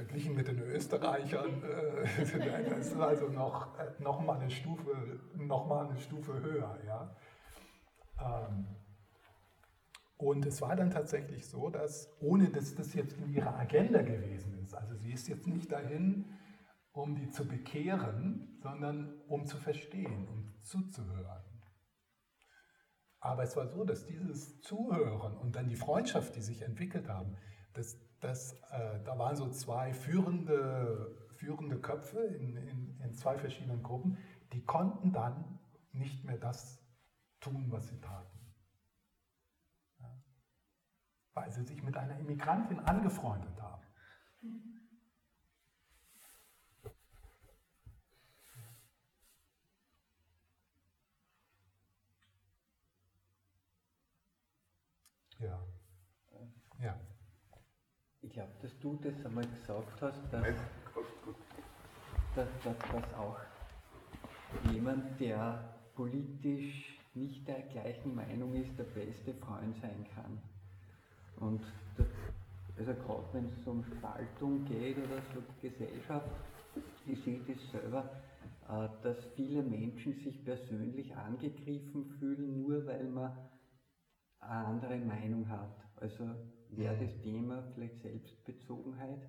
verglichen 0.00 0.34
mit 0.34 0.48
den 0.48 0.58
Österreichern, 0.60 1.62
äh, 1.62 2.06
das 2.70 2.86
ist 2.86 2.96
also 2.96 3.28
noch, 3.28 3.78
äh, 3.78 4.02
noch, 4.02 4.20
mal 4.22 4.40
eine 4.40 4.50
Stufe, 4.50 5.20
noch 5.36 5.66
mal 5.66 5.88
eine 5.88 5.98
Stufe 5.98 6.40
höher. 6.40 6.78
Ja? 6.86 7.16
Ähm, 8.18 8.66
und 10.16 10.46
es 10.46 10.62
war 10.62 10.74
dann 10.74 10.90
tatsächlich 10.90 11.46
so, 11.48 11.68
dass, 11.68 12.16
ohne 12.20 12.48
dass 12.50 12.74
das 12.74 12.94
jetzt 12.94 13.18
in 13.18 13.32
ihrer 13.32 13.58
Agenda 13.58 14.02
gewesen 14.02 14.58
ist, 14.62 14.74
also 14.74 14.94
sie 14.96 15.12
ist 15.12 15.28
jetzt 15.28 15.46
nicht 15.46 15.70
dahin, 15.70 16.24
um 16.92 17.14
die 17.14 17.30
zu 17.30 17.46
bekehren, 17.46 18.58
sondern 18.62 19.20
um 19.28 19.46
zu 19.46 19.58
verstehen, 19.58 20.28
um 20.28 20.54
zuzuhören. 20.62 21.44
Aber 23.20 23.42
es 23.42 23.54
war 23.54 23.68
so, 23.68 23.84
dass 23.84 24.06
dieses 24.06 24.60
Zuhören 24.62 25.36
und 25.36 25.56
dann 25.56 25.68
die 25.68 25.76
Freundschaft, 25.76 26.36
die 26.36 26.40
sich 26.40 26.62
entwickelt 26.62 27.08
haben, 27.08 27.36
das, 27.74 27.98
das, 28.20 28.52
äh, 28.70 29.02
da 29.04 29.18
waren 29.18 29.36
so 29.36 29.48
zwei 29.50 29.92
führende, 29.92 31.16
führende 31.36 31.78
Köpfe 31.80 32.20
in, 32.20 32.56
in, 32.56 33.00
in 33.00 33.14
zwei 33.14 33.38
verschiedenen 33.38 33.82
Gruppen, 33.82 34.18
die 34.52 34.64
konnten 34.64 35.12
dann 35.12 35.58
nicht 35.92 36.24
mehr 36.24 36.38
das 36.38 36.78
tun, 37.40 37.66
was 37.70 37.88
sie 37.88 38.00
taten. 38.00 38.38
Ja. 39.98 40.22
Weil 41.34 41.50
sie 41.50 41.64
sich 41.64 41.82
mit 41.82 41.96
einer 41.96 42.18
Immigrantin 42.18 42.80
angefreundet 42.80 43.60
haben. 43.60 43.82
Ja. 55.38 55.66
Ja. 56.82 57.00
Ich 58.20 58.29
glaube, 58.40 58.52
dass 58.62 58.78
du 58.80 58.98
das 59.02 59.26
einmal 59.26 59.46
gesagt 59.46 60.00
hast, 60.00 60.32
dass, 60.32 60.46
dass, 62.34 62.46
dass, 62.64 62.78
dass 62.92 63.14
auch 63.14 63.38
jemand, 64.72 65.20
der 65.20 65.74
politisch 65.94 66.98
nicht 67.14 67.46
der 67.46 67.60
gleichen 67.62 68.14
Meinung 68.14 68.54
ist, 68.54 68.70
der 68.78 68.84
beste 68.84 69.34
Freund 69.34 69.76
sein 69.82 70.06
kann. 70.14 70.40
Und 71.36 71.60
das, 71.98 72.06
also 72.78 72.94
gerade 72.94 73.24
wenn 73.32 73.46
es 73.46 73.66
um 73.66 73.84
Spaltung 73.84 74.64
geht 74.64 74.96
oder 74.96 75.20
so 75.34 75.42
die 75.42 75.68
Gesellschaft, 75.68 76.30
ich 77.06 77.22
sehe 77.22 77.40
das 77.40 77.70
selber, 77.70 78.08
äh, 78.68 78.88
dass 79.02 79.18
viele 79.36 79.62
Menschen 79.62 80.14
sich 80.14 80.42
persönlich 80.44 81.14
angegriffen 81.14 82.06
fühlen, 82.18 82.62
nur 82.62 82.86
weil 82.86 83.04
man 83.04 83.36
eine 84.38 84.66
andere 84.66 84.96
Meinung 84.96 85.46
hat. 85.48 85.76
Also 85.96 86.24
wäre 86.76 86.96
mhm. 86.96 87.06
das 87.06 87.18
Thema 87.20 87.62
vielleicht 87.74 88.00
Selbstbezogenheit? 88.00 89.28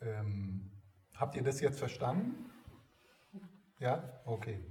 Ähm, 0.00 0.70
habt 1.14 1.36
ihr 1.36 1.42
das 1.42 1.60
jetzt 1.60 1.78
verstanden? 1.78 2.50
Ja? 3.78 4.20
Okay. 4.24 4.64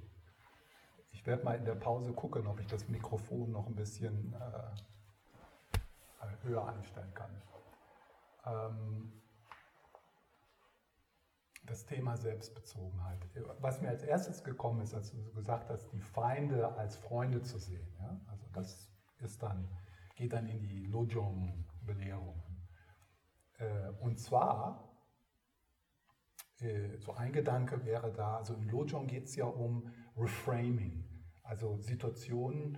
Ich 1.11 1.25
werde 1.25 1.43
mal 1.43 1.57
in 1.57 1.65
der 1.65 1.75
Pause 1.75 2.13
gucken, 2.13 2.47
ob 2.47 2.59
ich 2.59 2.67
das 2.67 2.87
Mikrofon 2.89 3.51
noch 3.51 3.67
ein 3.67 3.75
bisschen 3.75 4.33
äh, 4.33 4.75
höher 6.43 6.67
einstellen 6.67 7.13
kann. 7.13 7.41
Ähm, 8.45 9.13
das 11.65 11.85
Thema 11.85 12.17
Selbstbezogenheit. 12.17 13.19
Was 13.59 13.81
mir 13.81 13.89
als 13.89 14.03
erstes 14.03 14.43
gekommen 14.43 14.81
ist, 14.81 14.93
als 14.93 15.11
du 15.11 15.31
gesagt 15.33 15.69
hast, 15.69 15.87
die 15.93 16.01
Feinde 16.01 16.75
als 16.75 16.97
Freunde 16.97 17.41
zu 17.41 17.57
sehen. 17.57 17.87
Ja? 17.99 18.19
Also 18.27 18.45
das 18.51 18.89
ist 19.19 19.41
dann, 19.41 19.69
geht 20.15 20.33
dann 20.33 20.47
in 20.47 20.67
die 20.67 20.85
Lojong-Belehrung. 20.85 22.41
Äh, 23.57 23.89
und 24.01 24.19
zwar, 24.19 24.93
äh, 26.59 26.97
so 26.97 27.13
ein 27.13 27.31
Gedanke 27.33 27.85
wäre 27.85 28.11
da, 28.11 28.37
also 28.37 28.53
in 28.53 28.69
Lojong 28.69 29.07
geht 29.07 29.25
es 29.25 29.35
ja 29.35 29.45
um 29.45 29.91
Reframing, 30.17 31.03
also 31.43 31.77
Situationen, 31.81 32.77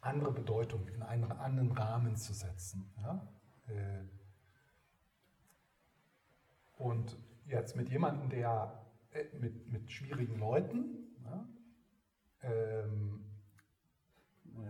andere 0.00 0.32
Bedeutung 0.32 0.86
in 0.88 1.02
einen 1.02 1.32
anderen 1.32 1.72
Rahmen 1.72 2.16
zu 2.16 2.32
setzen. 2.32 2.92
Ja? 3.02 3.28
Äh, 3.66 4.04
und 6.76 7.18
jetzt 7.46 7.76
mit 7.76 7.88
jemandem, 7.88 8.30
der 8.30 8.86
äh, 9.10 9.24
mit, 9.36 9.70
mit 9.70 9.90
schwierigen 9.90 10.38
Leuten, 10.38 11.16
ja, 11.24 11.48
ähm, 12.42 13.24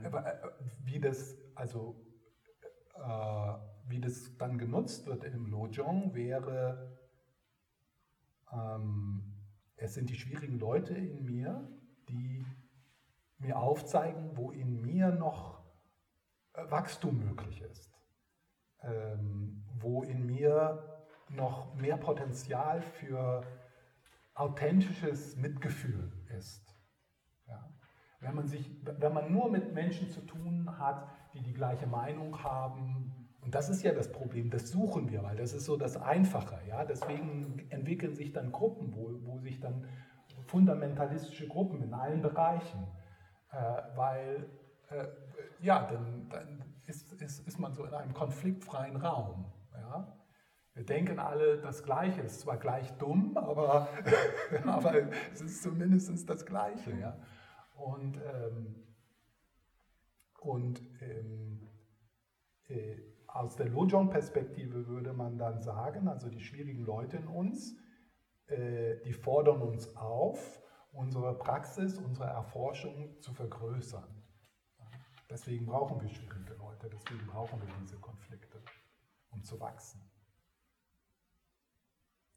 ja. 0.02 0.20
Äh, 0.20 0.50
wie 0.84 1.00
das 1.00 1.36
also 1.58 2.00
äh, 2.94 3.88
wie 3.88 4.00
das 4.00 4.36
dann 4.38 4.58
genutzt 4.58 5.06
wird 5.06 5.24
im 5.24 5.46
Lojong 5.46 6.14
wäre 6.14 6.96
ähm, 8.52 9.34
es 9.76 9.94
sind 9.94 10.08
die 10.10 10.16
schwierigen 10.16 10.58
Leute 10.58 10.94
in 10.94 11.24
mir, 11.24 11.68
die 12.08 12.46
mir 13.38 13.58
aufzeigen, 13.58 14.36
wo 14.36 14.50
in 14.50 14.80
mir 14.80 15.10
noch 15.10 15.62
äh, 16.54 16.70
Wachstum 16.70 17.18
möglich 17.24 17.60
ist, 17.62 17.92
ähm, 18.82 19.64
wo 19.78 20.02
in 20.02 20.26
mir 20.26 21.04
noch 21.28 21.74
mehr 21.74 21.96
Potenzial 21.96 22.82
für 22.82 23.42
authentisches 24.34 25.36
Mitgefühl 25.36 26.12
ist. 26.36 26.74
Ja? 27.46 27.72
Wenn, 28.20 28.34
man 28.34 28.46
sich, 28.46 28.70
wenn 28.82 29.12
man 29.12 29.32
nur 29.32 29.50
mit 29.50 29.74
Menschen 29.74 30.10
zu 30.10 30.20
tun 30.20 30.78
hat, 30.78 31.08
die 31.34 31.42
die 31.42 31.52
gleiche 31.52 31.86
Meinung 31.86 32.42
haben, 32.42 33.28
und 33.48 33.54
das 33.54 33.68
ist 33.68 33.82
ja 33.82 33.92
das 33.92 34.12
Problem, 34.12 34.50
das 34.50 34.68
suchen 34.68 35.10
wir, 35.10 35.22
weil 35.22 35.36
das 35.36 35.54
ist 35.54 35.64
so 35.64 35.76
das 35.76 35.96
Einfache. 35.96 36.58
Ja? 36.68 36.84
Deswegen 36.84 37.66
entwickeln 37.70 38.14
sich 38.14 38.32
dann 38.32 38.52
Gruppen, 38.52 38.94
wo, 38.94 39.18
wo 39.22 39.38
sich 39.38 39.60
dann 39.60 39.86
fundamentalistische 40.46 41.48
Gruppen 41.48 41.82
in 41.82 41.94
allen 41.94 42.20
Bereichen, 42.20 42.86
äh, 43.50 43.56
weil 43.96 44.50
äh, 44.90 45.06
ja, 45.60 45.86
dann, 45.86 46.28
dann 46.28 46.74
ist, 46.86 47.12
ist, 47.22 47.46
ist 47.46 47.58
man 47.58 47.72
so 47.74 47.84
in 47.84 47.94
einem 47.94 48.12
konfliktfreien 48.12 48.96
Raum. 48.96 49.52
Ja? 49.72 50.14
Wir 50.74 50.84
denken 50.84 51.18
alle 51.18 51.58
das 51.58 51.82
Gleiche. 51.82 52.20
Ist 52.20 52.40
zwar 52.40 52.56
gleich 52.56 52.92
dumm, 52.98 53.36
aber, 53.36 53.88
aber 54.66 54.94
es 55.32 55.40
ist 55.40 55.62
zumindest 55.62 56.28
das 56.28 56.44
Gleiche. 56.44 56.92
Ja? 56.98 57.16
Und, 57.74 58.16
ähm, 58.16 58.87
und 60.40 60.80
ähm, 61.00 61.68
äh, 62.68 62.96
aus 63.26 63.56
der 63.56 63.68
Lojong-Perspektive 63.68 64.86
würde 64.86 65.12
man 65.12 65.38
dann 65.38 65.62
sagen, 65.62 66.08
also 66.08 66.28
die 66.28 66.40
schwierigen 66.40 66.84
Leute 66.84 67.18
in 67.18 67.28
uns, 67.28 67.76
äh, 68.46 68.96
die 69.04 69.12
fordern 69.12 69.62
uns 69.62 69.94
auf, 69.96 70.62
unsere 70.92 71.36
Praxis, 71.38 71.98
unsere 71.98 72.28
Erforschung 72.28 73.20
zu 73.20 73.32
vergrößern. 73.32 74.18
Deswegen 75.30 75.66
brauchen 75.66 76.00
wir 76.00 76.08
schwierige 76.08 76.54
Leute, 76.54 76.88
deswegen 76.88 77.26
brauchen 77.26 77.60
wir 77.60 77.68
diese 77.80 77.98
Konflikte, 77.98 78.62
um 79.30 79.44
zu 79.44 79.60
wachsen. 79.60 80.00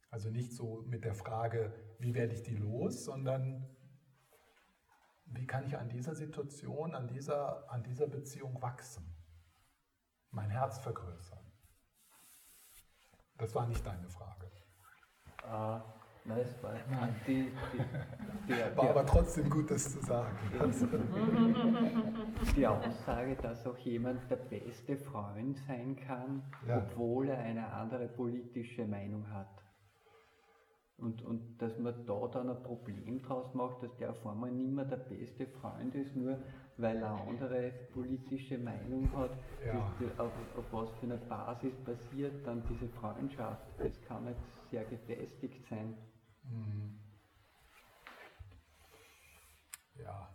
Also 0.10 0.30
nicht 0.30 0.52
so 0.52 0.84
mit 0.88 1.06
der 1.06 1.16
Frage, 1.16 1.74
wie 1.99 2.14
werde 2.14 2.34
ich 2.34 2.43
die 2.43 2.58
los, 2.58 3.06
sondern 3.06 3.66
wie 5.34 5.47
kann 5.47 5.65
ich 5.65 5.77
an 5.77 5.89
dieser 5.89 6.15
Situation, 6.15 6.93
an 6.93 7.07
dieser, 7.07 7.69
an 7.71 7.84
dieser 7.84 8.07
Beziehung 8.07 8.61
wachsen, 8.61 9.05
mein 10.32 10.49
Herz 10.49 10.79
vergrößern. 10.79 11.39
Das 13.38 13.55
war 13.55 13.65
nicht 13.67 13.86
deine 13.86 14.07
Frage. 14.09 14.51
Uh, 15.43 15.82
Nein, 16.23 16.41
es 16.41 16.63
war 16.63 16.73
die, 17.25 17.51
die, 17.51 17.51
die, 18.47 18.53
war 18.77 18.89
aber 18.91 19.05
trotzdem 19.05 19.49
gut, 19.49 19.71
das 19.71 19.91
zu 19.91 19.99
sagen. 20.05 20.38
Die 22.55 22.67
Aussage, 22.67 23.36
dass 23.38 23.65
auch 23.65 23.77
jemand 23.77 24.29
der 24.29 24.36
beste 24.36 24.97
Freund 24.97 25.57
sein 25.67 25.95
kann, 25.95 26.43
ja. 26.67 26.77
obwohl 26.77 27.29
er 27.29 27.39
eine 27.39 27.71
andere 27.73 28.07
politische 28.07 28.86
Meinung 28.86 29.27
hat. 29.32 29.61
Und, 31.02 31.24
und 31.24 31.60
dass 31.60 31.78
man 31.80 32.06
da 32.06 32.28
dann 32.28 32.52
ein 32.52 32.62
Problem 32.62 33.24
draus 33.24 33.56
macht, 33.56 33.82
dass 33.82 33.95
der 33.97 34.12
auf 34.12 34.24
einmal 34.26 34.52
nicht 34.52 34.72
mehr 34.72 34.86
der 34.86 34.97
beste 34.97 35.47
Freund 35.47 35.95
ist, 35.95 36.16
nur 36.16 36.38
weil 36.78 36.97
er 36.97 37.16
eine 37.16 37.28
andere 37.28 37.72
politische 37.91 38.60
Meinung 38.60 39.12
hat, 39.18 39.32
ja. 39.66 39.91
auf, 40.20 40.32
auf, 40.58 40.66
was 40.72 40.91
für 40.99 41.08
eine 41.08 41.18
Basis 41.18 41.74
basiert 41.84 42.45
dann 42.45 42.62
diese 42.70 42.88
Freundschaft. 42.88 43.64
Das 43.80 43.99
kann 44.04 44.26
nicht 44.26 44.39
sehr 44.70 44.86
gefestigt 44.86 45.68
sein. 45.68 45.97
Mhm. 46.43 46.99
Ja. 50.04 50.30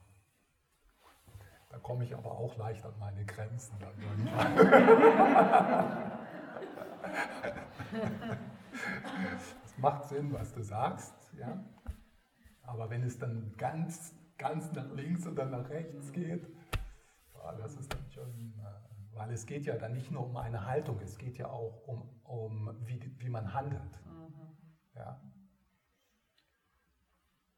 Da 1.71 1.79
komme 1.79 2.03
ich 2.05 2.15
aber 2.15 2.33
auch 2.33 2.57
leicht 2.57 2.85
an 2.85 2.95
meine 2.99 3.25
Grenzen. 3.25 3.77
Es 9.77 9.83
macht 9.83 10.09
Sinn, 10.09 10.33
was 10.33 10.55
du 10.55 10.63
sagst, 10.63 11.15
ja. 11.39 11.63
Aber 12.63 12.89
wenn 12.89 13.03
es 13.03 13.19
dann 13.19 13.55
ganz, 13.59 14.15
ganz 14.39 14.73
nach 14.73 14.91
links 14.95 15.27
oder 15.27 15.45
nach 15.45 15.69
rechts 15.69 16.13
geht, 16.13 16.49
das 17.59 17.77
ist 17.77 17.93
dann 17.93 18.11
schon, 18.11 18.55
äh, 18.59 19.17
weil 19.17 19.31
es 19.33 19.45
geht 19.45 19.67
ja 19.67 19.77
dann 19.77 19.93
nicht 19.93 20.11
nur 20.11 20.25
um 20.25 20.37
eine 20.39 20.65
Haltung, 20.65 20.99
es 21.01 21.19
geht 21.19 21.37
ja 21.37 21.49
auch 21.49 21.87
um, 21.87 22.09
um 22.25 22.75
wie, 22.87 23.01
wie 23.19 23.29
man 23.29 23.53
handelt. 23.53 24.01
Mhm. 24.07 24.57
Ja. 24.95 25.21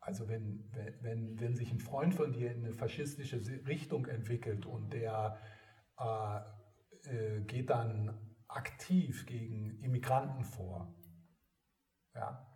Also 0.01 0.29
wenn, 0.29 0.69
wenn, 1.01 1.39
wenn 1.39 1.55
sich 1.55 1.71
ein 1.71 1.79
Freund 1.79 2.15
von 2.15 2.33
dir 2.33 2.53
in 2.53 2.65
eine 2.65 2.75
faschistische 2.75 3.41
Richtung 3.67 4.07
entwickelt 4.07 4.67
und 4.67 4.93
der 4.93 5.39
äh, 5.99 6.41
äh, 7.11 7.41
geht 7.43 7.71
dann 7.71 8.19
aktiv 8.49 9.25
gegen 9.27 9.79
Immigranten 9.83 10.45
vor, 10.45 10.93
ja, 12.19 12.47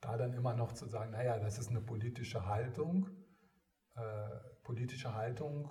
da 0.00 0.16
dann 0.16 0.32
immer 0.34 0.54
noch 0.54 0.72
zu 0.72 0.86
sagen, 0.86 1.10
naja, 1.10 1.38
das 1.38 1.58
ist 1.58 1.70
eine 1.70 1.80
politische 1.80 2.46
Haltung, 2.46 3.08
äh, 3.96 4.38
politische 4.62 5.14
Haltung 5.14 5.70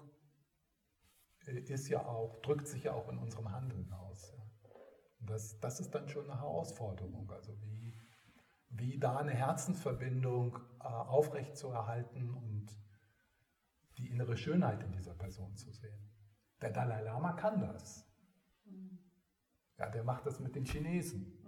äh, 1.45 1.59
ist 1.59 1.89
ja 1.89 2.05
auch, 2.05 2.41
drückt 2.41 2.67
sich 2.67 2.84
ja 2.84 2.93
auch 2.93 3.09
in 3.09 3.17
unserem 3.17 3.51
Handeln 3.51 3.91
aus. 3.93 4.34
Ja. 4.36 4.43
Das, 5.22 5.59
das 5.59 5.80
ist 5.80 5.93
dann 5.95 6.09
schon 6.09 6.30
eine 6.30 6.39
Herausforderung. 6.39 7.32
Also 7.32 7.59
wie 7.61 7.80
wie 8.70 8.99
da 8.99 9.17
eine 9.17 9.32
Herzensverbindung 9.32 10.57
äh, 10.80 10.84
aufrechtzuerhalten 10.84 12.30
und 12.30 12.67
die 13.97 14.09
innere 14.09 14.38
Schönheit 14.38 14.84
in 14.84 14.91
dieser 14.91 15.15
Person 15.15 15.55
zu 15.55 15.72
sehen. 15.72 16.09
Der 16.61 16.72
Dalai 16.72 17.01
Lama 17.01 17.34
kann 17.34 17.59
das. 17.59 18.05
Ja, 19.78 19.89
der 19.89 20.03
macht 20.03 20.26
das 20.26 20.39
mit 20.39 20.55
den 20.55 20.65
Chinesen. 20.65 21.38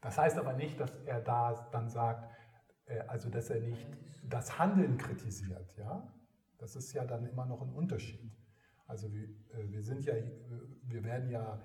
Das 0.00 0.18
heißt 0.18 0.38
aber 0.38 0.52
nicht, 0.52 0.78
dass 0.78 0.94
er 1.04 1.20
da 1.20 1.68
dann 1.72 1.88
sagt, 1.88 2.30
äh, 2.86 3.00
also 3.00 3.28
dass 3.28 3.50
er 3.50 3.60
nicht 3.60 3.86
das 4.24 4.58
Handeln 4.58 4.98
kritisiert. 4.98 5.76
Ja? 5.76 6.12
Das 6.58 6.76
ist 6.76 6.92
ja 6.92 7.04
dann 7.04 7.26
immer 7.26 7.46
noch 7.46 7.62
ein 7.62 7.72
Unterschied. 7.72 8.32
Also 8.86 9.12
wir, 9.12 9.24
äh, 9.24 9.68
wir 9.68 9.82
sind 9.82 10.04
ja, 10.04 10.14
wir 10.84 11.04
werden 11.04 11.30
ja 11.30 11.60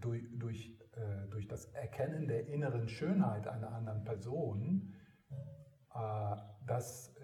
durch, 0.00 0.24
durch 0.38 0.78
äh, 0.92 1.28
durch 1.30 1.46
das 1.46 1.66
Erkennen 1.66 2.26
der 2.26 2.46
inneren 2.48 2.88
Schönheit 2.88 3.46
einer 3.46 3.72
anderen 3.72 4.04
Person, 4.04 4.94
das 6.66 7.16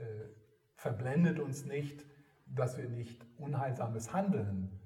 verblendet 0.75 1.39
uns 1.39 1.65
nicht, 1.65 2.05
dass 2.47 2.77
wir 2.77 2.89
nicht 2.89 3.25
unheilsames 3.37 4.13
Handeln 4.13 4.81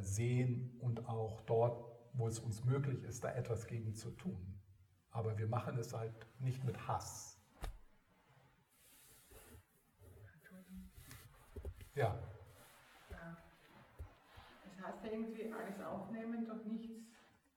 sehen 0.00 0.76
und 0.80 1.06
auch 1.06 1.42
dort, 1.42 1.85
wo 2.16 2.26
es 2.26 2.38
uns 2.38 2.64
möglich 2.64 3.02
ist, 3.04 3.24
da 3.24 3.32
etwas 3.32 3.66
gegen 3.66 3.94
zu 3.94 4.10
tun. 4.10 4.58
Aber 5.10 5.38
wir 5.38 5.46
machen 5.46 5.78
es 5.78 5.94
halt 5.94 6.26
nicht 6.40 6.64
mit 6.64 6.88
Hass. 6.88 7.36
Ja. 11.94 12.18
Das 13.08 14.86
heißt 14.86 15.04
ja 15.04 15.10
irgendwie 15.12 15.50
alles 15.50 15.80
aufnehmen, 15.80 16.46
doch 16.46 16.62
nichts 16.66 16.92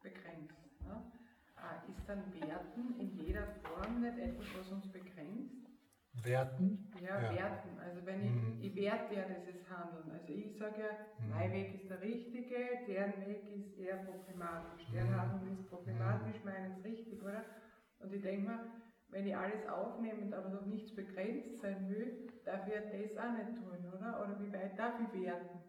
begrenzt. 0.02 0.56
Ne? 0.82 1.12
Äh, 1.58 1.92
ist 1.92 2.08
dann 2.08 2.24
Werten 2.34 2.98
in 3.00 3.18
jeder 3.18 3.46
Form 3.64 4.00
nicht 4.00 4.18
etwas, 4.18 4.46
was 4.58 4.72
uns 4.72 4.88
begrenzt? 4.88 5.68
Werten? 6.14 6.89
Ja, 7.02 7.22
ja. 7.22 7.36
Werten. 7.36 7.80
Also 7.80 8.06
wenn 8.06 8.24
ich, 8.24 8.32
mhm. 8.32 8.60
ich 8.62 8.76
werte 8.76 9.16
ja 9.16 9.24
dieses 9.24 9.70
Handeln. 9.70 10.12
Also 10.12 10.34
ich 10.34 10.58
sage 10.58 10.82
ja, 10.82 10.92
mhm. 11.20 11.30
mein 11.30 11.52
Weg 11.52 11.76
ist 11.76 11.90
der 11.90 12.02
richtige, 12.02 12.56
deren 12.88 13.26
Weg 13.26 13.44
ist 13.56 13.78
eher 13.78 13.98
problematisch. 13.98 14.86
Deren 14.94 15.12
mhm. 15.12 15.22
Handlung 15.22 15.54
ist 15.54 15.70
problematisch, 15.70 16.40
mhm. 16.40 16.46
meinen 16.46 16.72
ist 16.72 16.84
richtig, 16.84 17.22
oder? 17.22 17.44
Und 18.00 18.14
ich 18.14 18.22
denke 18.22 18.50
mir, 18.50 18.60
wenn 19.10 19.26
ich 19.26 19.36
alles 19.36 19.68
aufnehme 19.68 20.22
und 20.22 20.34
aber 20.34 20.50
noch 20.50 20.66
nichts 20.66 20.96
begrenzt 20.96 21.62
sein 21.62 21.90
will, 21.90 22.28
darf 22.46 22.68
ich 22.68 22.74
ja 22.74 22.82
das 22.82 23.18
auch 23.18 23.38
nicht 23.38 23.58
tun, 23.58 23.92
oder? 23.94 24.22
Oder 24.22 24.40
wie 24.40 24.54
weit 24.54 24.78
darf 24.78 24.96
ich 25.02 25.22
werten? 25.22 25.60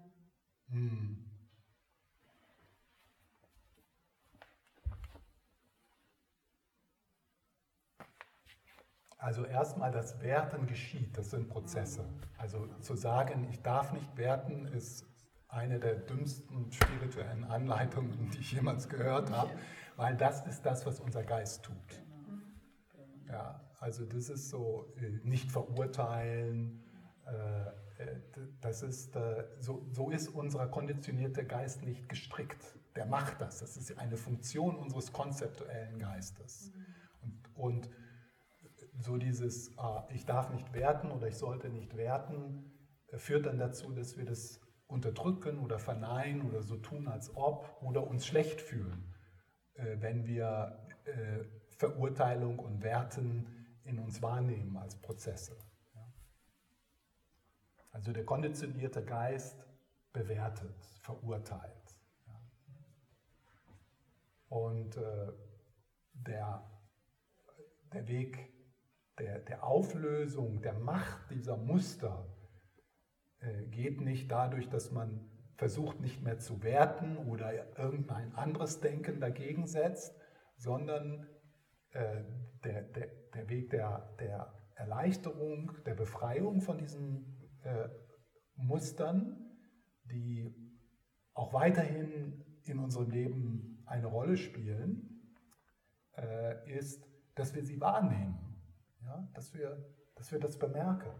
Also 9.20 9.44
erstmal 9.44 9.92
das 9.92 10.18
Werten 10.22 10.66
geschieht, 10.66 11.16
das 11.16 11.30
sind 11.30 11.50
Prozesse. 11.50 12.06
Also 12.38 12.66
zu 12.80 12.96
sagen, 12.96 13.46
ich 13.50 13.60
darf 13.60 13.92
nicht 13.92 14.16
werten, 14.16 14.64
ist 14.68 15.06
eine 15.46 15.78
der 15.78 15.96
dümmsten 15.96 16.72
spirituellen 16.72 17.44
Anleitungen, 17.44 18.30
die 18.30 18.38
ich 18.38 18.52
jemals 18.52 18.88
gehört 18.88 19.30
habe, 19.30 19.50
weil 19.96 20.16
das 20.16 20.46
ist 20.46 20.64
das, 20.64 20.86
was 20.86 21.00
unser 21.00 21.22
Geist 21.22 21.64
tut. 21.64 22.02
Ja, 23.28 23.60
also 23.78 24.06
das 24.06 24.30
ist 24.30 24.48
so, 24.48 24.90
äh, 24.96 25.10
nicht 25.22 25.52
verurteilen, 25.52 26.82
äh, 27.26 28.02
äh, 28.02 28.20
das 28.62 28.82
ist, 28.82 29.18
so, 29.58 29.86
so 29.92 30.10
ist 30.10 30.28
unser 30.28 30.66
konditionierter 30.66 31.44
Geist 31.44 31.82
nicht 31.82 32.08
gestrickt. 32.08 32.78
Der 32.96 33.04
macht 33.04 33.38
das, 33.40 33.60
das 33.60 33.76
ist 33.76 33.98
eine 33.98 34.16
Funktion 34.16 34.76
unseres 34.76 35.12
konzeptuellen 35.12 35.98
Geistes. 35.98 36.72
Und, 37.20 37.38
und 37.54 37.90
so 39.00 39.16
dieses, 39.16 39.68
äh, 39.76 40.14
ich 40.14 40.26
darf 40.26 40.50
nicht 40.50 40.72
werten 40.72 41.10
oder 41.10 41.28
ich 41.28 41.36
sollte 41.36 41.68
nicht 41.68 41.96
werten, 41.96 42.70
äh, 43.08 43.18
führt 43.18 43.46
dann 43.46 43.58
dazu, 43.58 43.92
dass 43.92 44.16
wir 44.16 44.24
das 44.24 44.60
unterdrücken 44.86 45.58
oder 45.58 45.78
verneinen 45.78 46.48
oder 46.48 46.62
so 46.62 46.76
tun, 46.76 47.08
als 47.08 47.34
ob 47.36 47.80
oder 47.82 48.06
uns 48.06 48.26
schlecht 48.26 48.60
fühlen, 48.60 49.14
äh, 49.74 49.96
wenn 50.00 50.26
wir 50.26 50.86
äh, 51.04 51.44
Verurteilung 51.76 52.58
und 52.58 52.82
Werten 52.82 53.46
in 53.84 53.98
uns 53.98 54.20
wahrnehmen 54.20 54.76
als 54.76 54.96
Prozesse. 54.96 55.56
Also 57.92 58.12
der 58.12 58.24
konditionierte 58.24 59.04
Geist 59.04 59.66
bewertet, 60.12 60.76
verurteilt. 61.02 61.72
Und 64.48 64.96
der, 66.12 66.62
der 67.92 68.08
Weg 68.08 68.52
der, 69.20 69.38
der 69.40 69.64
Auflösung, 69.64 70.62
der 70.62 70.72
Macht 70.74 71.30
dieser 71.30 71.56
Muster 71.56 72.26
äh, 73.40 73.66
geht 73.66 74.00
nicht 74.00 74.30
dadurch, 74.30 74.68
dass 74.68 74.90
man 74.90 75.30
versucht 75.56 76.00
nicht 76.00 76.22
mehr 76.22 76.38
zu 76.38 76.62
werten 76.62 77.18
oder 77.18 77.78
irgendein 77.78 78.34
anderes 78.34 78.80
Denken 78.80 79.20
dagegen 79.20 79.66
setzt, 79.66 80.18
sondern 80.56 81.28
äh, 81.90 82.24
der, 82.64 82.82
der, 82.82 83.08
der 83.34 83.48
Weg 83.50 83.70
der, 83.70 84.16
der 84.18 84.54
Erleichterung, 84.74 85.72
der 85.84 85.94
Befreiung 85.94 86.62
von 86.62 86.78
diesen 86.78 87.36
äh, 87.62 87.88
Mustern, 88.56 89.36
die 90.04 90.54
auch 91.34 91.52
weiterhin 91.52 92.44
in 92.64 92.78
unserem 92.78 93.10
Leben 93.10 93.82
eine 93.86 94.06
Rolle 94.06 94.36
spielen, 94.36 95.06
ist, 96.66 97.08
dass 97.34 97.54
wir 97.54 97.64
sie 97.64 97.80
wahrnehmen, 97.80 98.49
ja? 99.10 99.28
dass, 99.34 99.54
wir, 99.54 99.76
dass 100.14 100.32
wir 100.32 100.38
das 100.38 100.58
bemerken. 100.58 101.10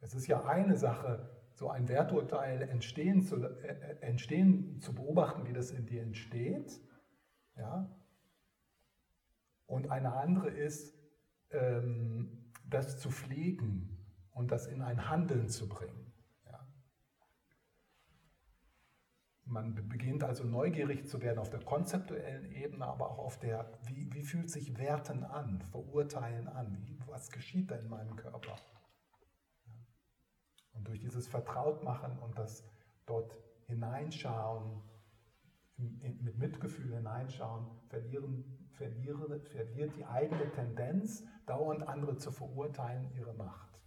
Es 0.00 0.14
ist 0.14 0.26
ja 0.26 0.44
eine 0.44 0.76
Sache, 0.76 1.28
so 1.52 1.68
ein 1.68 1.88
Werturteil 1.88 2.62
entstehen 2.62 3.22
zu, 3.22 3.36
äh, 3.36 3.68
äh, 3.68 4.00
entstehen 4.00 4.80
zu 4.80 4.94
beobachten, 4.94 5.46
wie 5.46 5.52
das 5.52 5.70
in 5.70 5.86
dir 5.86 6.02
entsteht. 6.02 6.80
Ja? 7.56 7.90
Und 9.66 9.90
eine 9.90 10.14
andere 10.14 10.50
ist, 10.50 10.94
ähm, 11.50 12.50
das 12.68 12.98
zu 12.98 13.10
pflegen 13.10 13.98
und 14.32 14.50
das 14.52 14.66
in 14.66 14.80
ein 14.82 15.10
Handeln 15.10 15.48
zu 15.48 15.68
bringen. 15.68 16.12
Ja? 16.46 16.66
Man 19.50 19.74
beginnt 19.88 20.22
also 20.22 20.44
neugierig 20.44 21.08
zu 21.08 21.20
werden 21.20 21.40
auf 21.40 21.50
der 21.50 21.58
konzeptuellen 21.64 22.52
Ebene, 22.52 22.86
aber 22.86 23.10
auch 23.10 23.18
auf 23.18 23.38
der, 23.40 23.68
wie, 23.88 24.12
wie 24.12 24.22
fühlt 24.22 24.48
sich 24.48 24.78
Werten 24.78 25.24
an, 25.24 25.60
Verurteilen 25.72 26.46
an, 26.46 26.78
wie, 26.86 26.96
was 27.08 27.32
geschieht 27.32 27.68
da 27.68 27.74
in 27.74 27.88
meinem 27.88 28.14
Körper. 28.14 28.54
Und 30.72 30.86
durch 30.86 31.00
dieses 31.00 31.26
Vertrautmachen 31.26 32.16
und 32.20 32.38
das 32.38 32.64
dort 33.06 33.36
hineinschauen, 33.66 34.82
mit 35.76 36.38
Mitgefühl 36.38 36.94
hineinschauen, 36.94 37.66
verlieren, 37.88 38.68
verlieren, 38.74 39.40
verliert 39.46 39.96
die 39.96 40.06
eigene 40.06 40.48
Tendenz, 40.52 41.24
dauernd 41.46 41.88
andere 41.88 42.16
zu 42.18 42.30
verurteilen, 42.30 43.10
ihre 43.16 43.34
Macht. 43.34 43.80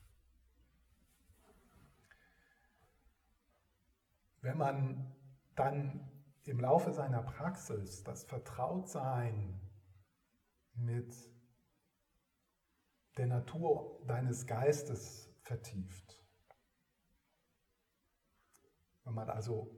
Wenn 4.42 4.58
man 4.58 5.13
dann 5.56 6.10
im 6.46 6.60
Laufe 6.60 6.92
seiner 6.92 7.22
Praxis 7.22 8.04
das 8.04 8.24
Vertrautsein 8.24 9.60
mit 10.76 11.16
der 13.18 13.28
Natur 13.28 14.02
deines 14.08 14.48
Geistes 14.48 15.32
vertieft, 15.42 16.26
wenn 19.04 19.14
man 19.14 19.30
also 19.30 19.70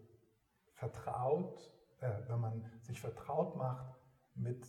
vertraut, 0.73 1.71
äh, 1.99 2.21
wenn 2.27 2.39
man 2.39 2.71
sich 2.81 3.01
vertraut 3.01 3.55
macht 3.55 3.95
mit 4.35 4.65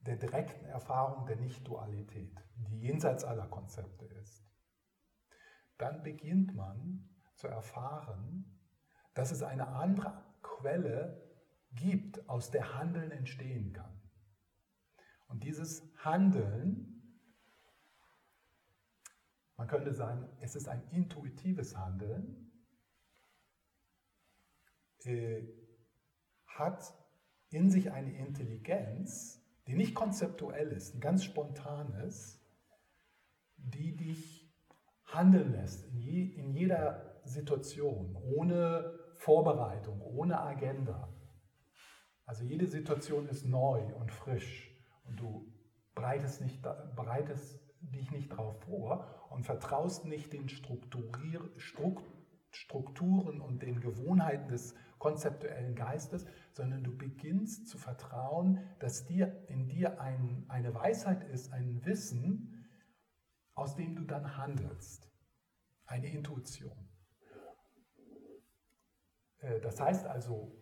der 0.00 0.16
direkten 0.16 0.64
Erfahrung 0.66 1.26
der 1.26 1.36
Nicht-Dualität, 1.36 2.36
die 2.56 2.80
jenseits 2.80 3.24
aller 3.24 3.46
Konzepte 3.46 4.04
ist, 4.04 4.44
dann 5.78 6.02
beginnt 6.02 6.54
man 6.54 7.08
zu 7.34 7.46
erfahren, 7.46 8.61
dass 9.14 9.30
es 9.30 9.42
eine 9.42 9.68
andere 9.68 10.22
Quelle 10.42 11.20
gibt, 11.74 12.28
aus 12.28 12.50
der 12.50 12.74
Handeln 12.74 13.10
entstehen 13.10 13.72
kann. 13.72 14.00
Und 15.28 15.44
dieses 15.44 15.82
Handeln, 16.04 17.02
man 19.56 19.66
könnte 19.66 19.92
sagen, 19.92 20.28
es 20.40 20.54
ist 20.54 20.68
ein 20.68 20.82
intuitives 20.90 21.76
Handeln, 21.76 22.52
äh, 25.04 25.42
hat 26.46 26.94
in 27.48 27.70
sich 27.70 27.90
eine 27.90 28.12
Intelligenz, 28.12 29.42
die 29.66 29.74
nicht 29.74 29.94
konzeptuell 29.94 30.72
ist, 30.72 30.94
die 30.94 31.00
ganz 31.00 31.24
spontan 31.24 31.94
ist, 32.06 32.40
die 33.56 33.96
dich 33.96 34.52
handeln 35.04 35.52
lässt 35.52 35.84
in, 35.84 35.98
je, 35.98 36.24
in 36.24 36.50
jeder 36.50 37.20
Situation, 37.24 38.16
ohne 38.16 38.98
Vorbereitung, 39.22 40.00
ohne 40.00 40.40
Agenda. 40.40 41.08
Also 42.26 42.42
jede 42.42 42.66
Situation 42.66 43.28
ist 43.28 43.46
neu 43.46 43.94
und 43.94 44.10
frisch 44.10 44.76
und 45.04 45.20
du 45.20 45.46
bereitest, 45.94 46.40
nicht, 46.40 46.60
bereitest 46.96 47.60
dich 47.80 48.10
nicht 48.10 48.32
darauf 48.32 48.60
vor 48.64 49.06
und 49.30 49.44
vertraust 49.44 50.06
nicht 50.06 50.32
den 50.32 50.48
Strukturier, 50.48 51.40
Strukturen 52.50 53.40
und 53.40 53.62
den 53.62 53.80
Gewohnheiten 53.80 54.48
des 54.48 54.74
konzeptuellen 54.98 55.76
Geistes, 55.76 56.26
sondern 56.52 56.82
du 56.82 56.96
beginnst 56.96 57.68
zu 57.68 57.78
vertrauen, 57.78 58.68
dass 58.80 59.06
dir, 59.06 59.46
in 59.48 59.68
dir 59.68 60.00
ein, 60.00 60.46
eine 60.48 60.74
Weisheit 60.74 61.22
ist, 61.30 61.52
ein 61.52 61.84
Wissen, 61.84 62.66
aus 63.54 63.76
dem 63.76 63.94
du 63.94 64.02
dann 64.02 64.36
handelst. 64.36 65.08
Eine 65.86 66.08
Intuition. 66.08 66.91
Äh, 69.42 69.60
das 69.60 69.80
heißt 69.80 70.06
also, 70.06 70.56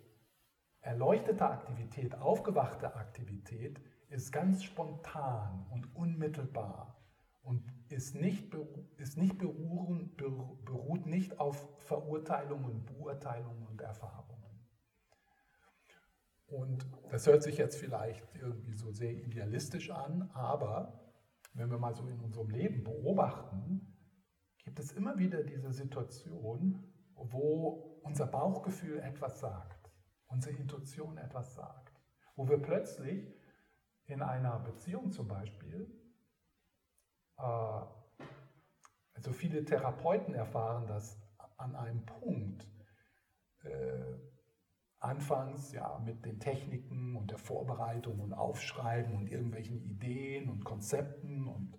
erleuchtete 0.80 1.48
Aktivität, 1.48 2.16
aufgewachte 2.16 2.96
Aktivität 2.96 3.80
ist 4.08 4.32
ganz 4.32 4.64
spontan 4.64 5.66
und 5.70 5.94
unmittelbar 5.94 7.00
und 7.42 7.62
ist 7.88 8.14
nicht, 8.14 8.52
ist 8.96 9.16
nicht 9.16 9.38
beruhen, 9.38 10.16
beruht 10.16 11.06
nicht 11.06 11.38
auf 11.38 11.68
Verurteilungen, 11.80 12.84
Beurteilungen 12.84 13.66
und 13.66 13.80
Erfahrungen. 13.80 14.40
Und 16.46 16.84
das 17.10 17.26
hört 17.26 17.42
sich 17.44 17.58
jetzt 17.58 17.76
vielleicht 17.76 18.34
irgendwie 18.34 18.74
so 18.74 18.90
sehr 18.90 19.12
idealistisch 19.12 19.90
an, 19.90 20.30
aber 20.32 21.12
wenn 21.54 21.70
wir 21.70 21.78
mal 21.78 21.94
so 21.94 22.08
in 22.08 22.20
unserem 22.20 22.50
Leben 22.50 22.82
beobachten, 22.82 23.96
gibt 24.64 24.78
es 24.80 24.92
immer 24.92 25.18
wieder 25.18 25.44
diese 25.44 25.72
Situation, 25.72 26.84
wo 27.14 27.89
unser 28.02 28.26
Bauchgefühl 28.26 29.00
etwas 29.00 29.40
sagt, 29.40 29.90
unsere 30.26 30.56
Intuition 30.56 31.18
etwas 31.18 31.54
sagt, 31.54 32.00
wo 32.36 32.48
wir 32.48 32.58
plötzlich 32.58 33.34
in 34.06 34.22
einer 34.22 34.58
Beziehung 34.60 35.12
zum 35.12 35.28
Beispiel, 35.28 35.90
äh, 37.38 37.42
also 39.14 39.32
viele 39.32 39.64
Therapeuten 39.64 40.34
erfahren 40.34 40.86
das 40.86 41.20
an 41.56 41.76
einem 41.76 42.04
Punkt, 42.06 42.66
äh, 43.64 44.18
anfangs 44.98 45.72
ja 45.72 45.98
mit 46.04 46.24
den 46.24 46.40
Techniken 46.40 47.16
und 47.16 47.30
der 47.30 47.38
Vorbereitung 47.38 48.20
und 48.20 48.34
Aufschreiben 48.34 49.14
und 49.14 49.30
irgendwelchen 49.30 49.82
Ideen 49.82 50.50
und 50.50 50.64
Konzepten 50.64 51.46
und, 51.48 51.78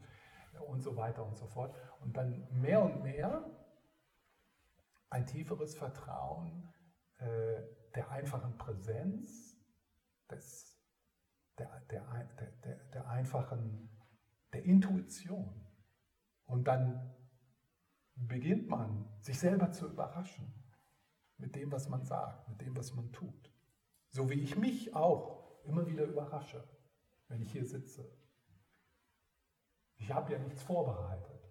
und 0.68 0.82
so 0.82 0.96
weiter 0.96 1.26
und 1.26 1.38
so 1.38 1.46
fort. 1.48 1.76
Und 2.00 2.18
dann 2.18 2.48
mehr 2.52 2.82
und 2.82 3.04
mehr 3.04 3.46
ein 5.12 5.28
tieferes 5.28 5.76
Vertrauen 5.76 6.74
äh, 7.18 7.62
der 7.94 8.10
einfachen 8.10 8.58
Präsenz, 8.58 9.58
des, 10.30 10.82
der, 11.60 11.82
der, 11.92 12.04
der, 12.64 12.76
der 12.86 13.08
einfachen, 13.10 13.90
der 14.54 14.64
Intuition. 14.64 15.68
Und 16.46 16.64
dann 16.64 17.14
beginnt 18.16 18.70
man, 18.70 19.08
sich 19.20 19.38
selber 19.38 19.72
zu 19.72 19.88
überraschen 19.88 20.54
mit 21.38 21.56
dem, 21.56 21.72
was 21.72 21.90
man 21.90 22.06
sagt, 22.06 22.48
mit 22.50 22.62
dem, 22.62 22.76
was 22.78 22.94
man 22.94 23.12
tut. 23.12 23.54
So 24.10 24.30
wie 24.30 24.42
ich 24.42 24.56
mich 24.56 24.96
auch 24.96 25.62
immer 25.66 25.86
wieder 25.88 26.06
überrasche, 26.06 26.64
wenn 27.28 27.42
ich 27.42 27.52
hier 27.52 27.66
sitze. 27.66 28.18
Ich 29.98 30.12
habe 30.12 30.32
ja 30.32 30.40
nichts 30.40 30.64
vorbereitet. 30.64 31.42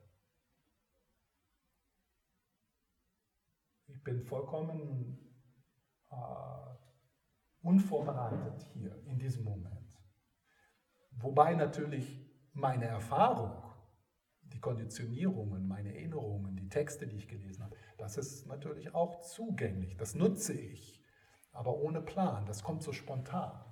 Ich 3.87 3.90
bin 4.05 4.23
vollkommen 4.23 5.19
äh, 6.11 6.17
unvorbereitet 7.63 8.67
hier 8.73 8.97
in 9.07 9.19
diesem 9.19 9.45
Moment. 9.45 9.77
Wobei 11.13 11.55
natürlich 11.55 12.27
meine 12.53 12.87
Erfahrung, 12.87 13.63
die 14.43 14.61
Konditionierungen, 14.61 15.69
meine 15.69 15.95
Erinnerungen, 15.95 16.57
die 16.57 16.69
Texte, 16.69 17.07
die 17.07 17.17
ich 17.17 17.29
gelesen 17.29 17.65
habe, 17.65 17.77
das 17.99 18.17
ist 18.17 18.47
natürlich 18.47 18.95
auch 18.95 19.21
zugänglich, 19.21 19.97
das 19.97 20.15
nutze 20.15 20.55
ich, 20.55 21.05
aber 21.53 21.77
ohne 21.77 22.01
Plan, 22.01 22.47
das 22.47 22.63
kommt 22.63 22.83
so 22.83 22.93
spontan. 22.93 23.65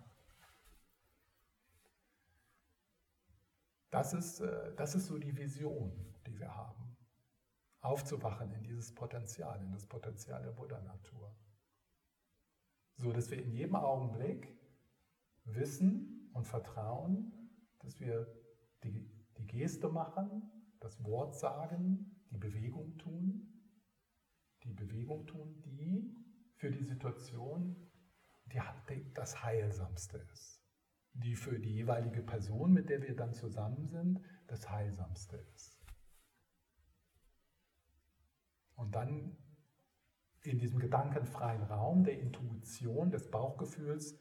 Das 3.90 4.12
ist, 4.12 4.40
äh, 4.40 4.74
das 4.76 4.94
ist 4.94 5.06
so 5.06 5.18
die 5.18 5.36
Vision, 5.36 5.92
die 6.26 6.38
wir 6.38 6.54
haben. 6.54 6.87
Aufzuwachen 7.80 8.52
in 8.52 8.62
dieses 8.64 8.94
Potenzial, 8.94 9.62
in 9.62 9.72
das 9.72 9.86
Potenzial 9.86 10.42
der 10.42 10.52
Buddha-Natur. 10.52 11.34
So 12.96 13.12
dass 13.12 13.30
wir 13.30 13.42
in 13.42 13.52
jedem 13.52 13.76
Augenblick 13.76 14.56
wissen 15.44 16.30
und 16.32 16.46
vertrauen, 16.46 17.32
dass 17.80 18.00
wir 18.00 18.26
die, 18.82 19.08
die 19.36 19.46
Geste 19.46 19.88
machen, 19.88 20.50
das 20.80 21.02
Wort 21.04 21.36
sagen, 21.38 22.24
die 22.30 22.38
Bewegung 22.38 22.98
tun, 22.98 23.72
die 24.64 24.74
Bewegung 24.74 25.26
tun, 25.26 25.62
die 25.64 26.14
für 26.56 26.70
die 26.70 26.84
Situation 26.84 27.88
die 28.52 29.12
das 29.14 29.42
Heilsamste 29.42 30.18
ist, 30.32 30.62
die 31.12 31.36
für 31.36 31.58
die 31.58 31.74
jeweilige 31.74 32.22
Person, 32.22 32.72
mit 32.72 32.88
der 32.88 33.02
wir 33.02 33.14
dann 33.14 33.34
zusammen 33.34 33.86
sind, 33.88 34.20
das 34.46 34.68
Heilsamste 34.70 35.36
ist. 35.54 35.77
Und 38.78 38.94
dann 38.94 39.36
in 40.44 40.58
diesem 40.58 40.78
gedankenfreien 40.78 41.64
Raum 41.64 42.04
der 42.04 42.18
Intuition, 42.20 43.10
des 43.10 43.28
Bauchgefühls, 43.28 44.16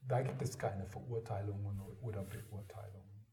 da 0.00 0.20
gibt 0.20 0.42
es 0.42 0.58
keine 0.58 0.84
Verurteilungen 0.84 1.80
oder 2.02 2.24
Beurteilungen. 2.24 3.24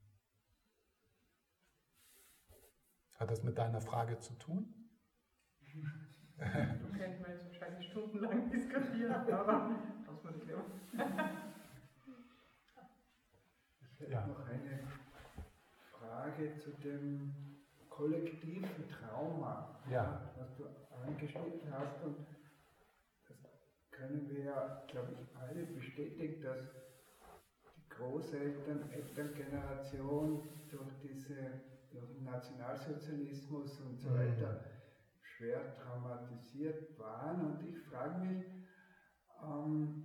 Hat 3.16 3.32
das 3.32 3.44
mit 3.44 3.58
deiner 3.58 3.82
Frage 3.82 4.20
zu 4.20 4.34
tun? 4.36 4.74
Du 6.38 6.92
könnten 6.98 7.24
wir 7.24 7.34
jetzt 7.34 7.46
wahrscheinlich 7.48 7.90
stundenlang 7.90 8.50
diskutieren, 8.52 9.12
aber 9.32 9.76
das 10.06 10.24
würde 10.24 10.38
ich 10.38 10.46
lieber. 10.46 10.66
Ich 13.94 14.00
hätte 14.00 14.12
ja. 14.12 14.28
noch 14.28 14.46
eine 14.46 14.80
Frage 15.92 16.56
zu 16.58 16.72
dem 16.72 17.34
kollektiven 17.90 18.88
Trauma, 18.88 19.80
ja. 19.90 20.31
Angeschnitten 21.02 21.72
hast. 21.72 22.04
Und 22.04 22.18
das 23.28 23.38
können 23.92 24.30
wir 24.30 24.46
ja, 24.46 24.84
glaube 24.88 25.14
ich, 25.14 25.38
alle 25.38 25.66
bestätigen, 25.66 26.42
dass 26.42 26.74
die 27.76 27.90
Großeltern, 27.90 28.90
Elterngeneration 28.92 30.48
durch 30.70 30.94
diese 31.02 31.62
durch 31.92 32.10
den 32.14 32.24
Nationalsozialismus 32.24 33.80
und 33.82 34.00
so 34.00 34.10
mhm. 34.10 34.20
weiter 34.20 34.64
schwer 35.22 35.76
traumatisiert 35.76 36.98
waren. 36.98 37.42
Und 37.46 37.68
ich 37.68 37.78
frage 37.84 38.20
mich, 38.26 38.46
ähm, 39.44 40.04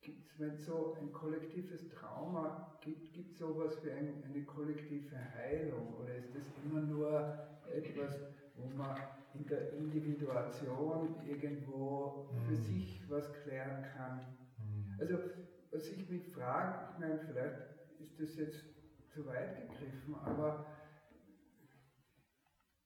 gibt 0.00 0.26
es, 0.26 0.38
wenn 0.38 0.54
es 0.54 0.64
so 0.64 0.96
ein 1.00 1.12
kollektives 1.12 1.88
Trauma 1.88 2.78
gibt, 2.80 3.12
gibt 3.12 3.32
es 3.32 3.38
sowas 3.38 3.84
wie 3.84 3.90
ein, 3.90 4.22
eine 4.24 4.44
kollektive 4.44 5.16
Heilung 5.34 5.94
oder 5.94 6.14
ist 6.14 6.34
das 6.34 6.44
immer 6.64 6.80
nur 6.80 7.10
etwas, 7.72 8.20
wo 8.54 8.68
man 8.68 8.96
in 9.38 9.46
der 9.46 9.72
Individuation 9.72 11.16
irgendwo 11.26 12.28
für 12.30 12.52
mhm. 12.52 12.56
sich 12.56 13.02
was 13.08 13.32
klären 13.42 13.84
kann? 13.96 14.20
Mhm. 14.58 14.96
Also, 14.98 15.18
was 15.70 15.88
ich 15.88 16.08
mich 16.08 16.32
frage, 16.32 16.92
ich 16.92 16.98
meine, 16.98 17.18
vielleicht 17.18 18.00
ist 18.00 18.20
das 18.20 18.36
jetzt 18.36 18.64
zu 19.08 19.26
weit 19.26 19.56
gegriffen, 19.56 20.14
aber 20.14 20.66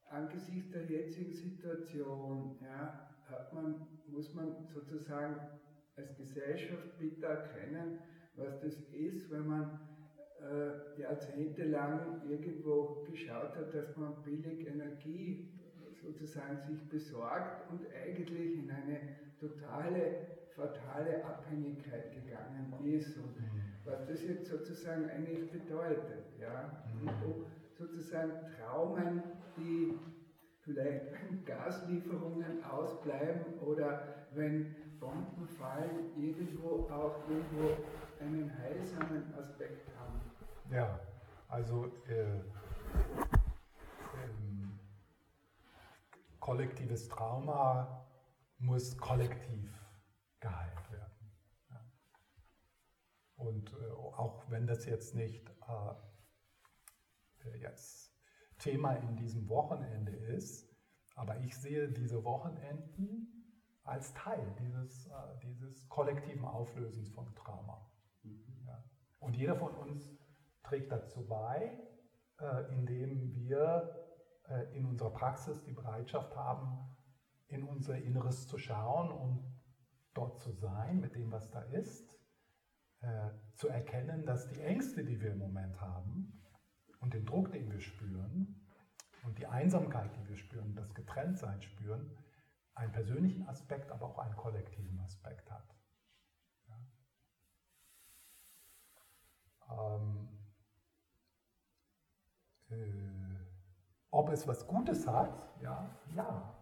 angesichts 0.09 0.71
der 0.71 0.85
jetzigen 0.85 1.33
Situation 1.33 2.57
ja, 2.61 3.09
hat 3.29 3.53
man, 3.53 3.87
muss 4.07 4.33
man 4.33 4.67
sozusagen 4.67 5.35
als 5.95 6.15
Gesellschaft 6.17 6.97
bitte 6.99 7.25
erkennen, 7.25 7.99
was 8.35 8.59
das 8.61 8.75
ist, 8.91 9.29
wenn 9.31 9.47
man 9.47 9.79
äh, 10.41 10.99
jahrzehntelang 10.99 12.27
irgendwo 12.29 13.03
geschaut 13.09 13.55
hat, 13.55 13.73
dass 13.73 13.95
man 13.97 14.21
billig 14.23 14.67
Energie 14.67 15.60
sozusagen 16.01 16.59
sich 16.67 16.87
besorgt 16.89 17.69
und 17.71 17.81
eigentlich 17.93 18.59
in 18.59 18.71
eine 18.71 18.99
totale, 19.39 20.27
fatale 20.55 21.23
Abhängigkeit 21.25 22.13
gegangen 22.13 22.73
ist 22.85 23.17
und 23.17 23.39
mhm. 23.39 23.61
was 23.85 24.05
das 24.07 24.23
jetzt 24.23 24.47
sozusagen 24.47 25.09
eigentlich 25.09 25.51
bedeutet. 25.51 26.25
Ja? 26.39 26.83
Und 26.93 27.05
mhm. 27.05 27.45
sozusagen 27.77 28.31
Traumen 28.57 29.23
die 29.57 29.97
vielleicht 30.61 31.05
wenn 31.29 31.45
Gaslieferungen 31.45 32.63
ausbleiben 32.63 33.59
oder 33.59 34.03
wenn 34.33 34.75
Bomben 34.99 35.47
fallen, 35.47 36.11
irgendwo 36.15 36.87
auch 36.89 37.27
irgendwo 37.27 37.75
einen 38.19 38.55
heilsamen 38.59 39.33
Aspekt 39.33 39.89
haben. 39.97 40.21
Ja, 40.71 40.99
also 41.49 41.91
äh, 42.07 42.39
ähm, 44.13 44.79
kollektives 46.41 47.07
Trauma 47.07 48.05
muss 48.57 48.97
kollektiv 48.97 49.71
geheilt 50.41 50.91
werden. 50.91 51.31
Ja. 51.69 51.85
Und 53.37 53.73
äh, 53.73 53.91
auch 53.91 54.43
wenn 54.49 54.67
das 54.67 54.85
jetzt 54.85 55.15
nicht 55.15 55.49
äh, 55.49 55.93
jetzt 57.57 58.11
Thema 58.61 58.93
in 58.93 59.15
diesem 59.15 59.49
Wochenende 59.49 60.11
ist. 60.11 60.69
Aber 61.15 61.39
ich 61.39 61.55
sehe 61.57 61.89
diese 61.89 62.23
Wochenenden 62.23 63.27
als 63.83 64.13
Teil 64.13 64.55
dieses, 64.59 65.07
äh, 65.07 65.11
dieses 65.43 65.89
kollektiven 65.89 66.45
Auflösens 66.45 67.09
von 67.09 67.33
Trauma. 67.35 67.91
Mhm. 68.23 68.63
Ja. 68.65 68.83
Und 69.19 69.35
jeder 69.35 69.55
von 69.55 69.73
uns 69.75 70.09
trägt 70.63 70.91
dazu 70.91 71.27
bei, 71.27 71.79
äh, 72.39 72.73
indem 72.73 73.33
wir 73.35 73.95
äh, 73.95 74.10
in 74.73 74.85
unserer 74.85 75.11
Praxis 75.11 75.63
die 75.63 75.73
Bereitschaft 75.73 76.35
haben, 76.35 76.95
in 77.47 77.63
unser 77.63 77.97
Inneres 77.97 78.47
zu 78.47 78.57
schauen 78.57 79.11
und 79.11 79.43
dort 80.13 80.39
zu 80.39 80.51
sein 80.51 80.99
mit 80.99 81.15
dem, 81.15 81.31
was 81.31 81.49
da 81.51 81.61
ist, 81.61 82.17
äh, 83.01 83.29
zu 83.55 83.67
erkennen, 83.67 84.25
dass 84.25 84.49
die 84.49 84.61
Ängste, 84.61 85.03
die 85.03 85.19
wir 85.19 85.31
im 85.31 85.39
Moment 85.39 85.81
haben, 85.81 86.37
und 86.99 87.13
den 87.13 87.25
Druck, 87.25 87.51
den 87.51 87.71
wir 87.71 87.81
spüren 87.81 88.61
und 89.23 89.37
die 89.37 89.47
Einsamkeit, 89.47 90.15
die 90.15 90.29
wir 90.29 90.37
spüren, 90.37 90.75
das 90.75 90.93
Getrenntsein 90.93 91.61
spüren, 91.61 92.17
einen 92.75 92.91
persönlichen 92.91 93.47
Aspekt, 93.47 93.91
aber 93.91 94.07
auch 94.07 94.19
einen 94.19 94.35
kollektiven 94.35 94.99
Aspekt 94.99 95.49
hat. 95.51 95.75
Ja. 96.67 96.77
Ähm, 99.97 100.29
äh, 102.69 103.10
ob 104.11 104.29
es 104.29 104.47
was 104.47 104.67
Gutes 104.67 105.07
hat, 105.07 105.33
ja, 105.61 105.89
ja. 106.15 106.55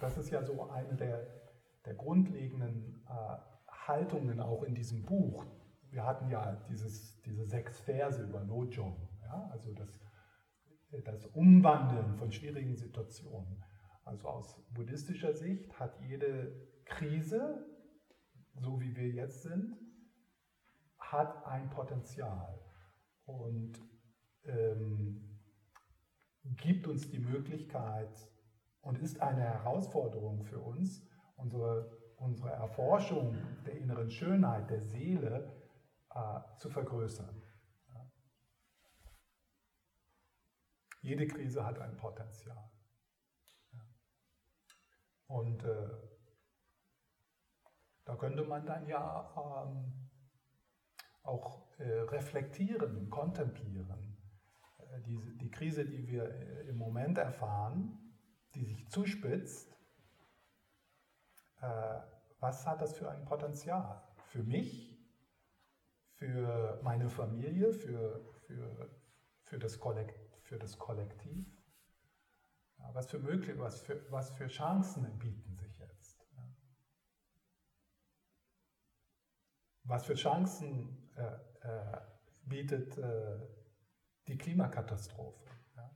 Das 0.00 0.16
ist 0.16 0.30
ja 0.30 0.42
so 0.42 0.70
eine 0.70 0.94
der, 0.94 1.26
der 1.84 1.94
grundlegenden 1.94 3.04
äh, 3.08 3.36
Haltungen 3.88 4.40
auch 4.40 4.62
in 4.62 4.74
diesem 4.74 5.04
Buch, 5.04 5.44
wir 5.90 6.04
hatten 6.04 6.28
ja 6.28 6.52
dieses, 6.68 7.20
diese 7.22 7.46
sechs 7.46 7.80
Verse 7.80 8.22
über 8.22 8.40
Lojong, 8.44 9.08
ja, 9.22 9.48
also 9.50 9.72
das, 9.72 9.88
das 11.04 11.24
Umwandeln 11.26 12.14
von 12.16 12.30
schwierigen 12.30 12.76
Situationen. 12.76 13.64
Also 14.04 14.28
aus 14.28 14.62
buddhistischer 14.72 15.34
Sicht 15.34 15.78
hat 15.78 15.98
jede 16.00 16.68
Krise, 16.84 17.66
so 18.54 18.80
wie 18.80 18.94
wir 18.96 19.08
jetzt 19.08 19.42
sind, 19.42 19.76
hat 20.98 21.46
ein 21.46 21.70
Potenzial 21.70 22.58
und 23.26 23.80
ähm, 24.44 25.40
gibt 26.56 26.86
uns 26.86 27.08
die 27.08 27.18
Möglichkeit 27.18 28.28
und 28.80 28.98
ist 28.98 29.20
eine 29.20 29.42
Herausforderung 29.42 30.44
für 30.44 30.60
uns, 30.60 31.06
unsere, 31.36 31.90
unsere 32.16 32.50
Erforschung 32.50 33.36
der 33.66 33.76
inneren 33.76 34.10
Schönheit, 34.10 34.70
der 34.70 34.82
Seele 34.82 35.52
äh, 36.10 36.40
zu 36.56 36.70
vergrößern. 36.70 37.42
Ja. 37.92 38.10
Jede 41.02 41.26
Krise 41.26 41.64
hat 41.64 41.78
ein 41.78 41.96
Potenzial. 41.96 42.70
Ja. 43.72 43.80
Und 45.26 45.64
äh, 45.64 45.88
da 48.04 48.16
könnte 48.16 48.42
man 48.44 48.64
dann 48.64 48.86
ja 48.86 49.66
ähm, 49.66 50.08
auch 51.22 51.78
äh, 51.78 52.00
reflektieren, 52.00 53.10
kontemplieren. 53.10 54.07
Äh, 54.90 55.00
die, 55.02 55.36
die 55.38 55.50
Krise, 55.50 55.84
die 55.84 56.06
wir 56.06 56.24
äh, 56.24 56.68
im 56.68 56.76
Moment 56.76 57.18
erfahren, 57.18 57.98
die 58.54 58.64
sich 58.64 58.88
zuspitzt, 58.88 59.76
äh, 61.60 62.00
was 62.40 62.66
hat 62.66 62.80
das 62.80 62.96
für 62.96 63.10
ein 63.10 63.24
Potenzial? 63.24 64.02
Für 64.26 64.42
mich 64.42 64.98
für 66.18 66.80
meine 66.82 67.08
Familie, 67.08 67.72
für, 67.72 68.20
für, 68.46 68.90
für, 69.44 69.58
das, 69.58 69.78
Kollekt, 69.78 70.36
für 70.42 70.58
das 70.58 70.76
Kollektiv. 70.76 71.46
Ja, 72.78 72.90
was 72.92 73.08
für 73.08 73.20
möglich, 73.20 73.56
was 73.58 73.80
für, 73.82 74.04
was 74.10 74.30
für 74.32 74.48
Chancen 74.48 75.16
bieten 75.18 75.54
sich 75.56 75.78
jetzt? 75.78 76.26
Was 79.84 80.06
für 80.06 80.14
Chancen 80.14 81.08
äh, 81.16 81.22
äh, 81.66 82.00
bietet 82.42 82.98
äh, 82.98 83.38
die 84.28 84.38
Klimakatastrophe? 84.38 85.50
Ja. 85.76 85.90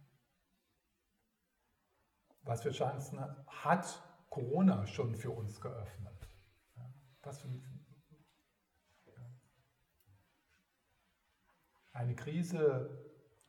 Was 2.43 2.63
für 2.63 2.73
Chancen 2.73 3.21
hat 3.47 4.03
Corona 4.31 4.87
schon 4.87 5.15
für 5.15 5.31
uns 5.31 5.61
geöffnet? 5.61 6.29
Was 7.23 7.39
für, 7.39 7.49
Eine 11.93 12.17
Krise 12.17 12.91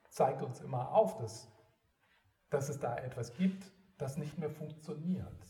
zeigt 0.10 0.42
uns 0.42 0.60
immer 0.60 0.92
auf, 0.92 1.18
dass, 1.18 1.50
dass 2.50 2.70
es 2.70 2.78
da 2.80 2.98
etwas 2.98 3.34
gibt, 3.34 3.72
das 3.98 4.18
nicht 4.18 4.38
mehr 4.38 4.50
funktioniert. 4.50 5.48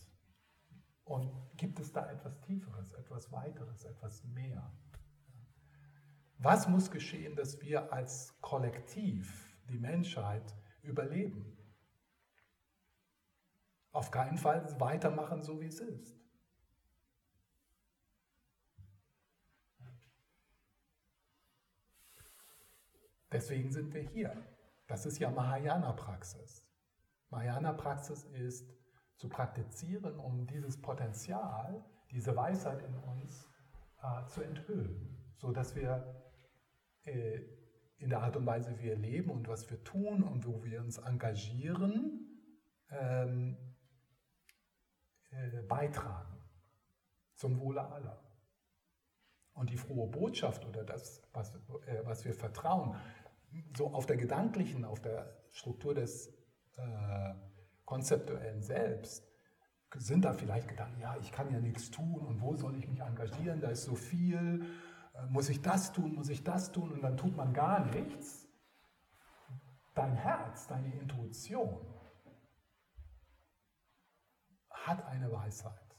Und 1.04 1.34
gibt 1.58 1.80
es 1.80 1.92
da 1.92 2.10
etwas 2.10 2.40
Tieferes, 2.42 2.94
etwas 2.94 3.32
Weiteres, 3.32 3.84
etwas 3.84 4.24
mehr? 4.24 4.72
Was 6.44 6.68
muss 6.68 6.91
geschehen, 6.91 7.38
dass 7.38 7.61
wir 7.61 7.94
als 7.94 8.38
Kollektiv, 8.41 9.56
die 9.70 9.80
Menschheit, 9.80 10.44
überleben? 10.82 11.57
Auf 13.94 14.11
keinen 14.11 14.38
Fall 14.38 14.78
weitermachen, 14.78 15.41
so 15.41 15.61
wie 15.61 15.68
es 15.68 15.80
ist. 15.80 16.20
Deswegen 23.32 23.72
sind 23.72 23.94
wir 23.94 24.02
hier. 24.02 24.36
Das 24.88 25.06
ist 25.06 25.20
ja 25.20 25.32
Mahayana-Praxis. 25.32 26.61
Mahayana-Praxis 27.30 28.26
ist 28.26 28.70
zu 29.15 29.30
praktizieren, 29.30 30.20
um 30.20 30.45
dieses 30.48 30.82
Potenzial, 30.82 31.86
diese 32.11 32.36
Weisheit 32.36 32.82
in 32.82 32.98
uns 32.98 33.48
äh, 34.02 34.28
zu 34.28 34.41
enthüllen, 34.41 35.34
sodass 35.38 35.74
wir 35.74 36.23
in 37.06 38.10
der 38.10 38.22
Art 38.22 38.36
und 38.36 38.46
Weise, 38.46 38.78
wie 38.80 38.84
wir 38.84 38.96
leben 38.96 39.30
und 39.30 39.48
was 39.48 39.70
wir 39.70 39.84
tun 39.84 40.24
und 40.24 40.46
wo 40.46 40.64
wir 40.64 40.82
uns 40.82 40.98
engagieren, 40.98 42.28
ähm, 42.90 43.58
äh, 45.32 45.62
beitragen 45.64 46.38
zum 47.36 47.60
Wohle 47.60 47.86
aller. 47.86 48.20
Und 49.54 49.70
die 49.70 49.78
frohe 49.78 50.10
Botschaft 50.10 50.66
oder 50.66 50.84
das, 50.84 51.22
was, 51.34 51.56
äh, 51.86 52.02
was 52.04 52.26
wir 52.26 52.34
vertrauen, 52.34 52.96
so 53.78 53.88
auf 53.94 54.06
der 54.06 54.18
gedanklichen, 54.18 54.84
auf 54.84 55.02
der 55.02 55.38
Struktur 55.52 55.94
des 55.94 56.28
äh, 56.78 57.34
konzeptuellen 57.86 58.62
Selbst, 58.62 59.30
sind 59.96 60.26
da 60.26 60.34
vielleicht 60.34 60.68
Gedanken, 60.68 61.00
ja, 61.02 61.16
ich 61.22 61.32
kann 61.32 61.52
ja 61.52 61.60
nichts 61.60 61.92
tun 61.92 62.26
und 62.26 62.42
wo 62.42 62.56
soll 62.56 62.76
ich 62.78 62.88
mich 62.88 63.00
engagieren, 63.00 63.62
da 63.62 63.70
ist 63.70 63.84
so 63.84 63.94
viel, 63.94 64.64
äh, 64.64 64.93
muss 65.30 65.49
ich 65.49 65.61
das 65.61 65.91
tun, 65.91 66.15
muss 66.15 66.30
ich 66.30 66.44
das 66.44 66.72
tun 66.72 66.91
und 66.91 67.02
dann 67.02 67.18
tut 67.18 67.35
man 67.35 67.53
gar 67.53 67.85
nichts. 67.85 68.48
Dein 69.94 70.15
Herz, 70.15 70.68
deine 70.68 70.94
Intuition 70.95 71.85
hat 74.69 75.06
eine 75.06 75.31
Weisheit, 75.31 75.95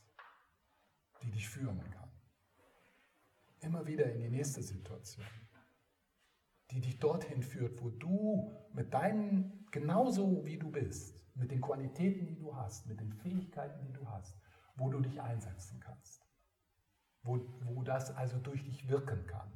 die 1.23 1.31
dich 1.31 1.49
führen 1.49 1.79
kann. 1.91 2.11
Immer 3.61 3.87
wieder 3.87 4.13
in 4.13 4.19
die 4.19 4.29
nächste 4.29 4.63
Situation 4.63 5.25
die 6.75 6.81
dich 6.81 6.99
dorthin 6.99 7.43
führt, 7.43 7.81
wo 7.81 7.91
du 7.91 8.53
mit 8.73 8.93
deinen, 8.93 9.67
genauso 9.71 10.45
wie 10.45 10.59
du 10.59 10.71
bist, 10.71 11.15
mit 11.37 11.51
den 11.51 11.61
Qualitäten, 11.61 12.27
die 12.27 12.37
du 12.37 12.57
hast, 12.57 12.87
mit 12.87 13.01
den 13.01 13.13
Fähigkeiten, 13.13 13.85
die 13.87 13.93
du 13.93 14.09
hast, 14.09 14.37
wo 14.77 14.91
du 14.91 15.01
dich 15.01 15.21
einsetzen 15.21 15.81
kannst. 15.81 16.24
Wo, 17.25 17.41
wo 17.65 17.83
das 17.83 18.15
also 18.15 18.39
durch 18.39 18.63
dich 18.65 18.89
wirken 18.89 19.27
kann. 19.27 19.51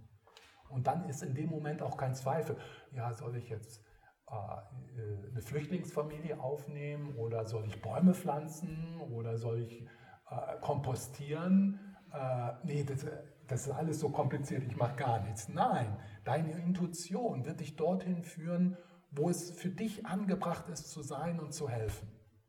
Und 0.68 0.86
dann 0.86 1.04
ist 1.08 1.22
in 1.22 1.34
dem 1.34 1.50
Moment 1.50 1.82
auch 1.82 1.96
kein 1.96 2.14
Zweifel, 2.14 2.56
ja, 2.92 3.12
soll 3.12 3.36
ich 3.36 3.48
jetzt 3.48 3.84
äh, 4.30 4.34
äh 4.34 5.30
eine 5.30 5.42
Flüchtlingsfamilie 5.42 6.40
aufnehmen 6.40 7.14
oder 7.16 7.46
soll 7.46 7.66
ich 7.66 7.80
Bäume 7.80 8.14
pflanzen 8.14 9.00
oder 9.12 9.36
soll 9.36 9.60
ich 9.60 9.82
äh, 10.30 10.60
kompostieren? 10.60 11.96
Äh, 12.12 12.52
nee, 12.64 12.84
das, 12.84 13.06
das 13.46 13.66
ist 13.66 13.72
alles 13.72 14.00
so 14.00 14.10
kompliziert, 14.10 14.62
ich 14.64 14.76
mache 14.76 14.96
gar 14.96 15.20
nichts. 15.20 15.48
Nein, 15.48 15.96
deine 16.24 16.52
Intuition 16.52 17.44
wird 17.44 17.60
dich 17.60 17.76
dorthin 17.76 18.22
führen, 18.22 18.76
wo 19.10 19.30
es 19.30 19.50
für 19.52 19.70
dich 19.70 20.06
angebracht 20.06 20.68
ist 20.68 20.90
zu 20.90 21.02
sein 21.02 21.40
und 21.40 21.52
zu 21.52 21.68
helfen. 21.68 22.08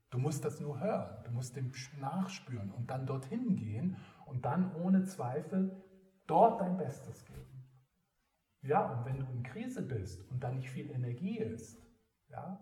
Du 0.09 0.17
musst 0.17 0.43
das 0.43 0.59
nur 0.59 0.79
hören, 0.79 1.23
du 1.23 1.31
musst 1.31 1.55
dem 1.55 1.71
nachspüren 1.99 2.71
und 2.71 2.89
dann 2.89 3.05
dorthin 3.05 3.55
gehen 3.55 3.97
und 4.29 4.45
dann 4.45 4.75
ohne 4.75 5.03
Zweifel 5.05 5.83
dort 6.27 6.61
dein 6.61 6.77
Bestes 6.77 7.25
geben. 7.25 7.39
Ja, 8.61 8.93
und 8.93 9.05
wenn 9.05 9.19
du 9.19 9.25
in 9.31 9.43
Krise 9.43 9.81
bist 9.81 10.29
und 10.29 10.43
da 10.43 10.51
nicht 10.51 10.69
viel 10.69 10.89
Energie 10.91 11.39
ist, 11.39 11.81
ja, 12.27 12.59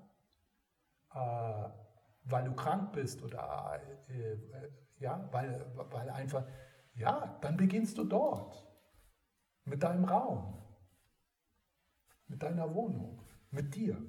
äh, 1.14 1.69
weil 2.23 2.44
du 2.45 2.53
krank 2.53 2.94
bist 2.94 3.23
oder 3.23 3.81
äh, 4.10 4.34
äh, 4.34 4.72
ja, 4.99 5.27
weil, 5.31 5.65
weil 5.76 6.10
einfach 6.10 6.45
ja, 6.98 7.38
dann 7.41 7.57
beginnst 7.57 7.98
du 7.98 8.03
dort. 8.03 8.65
Mit 9.65 9.84
deinem 9.84 10.06
Raum. 10.06 10.57
Mit 12.27 12.41
deiner 12.41 12.73
Wohnung. 12.73 13.22
Mit 13.52 13.76
dir. 13.76 14.02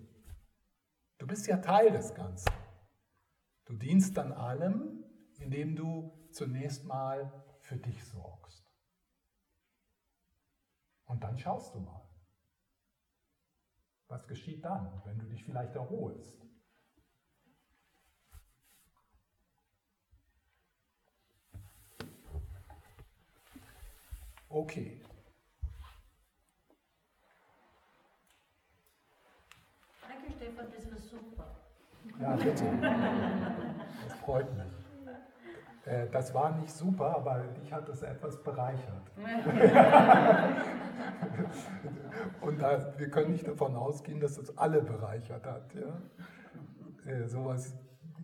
Du 1.19 1.27
bist 1.27 1.47
ja 1.47 1.59
Teil 1.59 1.91
des 1.91 2.15
Ganzen. 2.15 2.53
Du 3.67 3.77
dienst 3.77 4.17
dann 4.17 4.33
allem, 4.33 5.05
indem 5.39 5.77
du 5.77 6.29
zunächst 6.33 6.85
mal 6.85 7.45
für 7.69 7.77
dich 7.77 8.03
sorgst. 8.03 8.66
Und 11.05 11.23
dann 11.23 11.39
schaust 11.39 11.74
du 11.74 11.81
mal. 11.81 12.03
Was 14.09 14.27
geschieht 14.27 14.65
dann, 14.65 15.03
wenn 15.05 15.19
du 15.19 15.27
dich 15.27 15.45
vielleicht 15.45 15.74
erholst? 15.74 16.47
Okay. 24.49 25.03
Danke 30.09 30.32
Stefan, 30.32 30.73
das 30.73 30.90
war 30.90 30.99
super. 30.99 31.61
Ja, 32.19 32.35
bitte. 32.35 32.65
Das 34.09 34.19
freut 34.20 34.57
mich. 34.57 34.78
Äh, 35.89 36.09
das 36.10 36.35
war 36.35 36.59
nicht 36.59 36.70
super, 36.70 37.16
aber 37.16 37.39
dich 37.60 37.73
hat 37.73 37.89
es 37.89 38.02
etwas 38.02 38.43
bereichert. 38.43 39.10
Und 42.40 42.60
da, 42.60 42.98
wir 42.98 43.10
können 43.10 43.31
nicht 43.32 43.47
davon 43.47 43.74
ausgehen, 43.74 44.20
dass 44.20 44.36
es 44.36 44.56
alle 44.59 44.82
bereichert 44.82 45.47
hat. 45.47 45.74
Ja? 45.74 46.02
Äh, 47.10 47.27
sowas 47.27 47.74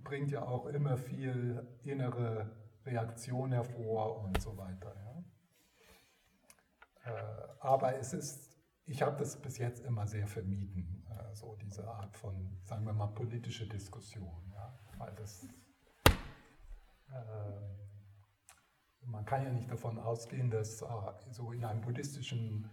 bringt 0.03 0.31
ja 0.31 0.43
auch 0.43 0.67
immer 0.67 0.99
viel 0.99 1.67
innere 1.83 2.51
Reaktion 2.85 3.53
hervor 3.53 4.25
und 4.25 4.43
so 4.43 4.59
weiter. 4.59 4.95
Äh, 7.05 7.11
aber 7.61 7.97
es 7.97 8.13
ist, 8.13 8.59
ich 8.85 9.01
habe 9.03 9.17
das 9.17 9.41
bis 9.41 9.57
jetzt 9.57 9.83
immer 9.85 10.07
sehr 10.07 10.27
vermieden, 10.27 11.07
äh, 11.09 11.35
so 11.35 11.57
diese 11.63 11.89
Art 11.89 12.15
von, 12.19 12.59
sagen 12.65 12.85
wir 12.85 12.93
mal, 12.93 13.07
politische 13.07 13.67
Diskussion. 13.67 14.53
Ja? 14.53 14.79
Weil 14.99 15.15
das, 15.15 15.49
man 19.07 19.25
kann 19.25 19.45
ja 19.45 19.51
nicht 19.51 19.71
davon 19.71 19.99
ausgehen, 19.99 20.51
dass 20.51 20.85
so 21.31 21.53
in 21.53 21.65
einem 21.65 21.81
buddhistischen 21.81 22.71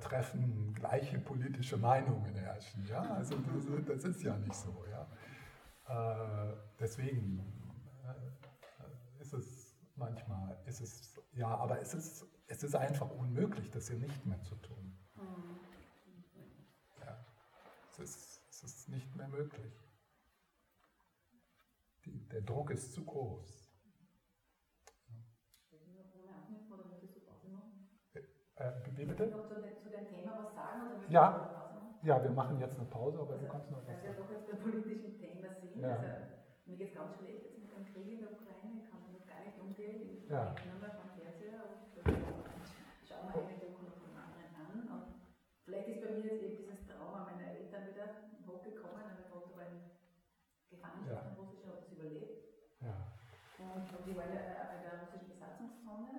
Treffen 0.00 0.72
gleiche 0.74 1.18
politische 1.18 1.76
Meinungen 1.76 2.34
herrschen. 2.34 2.86
Ja? 2.86 3.02
Also 3.14 3.36
das, 3.38 3.66
das 3.86 4.04
ist 4.04 4.22
ja 4.22 4.36
nicht 4.38 4.54
so. 4.54 4.84
Ja? 4.90 6.56
deswegen 6.80 7.44
ist 9.20 9.32
es 9.32 9.76
manchmal, 9.96 10.58
ist 10.66 10.80
es, 10.80 11.20
ja, 11.32 11.48
aber 11.48 11.80
es 11.80 11.94
ist 11.94 12.26
es 12.46 12.62
ist 12.62 12.74
einfach 12.74 13.10
unmöglich, 13.10 13.70
das 13.70 13.88
hier 13.88 13.98
nicht 13.98 14.26
mehr 14.26 14.40
zu 14.42 14.54
tun. 14.56 14.96
Ja, 17.00 17.24
es, 17.90 17.98
ist, 17.98 18.42
es 18.50 18.62
ist 18.62 18.88
nicht 18.88 19.14
mehr 19.16 19.28
möglich. 19.28 19.72
Die, 22.04 22.28
der 22.28 22.42
Druck 22.42 22.70
ist 22.70 22.92
zu 22.92 23.04
groß. 23.04 23.64
Äh, 28.56 28.70
wie 28.96 29.04
bitte? 29.04 29.30
Zu 29.82 29.90
dem 29.90 30.06
Thema 30.06 30.38
was 30.44 30.54
sagen? 30.54 31.02
Ja, 31.08 31.98
ja, 32.02 32.22
wir 32.22 32.30
machen 32.30 32.60
jetzt 32.60 32.76
eine 32.78 32.86
Pause, 32.86 33.18
aber 33.18 33.36
du 33.36 33.48
kannst 33.48 33.70
noch 33.70 33.78
was 33.78 33.86
sagen. 33.86 33.98
Weil 34.02 34.16
wir 34.16 34.22
doch 34.22 34.30
jetzt 34.30 34.46
beim 34.46 34.60
politischen 34.60 35.18
Thema 35.18 35.48
sind. 35.60 35.80
Ja. 35.80 35.96
Also, 35.96 36.06
mir 36.66 36.76
geht 36.76 36.88
es 36.90 36.94
ganz 36.94 37.16
schlecht 37.16 37.42
jetzt 37.42 37.58
mit 37.58 37.72
dem 37.72 37.84
Krieg 37.84 38.12
in 38.12 38.20
der 38.20 38.30
Ukraine, 38.30 38.78
ich 38.78 38.90
kann 38.90 39.00
damit 39.02 39.26
gar 39.26 39.42
nicht 39.42 39.58
umgehen. 39.58 40.22
Ich 40.22 40.30
ja. 40.30 40.54
vielleicht 45.64 45.88
ist 45.88 46.06
bei 46.06 46.14
mir 46.14 46.24
jetzt 46.24 46.42
eben 46.42 46.56
dieses 46.56 46.86
Trauma 46.86 47.26
meiner 47.26 47.50
Eltern 47.50 47.88
wieder 47.90 48.06
hochgekommen. 48.46 49.02
Mein 49.10 49.26
Vater 49.26 49.56
war 49.56 49.66
in 49.66 49.82
Gefangenschaft 50.70 51.26
in 51.26 51.36
Russland, 51.36 51.66
hat 51.66 51.82
das 51.82 51.92
überlebt. 51.92 52.46
Ja. 52.80 52.94
Ich 54.04 54.12
war 54.12 54.28
in 54.28 54.36
der, 54.36 54.68
in 54.76 54.84
der 54.84 55.00
russischen 55.00 55.32
Besatzungszone. 55.32 56.12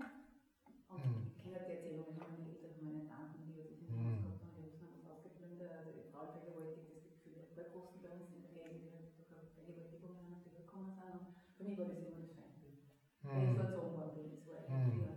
Und 0.90 1.06
mhm. 1.06 1.30
ich 1.30 1.38
kenne 1.38 1.62
die 1.70 1.78
Erzählungen 1.78 2.18
von 2.18 2.34
meinen 2.34 2.49
Eltern, 2.49 2.74
von 2.74 2.82
meinen 2.82 3.06
Tanten, 3.06 3.45
die 3.45 3.62
sich 3.62 3.86
in 3.86 3.94
mhm. 3.94 4.26
Russland 4.26 4.57
die 4.57 4.66
Russen 4.66 4.90
haben 4.90 5.06
ausgeplündert, 5.06 5.86
also 5.86 5.94
die 5.94 6.10
Frau 6.10 6.34
vergewaltigt, 6.34 6.90
es 6.90 7.06
gibt 7.06 7.22
viele 7.22 7.45
Vollkosten 7.53 8.02
bei 8.02 8.10
uns 8.18 8.26
in 8.34 8.41
der 8.41 8.57
Gegend, 8.57 8.90
die 8.90 9.30
Vergewaltigungen 9.30 10.34
natürlich 10.34 10.66
gekommen 10.66 10.98
sind. 10.98 11.30
Und 11.30 11.53
für 11.53 11.62
mich 11.62 11.78
war 11.78 11.86
das 11.86 12.02
immer 12.02 12.26
das 12.26 12.34
Feindbild. 12.34 12.82
Mhm. 13.22 13.53
Wenn 13.53 13.53
ich 13.53 13.53
so 13.53 14.10
bin, 14.18 14.34
das 14.34 14.41
war 14.49 14.66
irgendwie. 14.66 15.06
Mhm. 15.06 15.14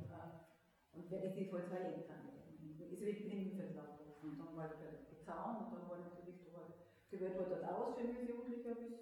Und, 0.93 1.05
wer 1.09 1.21
das 1.25 1.33
nicht 1.41 1.49
halt 1.49 1.73
so 1.73 1.73
erlebt 1.73 2.05
hat, 2.13 2.21
ist 2.21 3.01
wirklich 3.01 3.25
drin 3.25 3.49
für 3.57 3.65
das 3.65 3.97
Und 4.21 4.37
dann 4.37 4.53
war 4.53 4.69
der 4.77 5.09
Zaun 5.25 5.57
und 5.65 5.73
dann 5.73 5.89
war 5.89 6.05
natürlich, 6.05 6.37
die 6.45 7.17
Welt 7.17 7.41
war 7.41 7.49
dort 7.49 7.65
aus 7.65 7.97
für 7.97 8.05
mich 8.05 8.21
als 8.21 8.29
Jugendlicher 8.29 8.77
bis 8.77 8.93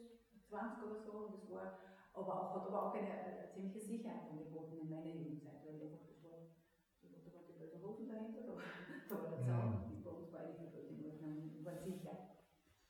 20 0.47 0.86
oder 0.86 1.02
so 1.02 1.12
und 1.26 1.34
das 1.34 1.51
war 1.51 1.95
aber 2.16 2.32
auch, 2.32 2.55
hat 2.56 2.66
aber 2.66 2.82
auch 2.88 2.94
eine, 2.94 3.44
ziemliche 3.52 3.80
Sicherheit 3.80 4.28
angeboten 4.30 4.80
in 4.80 4.90
meiner 4.90 5.12
Jugendzeit, 5.12 5.64
weil 5.64 5.80
einfach 5.80 6.05
das 6.09 6.20
war, 6.24 6.44
da 7.01 7.32
war 7.32 7.44
die 7.48 7.56
Welt 7.60 7.76
Hofen 7.80 8.09
dahinter, 8.09 8.44
da, 8.44 8.52
da 8.52 9.14
war 9.16 9.30
der 9.32 9.40
Zaun 9.44 9.70
mhm. 9.88 10.05
bei 10.05 10.10
uns 10.10 10.32
war 10.32 10.40
eigentlich 10.40 10.72
die 10.72 11.01
Leute 11.01 11.24
waren 11.64 11.80
sicher. 11.84 12.36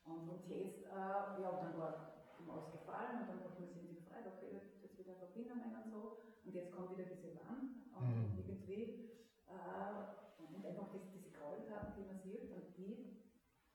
Und, 0.06 0.26
und 0.30 0.46
jetzt, 0.50 0.86
äh, 0.86 1.42
ja, 1.42 1.50
dann 1.62 1.78
war 1.78 2.22
ausgefallen 2.46 3.22
und 3.22 3.28
dann 3.30 3.42
hat 3.42 3.58
man 3.58 3.66
sich 3.66 3.94
gefreut, 3.94 4.26
okay, 4.26 4.62
jetzt 4.82 4.98
wieder 4.98 5.14
Verbindungen 5.14 5.74
und 5.74 5.90
so 5.90 6.22
und 6.46 6.54
jetzt 6.54 6.70
kommt 6.70 6.94
wieder 6.94 7.10
diese 7.10 7.34
Wand 7.42 7.90
und 7.94 8.06
mhm. 8.06 8.38
irgendwie 8.38 9.10
äh, 9.50 9.94
und 10.38 10.64
einfach 10.64 10.90
das, 10.94 11.10
diese 11.10 11.30
Gräueltaten, 11.34 11.94
die 11.98 12.06
man 12.06 12.18
sieht 12.22 12.50
und 12.54 12.70
die 12.78 13.18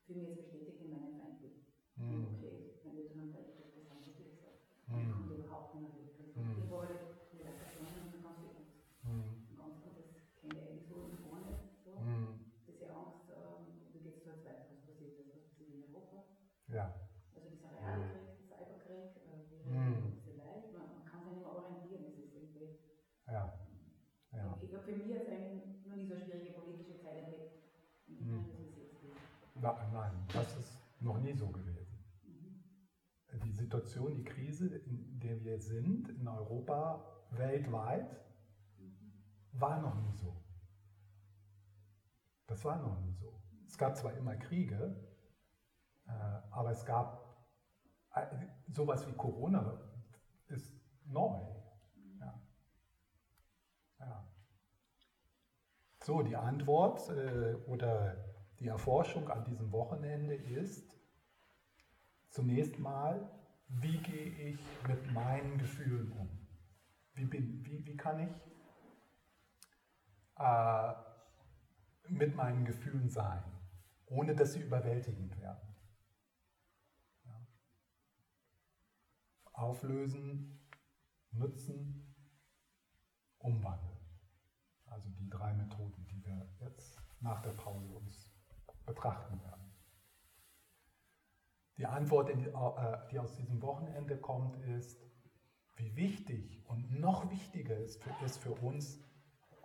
für 0.07 0.15
mich 0.15 0.28
jetzt 0.28 0.44
bestätigt 0.48 0.80
in 0.82 0.91
meinem 0.91 1.19
Feindbild. 1.19 1.68
Mhm. 1.95 2.36
Okay, 2.36 2.80
meine 2.84 2.99
Eltern 2.99 3.19
haben 3.19 3.34
beide 3.36 3.52
das 3.56 3.76
gesagt, 3.76 3.91
was 3.91 4.07
ich 4.07 4.15
gesagt 4.15 4.72
mhm. 4.91 5.32
Und 5.32 5.40
überhaupt 5.40 5.76
nicht 5.76 5.88
mehr 5.88 6.03
wirklich. 6.03 6.36
Mhm. 6.36 6.64
Ich 6.64 6.72
war 6.72 6.88
halt 6.88 7.03
mit 7.32 7.44
der 7.44 7.56
Person 7.56 7.88
und 7.88 8.23
ganz 8.23 8.38
viel 8.40 8.52
Angst. 8.52 8.76
Mhm. 9.03 9.56
Ganz 9.56 9.76
gut, 9.80 9.95
das 9.95 10.10
kenne 10.36 10.53
ich 10.56 10.61
eigentlich 10.68 10.88
so 10.88 10.95
und 11.07 11.15
vorne. 11.23 11.52
So. 11.84 11.91
Mhm. 11.95 12.52
Diese 12.68 12.86
Angst, 12.91 13.28
ähm, 13.32 13.88
wie 13.94 14.02
geht 14.03 14.18
es 14.19 14.23
da 14.26 14.36
jetzt 14.36 14.45
weiter, 14.45 14.68
was 14.68 14.84
passiert 14.84 15.15
ist, 15.15 15.32
was 15.32 15.44
passiert 15.48 15.69
in 15.72 15.84
Europa. 15.88 16.18
Ja. 16.68 16.86
Also 17.36 17.48
dieser 17.48 17.72
reale 17.72 18.06
Krieg, 18.11 18.36
Cyberkrieg, 18.48 19.11
äh, 19.22 19.40
wie 19.48 19.72
mhm. 19.72 20.11
diese 20.19 20.36
Leid, 20.36 20.72
man, 20.76 20.88
man 20.99 21.03
kann 21.07 21.23
sich 21.23 21.40
nicht 21.40 21.44
mehr 21.44 21.56
orientieren, 21.56 22.03
es 22.11 22.19
ist 22.19 22.36
irgendwie. 22.36 22.68
Ja. 23.28 23.44
ja. 24.36 24.60
Ich 24.60 24.72
habe 24.76 24.84
für 24.84 24.95
mich 24.95 25.07
jetzt 25.07 25.30
eigentlich 25.32 25.88
noch 25.88 25.95
nie 25.95 26.07
so 26.07 26.15
schwierige 26.19 26.52
politische 26.52 26.99
Zeit 26.99 27.23
erlebt. 27.23 27.64
Mhm. 28.07 28.45
Na, 29.61 29.78
nein, 29.94 30.11
das 30.34 30.57
ist 30.57 30.82
noch 31.02 31.19
nie 31.19 31.34
so 31.34 31.49
gewesen. 31.49 31.98
Die 33.44 33.52
Situation, 33.52 34.15
die 34.15 34.23
Krise, 34.23 34.68
in 34.68 35.19
der 35.19 35.44
wir 35.44 35.60
sind, 35.60 36.10
in 36.10 36.28
Europa, 36.28 37.06
weltweit, 37.32 38.19
war 39.53 39.82
noch 39.82 39.95
nie 39.95 40.14
so. 40.14 40.44
Das 42.48 42.64
war 42.65 42.78
noch 42.78 42.99
nie 43.02 43.14
so. 43.14 43.41
Es 43.65 43.78
gab 43.78 43.95
zwar 43.95 44.14
immer 44.15 44.36
Kriege, 44.36 44.95
äh, 46.06 46.11
aber 46.52 46.72
es 46.72 46.86
gab 46.86 47.48
äh, 48.14 48.26
sowas 48.68 49.07
wie 49.07 49.14
Corona 49.14 49.80
ist 50.48 50.73
neu. 51.06 51.40
Ja. 52.19 52.41
Ja. 53.99 54.28
So, 56.03 56.22
die 56.22 56.36
Antwort 56.36 57.07
äh, 57.10 57.56
oder 57.68 58.31
die 58.61 58.67
Erforschung 58.67 59.27
an 59.29 59.43
diesem 59.43 59.71
Wochenende 59.71 60.35
ist 60.35 60.95
zunächst 62.29 62.77
mal, 62.79 63.27
wie 63.67 63.97
gehe 63.97 64.51
ich 64.51 64.59
mit 64.88 65.11
meinen 65.11 65.57
Gefühlen 65.57 66.11
um? 66.11 66.29
Wie, 67.15 67.25
bin, 67.25 67.65
wie, 67.65 67.85
wie 67.85 67.97
kann 67.97 68.19
ich 68.19 68.33
äh, 70.38 70.93
mit 72.07 72.35
meinen 72.35 72.63
Gefühlen 72.63 73.09
sein, 73.09 73.43
ohne 74.05 74.35
dass 74.35 74.53
sie 74.53 74.61
überwältigend 74.61 75.38
werden? 75.41 75.67
auflösen, 79.53 80.59
nutzen, 81.31 82.15
umwandeln. 83.38 83.99
Also 84.85 85.07
die 85.09 85.29
drei 85.29 85.53
Methoden, 85.53 86.05
die 86.07 86.25
wir 86.25 86.49
jetzt 86.59 86.99
nach 87.19 87.41
der 87.43 87.51
Pause 87.51 87.88
uns 87.93 88.31
betrachten 88.93 89.41
werden. 89.41 89.72
Die 91.77 91.85
Antwort, 91.85 92.30
die, 92.30 92.47
äh, 92.47 92.97
die 93.11 93.19
aus 93.19 93.34
diesem 93.35 93.61
Wochenende 93.61 94.18
kommt, 94.18 94.57
ist, 94.77 94.99
wie 95.76 95.95
wichtig 95.95 96.63
und 96.68 96.99
noch 96.99 97.30
wichtiger 97.31 97.77
ist 97.77 98.03
ist 98.23 98.38
für 98.38 98.51
uns, 98.51 98.99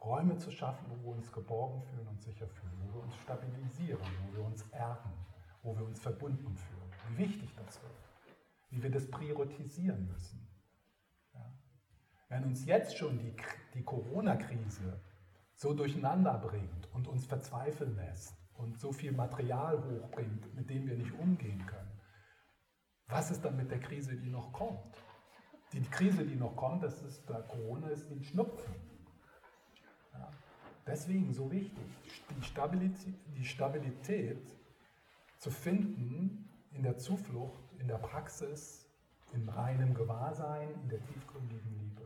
Räume 0.02 0.36
zu 0.38 0.52
schaffen, 0.52 0.86
wo 0.88 1.08
wir 1.08 1.16
uns 1.16 1.32
geborgen 1.32 1.82
fühlen 1.82 2.06
und 2.06 2.22
sicher 2.22 2.46
fühlen, 2.46 2.72
wo 2.80 2.94
wir 2.94 3.02
uns 3.02 3.16
stabilisieren, 3.16 4.06
wo 4.24 4.36
wir 4.36 4.44
uns 4.44 4.62
erden, 4.70 5.12
wo 5.62 5.76
wir 5.76 5.84
uns 5.84 5.98
verbunden 5.98 6.54
fühlen. 6.54 6.90
Wie 7.08 7.18
wichtig 7.18 7.52
das 7.56 7.82
wird 7.82 8.06
wie 8.70 8.82
wir 8.82 8.90
das 8.90 9.10
priorisieren 9.10 10.06
müssen. 10.06 10.46
Ja. 11.34 11.52
Wenn 12.28 12.44
uns 12.44 12.64
jetzt 12.66 12.96
schon 12.96 13.18
die, 13.18 13.34
die 13.74 13.82
Corona-Krise 13.82 15.00
so 15.54 15.72
durcheinander 15.72 16.38
bringt 16.38 16.92
und 16.92 17.08
uns 17.08 17.26
verzweifeln 17.26 17.96
lässt 17.96 18.36
und 18.58 18.78
so 18.80 18.92
viel 18.92 19.12
Material 19.12 19.82
hochbringt, 19.84 20.54
mit 20.54 20.70
dem 20.70 20.86
wir 20.86 20.96
nicht 20.96 21.12
umgehen 21.12 21.64
können, 21.66 21.90
was 23.08 23.30
ist 23.30 23.44
dann 23.44 23.56
mit 23.56 23.70
der 23.70 23.80
Krise, 23.80 24.16
die 24.16 24.30
noch 24.30 24.52
kommt? 24.52 25.02
Die 25.72 25.82
Krise, 25.82 26.24
die 26.24 26.36
noch 26.36 26.56
kommt, 26.56 26.82
das 26.82 27.02
ist 27.02 27.28
der 27.28 27.42
Corona, 27.42 27.88
ist 27.88 28.10
die 28.10 28.24
Schnupfen. 28.24 28.74
Ja. 30.12 30.32
Deswegen 30.86 31.32
so 31.32 31.50
wichtig, 31.50 31.86
die 32.36 32.42
Stabilität, 32.42 33.14
die 33.36 33.44
Stabilität 33.44 34.56
zu 35.38 35.50
finden 35.50 36.48
in 36.72 36.82
der 36.82 36.98
Zuflucht 36.98 37.66
in 37.78 37.88
der 37.88 37.98
Praxis, 37.98 38.88
in 39.32 39.48
reinem 39.48 39.94
Gewahrsein, 39.94 40.70
in 40.82 40.88
der 40.88 41.04
tiefgründigen 41.04 41.78
Liebe. 41.78 42.02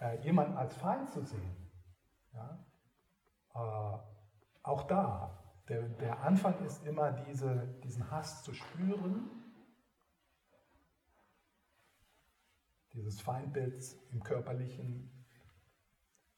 Äh, 0.00 0.20
jemanden 0.22 0.56
als 0.56 0.76
Feind 0.76 1.10
zu 1.10 1.24
sehen, 1.24 1.70
ja, 2.34 2.65
äh, 3.56 3.98
auch 4.62 4.82
da, 4.86 5.42
der, 5.68 5.88
der 5.88 6.20
Anfang 6.20 6.64
ist 6.64 6.84
immer 6.84 7.12
diese, 7.12 7.66
diesen 7.82 8.10
Hass 8.10 8.42
zu 8.42 8.52
spüren, 8.52 9.30
dieses 12.92 13.20
Feindbild 13.20 13.82
im 14.12 14.22
körperlichen, 14.22 15.10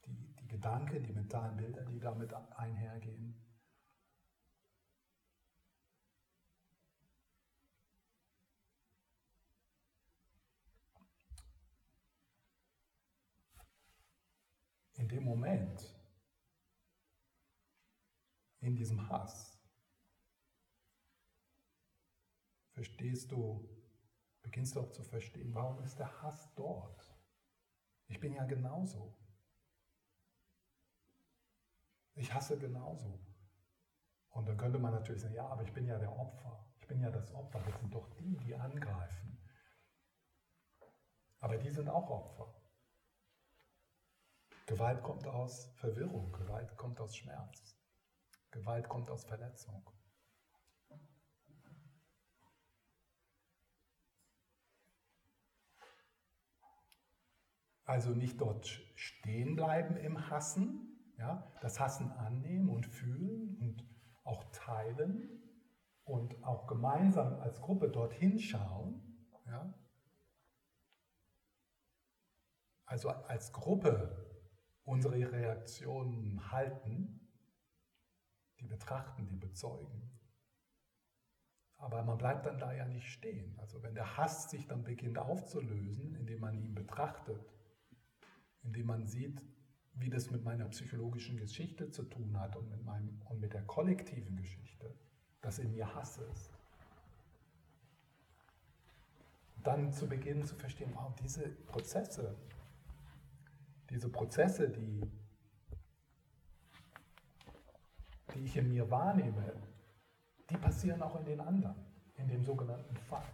die, 0.07 0.35
die 0.41 0.49
Gedanken, 0.49 1.03
die 1.03 1.13
mentalen 1.13 1.57
Bilder, 1.57 1.85
die 1.85 1.99
damit 1.99 2.33
einhergehen. 2.57 3.45
in 14.99 15.09
dem 15.09 15.25
Moment, 15.25 15.98
in 18.69 18.77
diesem 18.77 19.09
Hass, 19.09 19.59
verstehst 22.73 23.33
du, 23.33 23.69
beginnst 24.43 24.77
du 24.77 24.81
auch 24.81 24.91
zu 24.91 25.03
verstehen, 25.03 25.55
warum 25.55 25.83
ist 25.83 25.99
der 25.99 26.23
Hass 26.23 26.53
dort? 26.55 27.15
Ich 28.09 28.21
bin 28.21 28.35
ja 28.35 28.45
genauso. 28.45 29.17
Ich 32.15 32.33
hasse 32.33 32.59
genauso. 32.59 33.21
Und 34.31 34.47
dann 34.47 34.57
könnte 34.57 34.79
man 34.79 34.93
natürlich 34.93 35.23
sagen, 35.23 35.35
ja, 35.35 35.47
aber 35.47 35.63
ich 35.63 35.73
bin 35.73 35.87
ja 35.87 35.99
der 35.99 36.13
Opfer. 36.13 36.67
Ich 36.81 36.87
bin 36.89 37.01
ja 37.01 37.11
das 37.11 37.33
Opfer. 37.33 37.61
Das 37.61 37.79
sind 37.81 37.95
doch 37.95 38.09
die, 38.17 38.37
die 38.39 38.55
angreifen. 38.55 39.39
Aber 41.41 41.57
die 41.57 41.71
sind 41.71 41.89
auch 41.89 42.11
Opfer. 42.11 42.55
Gewalt 44.67 45.03
kommt 45.03 45.27
aus 45.27 45.73
Verwirrung, 45.77 46.33
Gewalt 46.33 46.77
kommt 46.77 47.01
aus 47.01 47.17
Schmerz, 47.17 47.78
Gewalt 48.51 48.89
kommt 48.89 49.11
aus 49.11 49.25
Verletzung. 49.25 49.91
Also 57.85 58.11
nicht 58.11 58.39
dort 58.39 58.67
stehen 58.97 59.57
bleiben 59.57 59.97
im 59.97 60.29
Hassen, 60.29 61.15
ja, 61.17 61.51
das 61.63 61.81
Hassen 61.81 62.13
annehmen 62.13 62.69
und 62.69 62.85
fühlen 62.87 63.57
und 63.61 63.83
auch 64.25 64.45
teilen 64.53 65.41
und 66.05 66.45
auch 66.45 66.67
gemeinsam 66.67 67.41
als 67.41 67.63
Gruppe 67.63 67.89
dorthin 67.89 68.39
schauen. 68.39 69.27
Ja. 69.47 69.75
Also 72.85 73.09
als 73.09 73.53
Gruppe 73.55 74.27
unsere 74.85 75.33
Reaktionen 75.33 76.51
halten, 76.53 77.18
die 78.61 78.67
betrachten, 78.67 79.27
die 79.27 79.37
bezeugen. 79.37 80.11
Aber 81.77 82.03
man 82.03 82.19
bleibt 82.19 82.45
dann 82.47 82.59
da 82.59 82.73
ja 82.73 82.85
nicht 82.87 83.09
stehen. 83.09 83.57
Also 83.59 83.83
wenn 83.83 83.95
der 83.95 84.17
Hass 84.17 84.51
sich 84.51 84.67
dann 84.67 84.83
beginnt 84.83 85.19
aufzulösen, 85.19 86.15
indem 86.17 86.41
man 86.41 86.59
ihn 86.59 86.75
betrachtet, 86.75 87.41
indem 88.63 88.87
man 88.87 89.07
sieht, 89.07 89.45
wie 89.95 90.11
das 90.11 90.31
mit 90.31 90.45
meiner 90.45 90.67
psychologischen 90.67 91.37
Geschichte 91.37 91.91
zu 91.91 92.05
tun 92.05 92.39
hat 92.39 92.57
und 92.57 92.69
mit, 92.69 92.85
meinem, 92.85 93.21
und 93.27 93.41
mit 93.41 93.53
der 93.53 93.63
kollektiven 93.63 94.37
Geschichte, 94.37 94.95
dass 95.41 95.59
in 95.59 95.73
mir 95.73 95.95
Hass 95.95 96.19
ist. 96.19 96.53
Dann 99.63 99.93
zu 99.93 100.09
beginnen 100.09 100.45
zu 100.45 100.55
verstehen, 100.57 100.93
wow, 100.95 101.15
diese 101.17 101.49
Prozesse, 101.49 102.37
diese 103.91 104.09
Prozesse, 104.09 104.71
die 104.71 105.01
die 108.35 108.45
ich 108.45 108.57
in 108.57 108.69
mir 108.69 108.91
wahrnehme, 108.91 109.55
die 110.51 110.57
passieren 110.57 111.03
auch 111.03 111.17
in 111.17 111.25
den 111.25 111.41
anderen, 111.41 111.77
in 112.17 112.29
dem 112.29 112.45
sogenannten 112.45 112.97
Feind. 112.97 113.27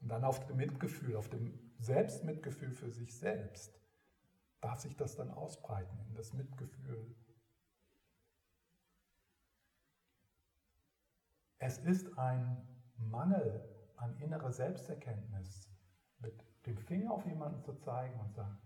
Und 0.00 0.08
dann 0.08 0.24
auf 0.24 0.44
dem 0.46 0.56
Mitgefühl, 0.56 1.16
auf 1.16 1.28
dem 1.28 1.72
Selbstmitgefühl 1.78 2.72
für 2.72 2.90
sich 2.90 3.14
selbst, 3.16 3.78
darf 4.60 4.80
sich 4.80 4.96
das 4.96 5.16
dann 5.16 5.30
ausbreiten 5.30 5.98
in 6.08 6.14
das 6.14 6.32
Mitgefühl. 6.32 7.14
Es 11.58 11.78
ist 11.78 12.18
ein 12.18 12.66
Mangel 12.96 13.64
an 13.96 14.16
innerer 14.18 14.52
Selbsterkenntnis, 14.52 15.70
mit 16.18 16.44
dem 16.66 16.76
Finger 16.76 17.12
auf 17.12 17.24
jemanden 17.24 17.62
zu 17.62 17.74
zeigen 17.74 18.18
und 18.18 18.34
sagen, 18.34 18.58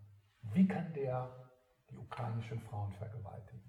wie 0.54 0.66
kann 0.66 0.92
der 0.94 1.50
die 1.90 1.96
ukrainischen 1.98 2.60
Frauen 2.60 2.92
vergewaltigen? 2.92 3.65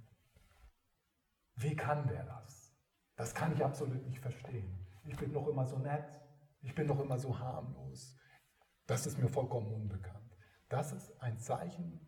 Wie 1.58 1.76
kann 1.76 2.08
der 2.08 2.24
das? 2.24 2.72
Das 3.16 3.34
kann 3.34 3.52
ich 3.52 3.66
absolut 3.66 4.06
nicht 4.06 4.20
verstehen. 4.20 4.86
Ich 5.04 5.18
bin 5.18 5.34
doch 5.34 5.48
immer 5.48 5.66
so 5.66 5.80
nett, 5.80 6.06
ich 6.62 6.76
bin 6.76 6.88
doch 6.88 7.00
immer 7.00 7.18
so 7.18 7.38
harmlos. 7.40 8.16
Das 8.86 9.08
ist 9.08 9.18
mir 9.18 9.28
vollkommen 9.28 9.74
unbekannt. 9.74 10.38
Das 10.70 10.92
ist 10.92 11.20
ein 11.20 11.40
Zeichen 11.40 12.00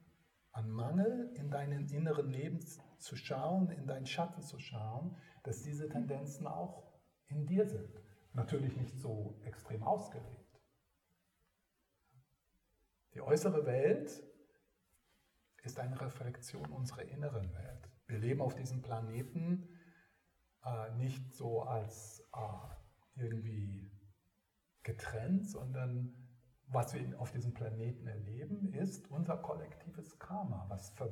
an 0.52 0.70
Mangel 0.70 1.34
in 1.36 1.50
deinen 1.50 1.88
inneren 1.90 2.30
Leben 2.30 2.60
zu 3.00 3.16
schauen, 3.16 3.72
in 3.72 3.88
deinen 3.88 4.06
Schatten 4.06 4.44
zu 4.44 4.60
schauen, 4.60 5.18
dass 5.44 5.64
diese 5.64 5.90
Tendenzen 5.90 6.46
auch 6.46 6.94
in 7.28 7.48
dir 7.48 7.66
sind. 7.66 8.04
Natürlich 8.34 8.78
nicht 8.78 9.00
so 9.00 9.40
extrem 9.46 9.82
ausgelebt. 9.82 10.62
Die 13.16 13.22
äußere 13.22 13.66
Welt 13.66 14.24
ist 15.64 15.80
eine 15.80 16.00
Reflexion 16.00 16.72
unserer 16.72 17.04
inneren 17.04 17.52
Welt. 17.54 17.90
Wir 18.10 18.18
leben 18.18 18.42
auf 18.42 18.56
diesem 18.56 18.82
Planeten 18.82 19.70
äh, 20.66 20.96
nicht 20.96 21.32
so 21.32 21.62
als 21.62 22.28
äh, 22.34 23.22
irgendwie 23.22 23.92
getrennt, 24.82 25.48
sondern 25.48 26.16
was 26.66 26.96
wir 26.96 27.20
auf 27.20 27.32
diesem 27.32 27.54
Planeten 27.54 28.08
erleben, 28.08 28.74
ist 28.74 29.12
unser 29.12 29.38
kollektives 29.38 30.18
Karma, 30.18 30.66
was 30.70 30.90
ver 30.90 31.12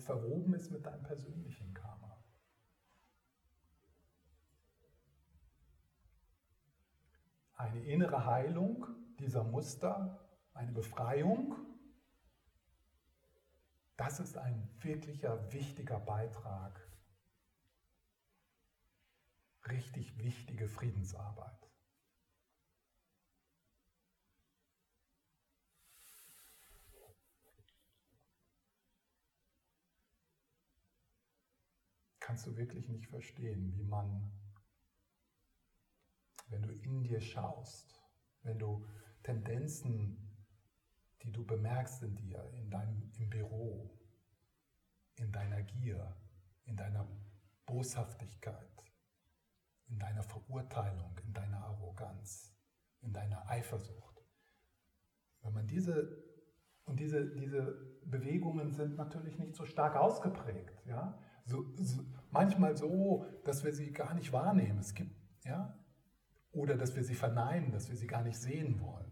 verwoben 0.00 0.54
ist 0.54 0.70
mit 0.70 0.86
deinem 0.86 1.02
persönlichen 1.02 1.74
Karma. 1.74 2.16
Eine 7.56 7.84
innere 7.84 8.24
Heilung 8.24 8.86
dieser 9.18 9.44
Muster, 9.44 10.18
eine 10.54 10.72
Befreiung, 10.72 11.56
das 13.98 14.20
ist 14.20 14.38
ein 14.38 14.70
wirklicher 14.80 15.52
wichtiger 15.52 16.00
Beitrag, 16.00 16.80
richtig 19.68 20.16
wichtige 20.16 20.68
Friedensarbeit. 20.68 21.68
kannst 32.28 32.46
du 32.46 32.58
wirklich 32.58 32.86
nicht 32.90 33.06
verstehen, 33.06 33.72
wie 33.74 33.84
man, 33.84 34.30
wenn 36.50 36.60
du 36.60 36.74
in 36.74 37.02
dir 37.02 37.22
schaust, 37.22 38.02
wenn 38.42 38.58
du 38.58 38.86
Tendenzen, 39.22 40.27
die 41.22 41.32
du 41.32 41.44
bemerkst 41.44 42.02
in 42.02 42.14
dir, 42.16 42.50
in 42.54 42.70
deinem, 42.70 43.10
im 43.18 43.30
Büro, 43.30 43.90
in 45.16 45.32
deiner 45.32 45.62
Gier, 45.62 46.16
in 46.64 46.76
deiner 46.76 47.06
Boshaftigkeit, 47.66 48.84
in 49.88 49.98
deiner 49.98 50.22
Verurteilung, 50.22 51.18
in 51.24 51.32
deiner 51.32 51.64
Arroganz, 51.64 52.54
in 53.00 53.12
deiner 53.12 53.48
Eifersucht. 53.48 54.22
Wenn 55.42 55.52
man 55.52 55.66
diese, 55.66 56.24
und 56.84 57.00
diese, 57.00 57.34
diese 57.34 57.98
Bewegungen 58.04 58.72
sind 58.72 58.96
natürlich 58.96 59.38
nicht 59.38 59.54
so 59.54 59.64
stark 59.64 59.96
ausgeprägt, 59.96 60.82
ja, 60.86 61.18
so, 61.44 61.64
so, 61.76 62.04
manchmal 62.30 62.76
so, 62.76 63.24
dass 63.44 63.64
wir 63.64 63.72
sie 63.72 63.92
gar 63.92 64.14
nicht 64.14 64.32
wahrnehmen. 64.32 64.78
Es 64.78 64.94
gibt, 64.94 65.16
ja, 65.44 65.78
oder 66.52 66.76
dass 66.76 66.94
wir 66.94 67.04
sie 67.04 67.14
verneinen, 67.14 67.72
dass 67.72 67.88
wir 67.88 67.96
sie 67.96 68.06
gar 68.06 68.22
nicht 68.22 68.38
sehen 68.38 68.80
wollen, 68.80 69.07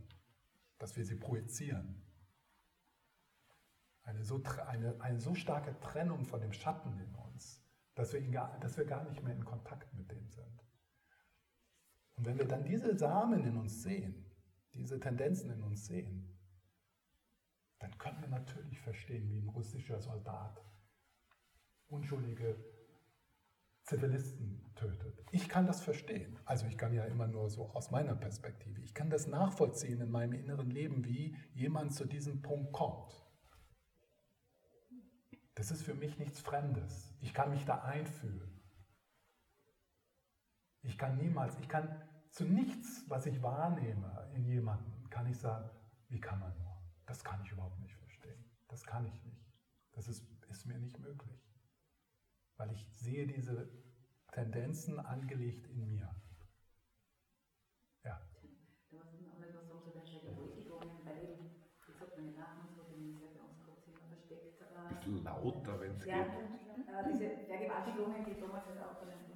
dass 0.78 0.96
wir 0.96 1.04
sie 1.04 1.16
projizieren. 1.16 2.02
Eine 4.02 4.22
so, 4.22 4.42
eine, 4.66 5.00
eine 5.00 5.20
so 5.20 5.34
starke 5.34 5.78
Trennung 5.80 6.24
von 6.24 6.40
dem 6.40 6.52
Schatten 6.52 6.98
in 6.98 7.14
uns, 7.14 7.62
dass 7.94 8.12
wir, 8.12 8.20
ihn 8.20 8.32
gar, 8.32 8.58
dass 8.60 8.76
wir 8.76 8.84
gar 8.84 9.04
nicht 9.08 9.22
mehr 9.22 9.34
in 9.34 9.44
Kontakt 9.44 9.92
mit 9.94 10.10
dem 10.10 10.28
sind. 10.28 10.64
Und 12.14 12.26
wenn 12.26 12.38
wir 12.38 12.46
dann 12.46 12.64
diese 12.64 12.96
Samen 12.96 13.44
in 13.44 13.56
uns 13.56 13.82
sehen, 13.82 14.24
diese 14.74 15.00
Tendenzen 15.00 15.50
in 15.50 15.62
uns 15.62 15.86
sehen, 15.86 16.36
dann 17.78 17.96
können 17.98 18.20
wir 18.20 18.28
natürlich 18.28 18.80
verstehen, 18.80 19.28
wie 19.28 19.40
ein 19.40 19.48
russischer 19.48 20.00
Soldat 20.00 20.64
unschuldige 21.88 22.56
Zivilisten 23.84 24.65
tötet. 24.76 25.24
Ich 25.32 25.48
kann 25.48 25.66
das 25.66 25.82
verstehen. 25.82 26.38
Also 26.44 26.66
ich 26.66 26.78
kann 26.78 26.94
ja 26.94 27.04
immer 27.04 27.26
nur 27.26 27.50
so 27.50 27.70
aus 27.70 27.90
meiner 27.90 28.14
Perspektive. 28.14 28.80
Ich 28.82 28.94
kann 28.94 29.10
das 29.10 29.26
nachvollziehen 29.26 30.00
in 30.00 30.10
meinem 30.10 30.34
inneren 30.34 30.70
Leben, 30.70 31.04
wie 31.04 31.36
jemand 31.54 31.94
zu 31.94 32.04
diesem 32.04 32.42
Punkt 32.42 32.72
kommt. 32.72 33.12
Das 35.54 35.70
ist 35.70 35.82
für 35.82 35.94
mich 35.94 36.18
nichts 36.18 36.40
Fremdes. 36.40 37.14
Ich 37.20 37.34
kann 37.34 37.50
mich 37.50 37.64
da 37.64 37.82
einfühlen. 37.82 38.60
Ich 40.82 40.98
kann 40.98 41.16
niemals, 41.16 41.58
ich 41.58 41.68
kann 41.68 42.02
zu 42.30 42.44
nichts, 42.44 43.04
was 43.08 43.26
ich 43.26 43.42
wahrnehme 43.42 44.30
in 44.34 44.44
jemandem, 44.44 45.08
kann 45.10 45.26
ich 45.26 45.38
sagen, 45.38 45.68
wie 46.08 46.20
kann 46.20 46.38
man 46.38 46.56
nur? 46.58 46.76
Das 47.06 47.24
kann 47.24 47.40
ich 47.42 47.50
überhaupt 47.50 47.80
nicht 47.80 47.96
verstehen. 47.96 48.44
Das 48.68 48.84
kann 48.84 49.06
ich 49.06 49.24
nicht. 49.24 49.52
Das 49.92 50.06
ist, 50.06 50.24
ist 50.48 50.66
mir 50.66 50.78
nicht 50.78 50.98
möglich 51.00 51.46
weil 52.56 52.72
ich 52.72 52.88
sehe 52.94 53.26
diese 53.26 53.68
Tendenzen 54.32 55.00
angelegt 55.00 55.66
in 55.68 55.86
mir. 55.86 56.14
Ja. 58.04 58.20
Ja. 58.90 59.00
Ein 64.74 64.94
bisschen 64.94 65.24
lauter, 65.24 65.80
wenn 65.80 65.96
es 65.96 66.04
ja, 66.04 66.22
geht. 66.22 66.32
Äh, 66.32 67.12
diese 67.12 67.46
Vergewaltigungen, 67.46 68.24
die 68.24 68.40
damals 68.40 68.66
also 68.68 68.80
auch 68.80 68.98
von 68.98 69.08
den, 69.08 69.26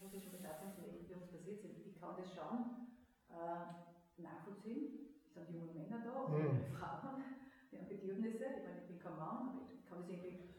russischen 0.00 0.32
Besatzungsmächten 0.32 1.16
uns 1.16 1.30
passiert 1.30 1.60
sind, 1.60 1.78
ich 1.84 1.98
kann 2.00 2.16
das 2.16 2.32
schon 2.32 2.88
äh, 3.28 4.22
nachvollziehen. 4.22 5.10
Es 5.26 5.34
sind 5.34 5.50
junge 5.50 5.72
Männer 5.72 6.02
da, 6.04 6.24
oder 6.24 6.38
mhm. 6.38 6.64
Frauen, 6.78 7.24
die 7.70 7.78
haben 7.78 7.88
Bedürfnisse. 7.88 8.44
Ich 8.44 8.64
meine, 8.64 8.80
ich 8.80 8.88
bin 8.88 8.98
kein 8.98 9.16
Mann, 9.16 9.48
aber 9.48 9.72
ich 9.72 9.84
kann 9.86 9.98
das 9.98 10.08
irgendwie, 10.08 10.54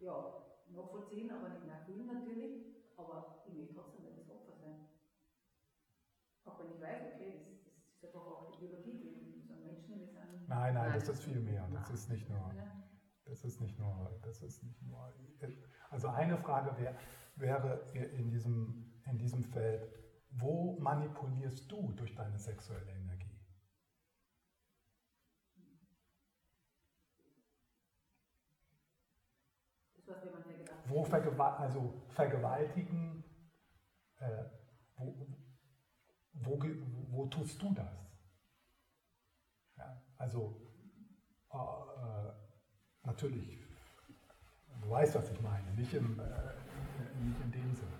ja, 0.00 0.44
nachvollziehen, 0.68 1.30
aber 1.30 1.48
nicht 1.48 1.66
nachfühlen 1.66 2.06
natürlich. 2.06 2.67
Aber 2.98 3.42
ich 3.46 3.54
möchte 3.54 3.74
trotzdem 3.74 4.02
nicht 4.02 4.18
das 4.18 4.28
Opfer 4.28 4.56
sein. 4.60 4.88
Auch 6.44 6.58
wenn 6.58 6.70
ich 6.74 6.80
weiß, 6.80 7.14
okay, 7.14 7.32
das, 7.38 7.64
das 7.64 7.94
ist 7.94 8.04
einfach 8.04 8.26
auch 8.26 8.50
die 8.50 8.66
Biologie, 8.66 9.02
wir 9.04 9.12
sind 9.12 9.64
Menschen, 9.64 10.00
wir 10.00 10.06
sind. 10.06 10.48
Nein, 10.48 10.74
nein, 10.74 10.92
das 10.92 11.08
ist 11.08 11.22
viel 11.22 11.40
mehr. 11.40 11.68
Das 11.72 11.90
ist 11.90 12.10
nicht 12.10 12.28
nur. 12.28 12.52
Das 13.24 13.44
ist 13.44 13.60
nicht 13.60 13.78
nur, 13.78 14.18
das 14.22 14.42
ist 14.42 14.62
nicht 14.64 14.82
nur. 14.82 15.12
Also 15.90 16.08
eine 16.08 16.38
Frage 16.38 16.76
wär, 16.78 16.96
wäre 17.36 17.84
in 17.92 18.30
diesem, 18.30 18.90
in 19.04 19.18
diesem 19.18 19.44
Feld, 19.44 19.86
wo 20.30 20.78
manipulierst 20.80 21.70
du 21.70 21.92
durch 21.92 22.14
deine 22.14 22.38
sexuelle 22.38 22.90
Energie? 22.90 23.17
Wo 30.88 31.04
Vergewalt, 31.04 31.60
also 31.60 32.02
vergewaltigen, 32.08 33.24
äh, 34.18 34.44
wo, 34.96 35.14
wo, 36.32 36.58
wo, 37.10 37.26
tust 37.26 37.60
du 37.60 37.72
das? 37.74 38.10
Ja, 39.76 40.02
also 40.16 40.60
äh, 41.52 41.56
äh, 41.56 42.32
natürlich, 43.02 43.64
du 44.80 44.90
weißt, 44.90 45.14
was 45.14 45.30
ich 45.30 45.40
meine, 45.40 45.70
nicht, 45.72 45.92
im, 45.94 46.18
äh, 46.18 47.22
nicht 47.22 47.40
in 47.40 47.52
dem 47.52 47.74
Sinne. 47.74 47.98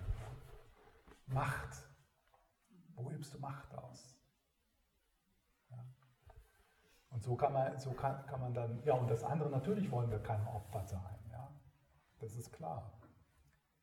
Macht. 1.27 1.83
Wo 2.95 3.11
übst 3.11 3.33
du 3.33 3.39
Macht 3.39 3.73
aus? 3.75 4.15
Und 7.11 7.23
so 7.23 7.35
kann 7.35 7.53
man, 7.53 7.77
so 7.79 7.91
kann, 7.91 8.25
kann 8.27 8.39
man 8.39 8.53
dann, 8.53 8.83
ja, 8.83 8.93
und 8.93 9.09
das 9.09 9.23
andere, 9.23 9.49
natürlich 9.49 9.89
wollen 9.89 10.11
wir 10.11 10.19
kein 10.19 10.45
Opfer 10.47 10.85
sein 10.85 11.18
das 12.19 12.35
ist 12.35 12.51
klar. 12.51 12.99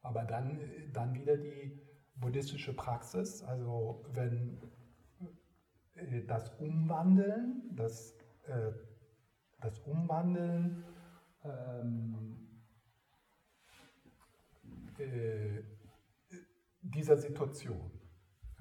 Aber 0.02 0.24
dann, 0.24 0.60
dann 0.92 1.14
wieder 1.14 1.36
die 1.36 1.80
buddhistische 2.14 2.74
Praxis, 2.74 3.42
also 3.42 4.04
wenn 4.12 4.58
äh, 5.94 6.24
das 6.24 6.50
Umwandeln, 6.60 7.62
das, 7.74 8.16
äh, 8.46 8.72
das 9.60 9.78
Umwandeln 9.80 10.84
ähm, 11.44 12.62
äh, 14.98 15.62
dieser 16.82 17.16
Situation, 17.16 17.90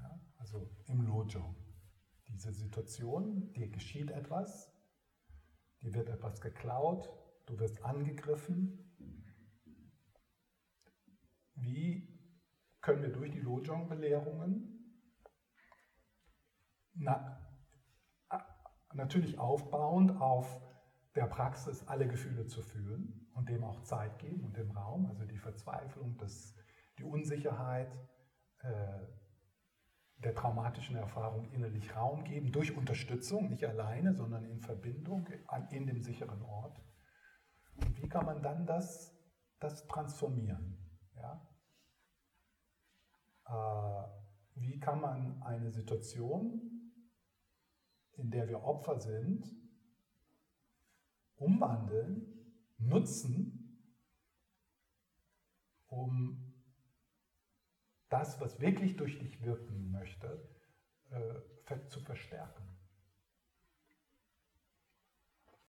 ja, 0.02 0.20
also 0.38 0.70
im 0.88 1.02
Lojong, 1.02 1.56
diese 2.28 2.52
Situation, 2.52 3.54
dir 3.54 3.70
geschieht 3.70 4.12
etwas, 4.12 4.72
dir 5.82 5.94
wird 5.94 6.10
etwas 6.10 6.42
geklaut, 6.42 7.10
du 7.46 7.60
wirst 7.60 7.84
angegriffen. 7.84 8.85
Wie 11.56 12.08
können 12.82 13.02
wir 13.02 13.12
durch 13.12 13.32
die 13.32 13.40
Lojong-Belehrungen 13.40 14.72
na, 16.98 17.42
natürlich 18.94 19.38
aufbauend 19.38 20.22
auf 20.22 20.62
der 21.16 21.28
Praxis 21.28 21.88
alle 21.88 22.08
Gefühle 22.08 22.46
zu 22.48 22.62
fühlen 22.62 23.30
und 23.34 23.50
dem 23.50 23.64
auch 23.64 23.82
Zeit 23.84 24.20
geben 24.20 24.44
und 24.44 24.58
dem 24.58 24.72
Raum, 24.72 25.06
also 25.08 25.26
die 25.26 25.38
Verzweiflung, 25.38 26.18
das, 26.18 26.56
die 26.98 27.04
Unsicherheit 27.04 27.92
äh, 28.60 29.06
der 30.18 30.34
traumatischen 30.34 30.96
Erfahrung 30.96 31.52
innerlich 31.52 31.96
Raum 31.96 32.24
geben, 32.24 32.52
durch 32.52 32.76
Unterstützung, 32.76 33.50
nicht 33.50 33.66
alleine, 33.66 34.14
sondern 34.14 34.46
in 34.46 34.62
Verbindung, 34.62 35.28
an, 35.48 35.68
in 35.70 35.86
dem 35.86 36.02
sicheren 36.02 36.42
Ort. 36.42 36.82
Und 37.76 38.02
wie 38.02 38.08
kann 38.08 38.26
man 38.26 38.42
dann 38.42 38.66
das, 38.66 39.14
das 39.60 39.86
transformieren? 39.88 40.85
Ja? 41.26 41.42
Äh, 43.48 44.08
wie 44.56 44.80
kann 44.80 45.02
man 45.02 45.42
eine 45.44 45.72
Situation, 45.72 46.92
in 48.14 48.32
der 48.32 48.48
wir 48.48 48.64
Opfer 48.64 49.00
sind, 49.00 49.46
umwandeln, 51.36 52.54
nutzen, 52.78 53.62
um 55.88 56.54
das, 58.10 58.40
was 58.40 58.60
wirklich 58.60 58.96
durch 58.96 59.20
dich 59.20 59.42
wirken 59.42 59.92
möchte, 59.92 60.50
äh, 61.10 61.90
zu 61.90 62.00
verstärken. 62.02 62.75